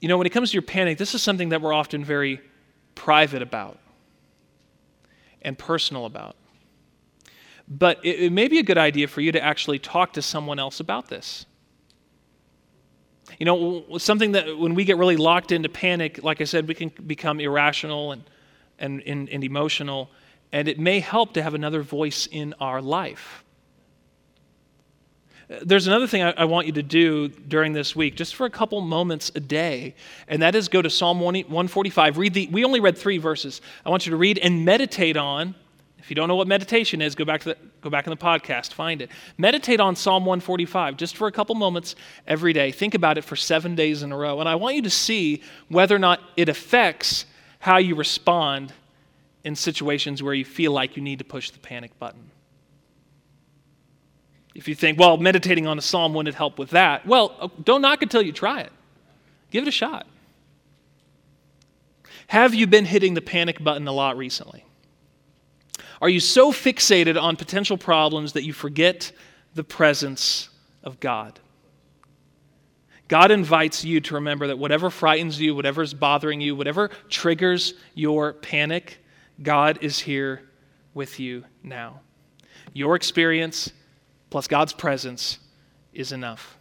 you 0.00 0.08
know, 0.08 0.18
when 0.18 0.26
it 0.26 0.30
comes 0.30 0.50
to 0.50 0.54
your 0.54 0.62
panic, 0.62 0.98
this 0.98 1.14
is 1.14 1.22
something 1.22 1.50
that 1.50 1.62
we're 1.62 1.72
often 1.72 2.04
very 2.04 2.40
private 2.94 3.42
about 3.42 3.78
and 5.42 5.56
personal 5.56 6.06
about. 6.06 6.36
But 7.68 8.04
it, 8.04 8.20
it 8.20 8.32
may 8.32 8.48
be 8.48 8.58
a 8.58 8.62
good 8.62 8.78
idea 8.78 9.08
for 9.08 9.20
you 9.20 9.32
to 9.32 9.42
actually 9.42 9.78
talk 9.78 10.12
to 10.14 10.22
someone 10.22 10.58
else 10.58 10.80
about 10.80 11.08
this. 11.08 11.46
You 13.38 13.46
know, 13.46 13.98
something 13.98 14.32
that 14.32 14.56
when 14.56 14.74
we 14.74 14.84
get 14.84 14.96
really 14.98 15.16
locked 15.16 15.50
into 15.50 15.68
panic, 15.68 16.22
like 16.22 16.40
I 16.40 16.44
said, 16.44 16.68
we 16.68 16.74
can 16.74 16.92
become 17.06 17.40
irrational 17.40 18.12
and, 18.12 18.22
and, 18.78 19.02
and, 19.02 19.28
and 19.28 19.42
emotional, 19.42 20.10
and 20.52 20.68
it 20.68 20.78
may 20.78 21.00
help 21.00 21.34
to 21.34 21.42
have 21.42 21.54
another 21.54 21.82
voice 21.82 22.28
in 22.30 22.54
our 22.60 22.80
life. 22.80 23.44
There's 25.48 25.86
another 25.86 26.06
thing 26.08 26.22
I, 26.22 26.32
I, 26.32 26.44
want 26.44 26.66
you 26.66 26.72
to 26.72 26.82
do 26.82 27.28
during 27.28 27.72
this 27.72 27.94
week, 27.94 28.16
just 28.16 28.34
for 28.34 28.46
a 28.46 28.50
couple 28.50 28.80
moments 28.80 29.30
a 29.36 29.40
day, 29.40 29.94
and 30.26 30.42
that 30.42 30.56
is 30.56 30.68
go 30.68 30.82
to 30.82 30.90
Psalm 30.90 31.20
145. 31.20 32.18
Read 32.18 32.34
the, 32.34 32.48
we 32.48 32.64
only 32.64 32.80
read 32.80 32.98
three 32.98 33.18
verses. 33.18 33.60
I 33.84 33.90
want 33.90 34.06
you 34.06 34.10
to 34.10 34.16
read 34.16 34.38
and 34.38 34.64
meditate 34.64 35.16
on 35.16 35.54
if 36.06 36.10
you 36.10 36.14
don't 36.14 36.28
know 36.28 36.36
what 36.36 36.46
meditation 36.46 37.02
is, 37.02 37.16
go 37.16 37.24
back, 37.24 37.40
to 37.40 37.48
the, 37.48 37.56
go 37.80 37.90
back 37.90 38.06
in 38.06 38.12
the 38.12 38.16
podcast, 38.16 38.72
find 38.72 39.02
it. 39.02 39.10
Meditate 39.38 39.80
on 39.80 39.96
Psalm 39.96 40.24
145 40.24 40.96
just 40.96 41.16
for 41.16 41.26
a 41.26 41.32
couple 41.32 41.56
moments 41.56 41.96
every 42.28 42.52
day. 42.52 42.70
Think 42.70 42.94
about 42.94 43.18
it 43.18 43.22
for 43.22 43.34
seven 43.34 43.74
days 43.74 44.04
in 44.04 44.12
a 44.12 44.16
row. 44.16 44.38
And 44.38 44.48
I 44.48 44.54
want 44.54 44.76
you 44.76 44.82
to 44.82 44.90
see 44.90 45.42
whether 45.68 45.96
or 45.96 45.98
not 45.98 46.20
it 46.36 46.48
affects 46.48 47.26
how 47.58 47.78
you 47.78 47.96
respond 47.96 48.72
in 49.42 49.56
situations 49.56 50.22
where 50.22 50.32
you 50.32 50.44
feel 50.44 50.70
like 50.70 50.96
you 50.96 51.02
need 51.02 51.18
to 51.18 51.24
push 51.24 51.50
the 51.50 51.58
panic 51.58 51.98
button. 51.98 52.30
If 54.56 54.68
you 54.68 54.74
think, 54.74 54.98
well, 54.98 55.18
meditating 55.18 55.66
on 55.66 55.76
a 55.76 55.82
psalm 55.82 56.14
wouldn't 56.14 56.34
help 56.34 56.58
with 56.58 56.70
that, 56.70 57.06
well, 57.06 57.36
uh, 57.38 57.48
don't 57.62 57.82
knock 57.82 58.00
until 58.00 58.22
you 58.22 58.32
try 58.32 58.62
it. 58.62 58.72
Give 59.50 59.62
it 59.62 59.68
a 59.68 59.72
shot. 59.72 60.06
Have 62.28 62.54
you 62.54 62.66
been 62.66 62.86
hitting 62.86 63.12
the 63.12 63.20
panic 63.20 63.62
button 63.62 63.86
a 63.86 63.92
lot 63.92 64.16
recently? 64.16 64.64
Are 66.00 66.08
you 66.08 66.20
so 66.20 66.52
fixated 66.52 67.20
on 67.20 67.36
potential 67.36 67.76
problems 67.76 68.32
that 68.32 68.44
you 68.44 68.54
forget 68.54 69.12
the 69.54 69.62
presence 69.62 70.48
of 70.82 71.00
God? 71.00 71.38
God 73.08 73.30
invites 73.30 73.84
you 73.84 74.00
to 74.00 74.14
remember 74.14 74.46
that 74.46 74.58
whatever 74.58 74.88
frightens 74.88 75.38
you, 75.38 75.54
whatever 75.54 75.82
is 75.82 75.92
bothering 75.92 76.40
you, 76.40 76.56
whatever 76.56 76.88
triggers 77.10 77.74
your 77.94 78.32
panic, 78.32 79.04
God 79.42 79.78
is 79.82 79.98
here 79.98 80.48
with 80.94 81.20
you 81.20 81.44
now. 81.62 82.00
Your 82.72 82.96
experience 82.96 83.70
plus 84.36 84.48
God's 84.48 84.74
presence 84.74 85.38
is 85.94 86.12
enough. 86.12 86.58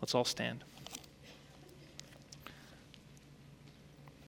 Let's 0.00 0.12
all 0.12 0.24
stand. 0.24 0.64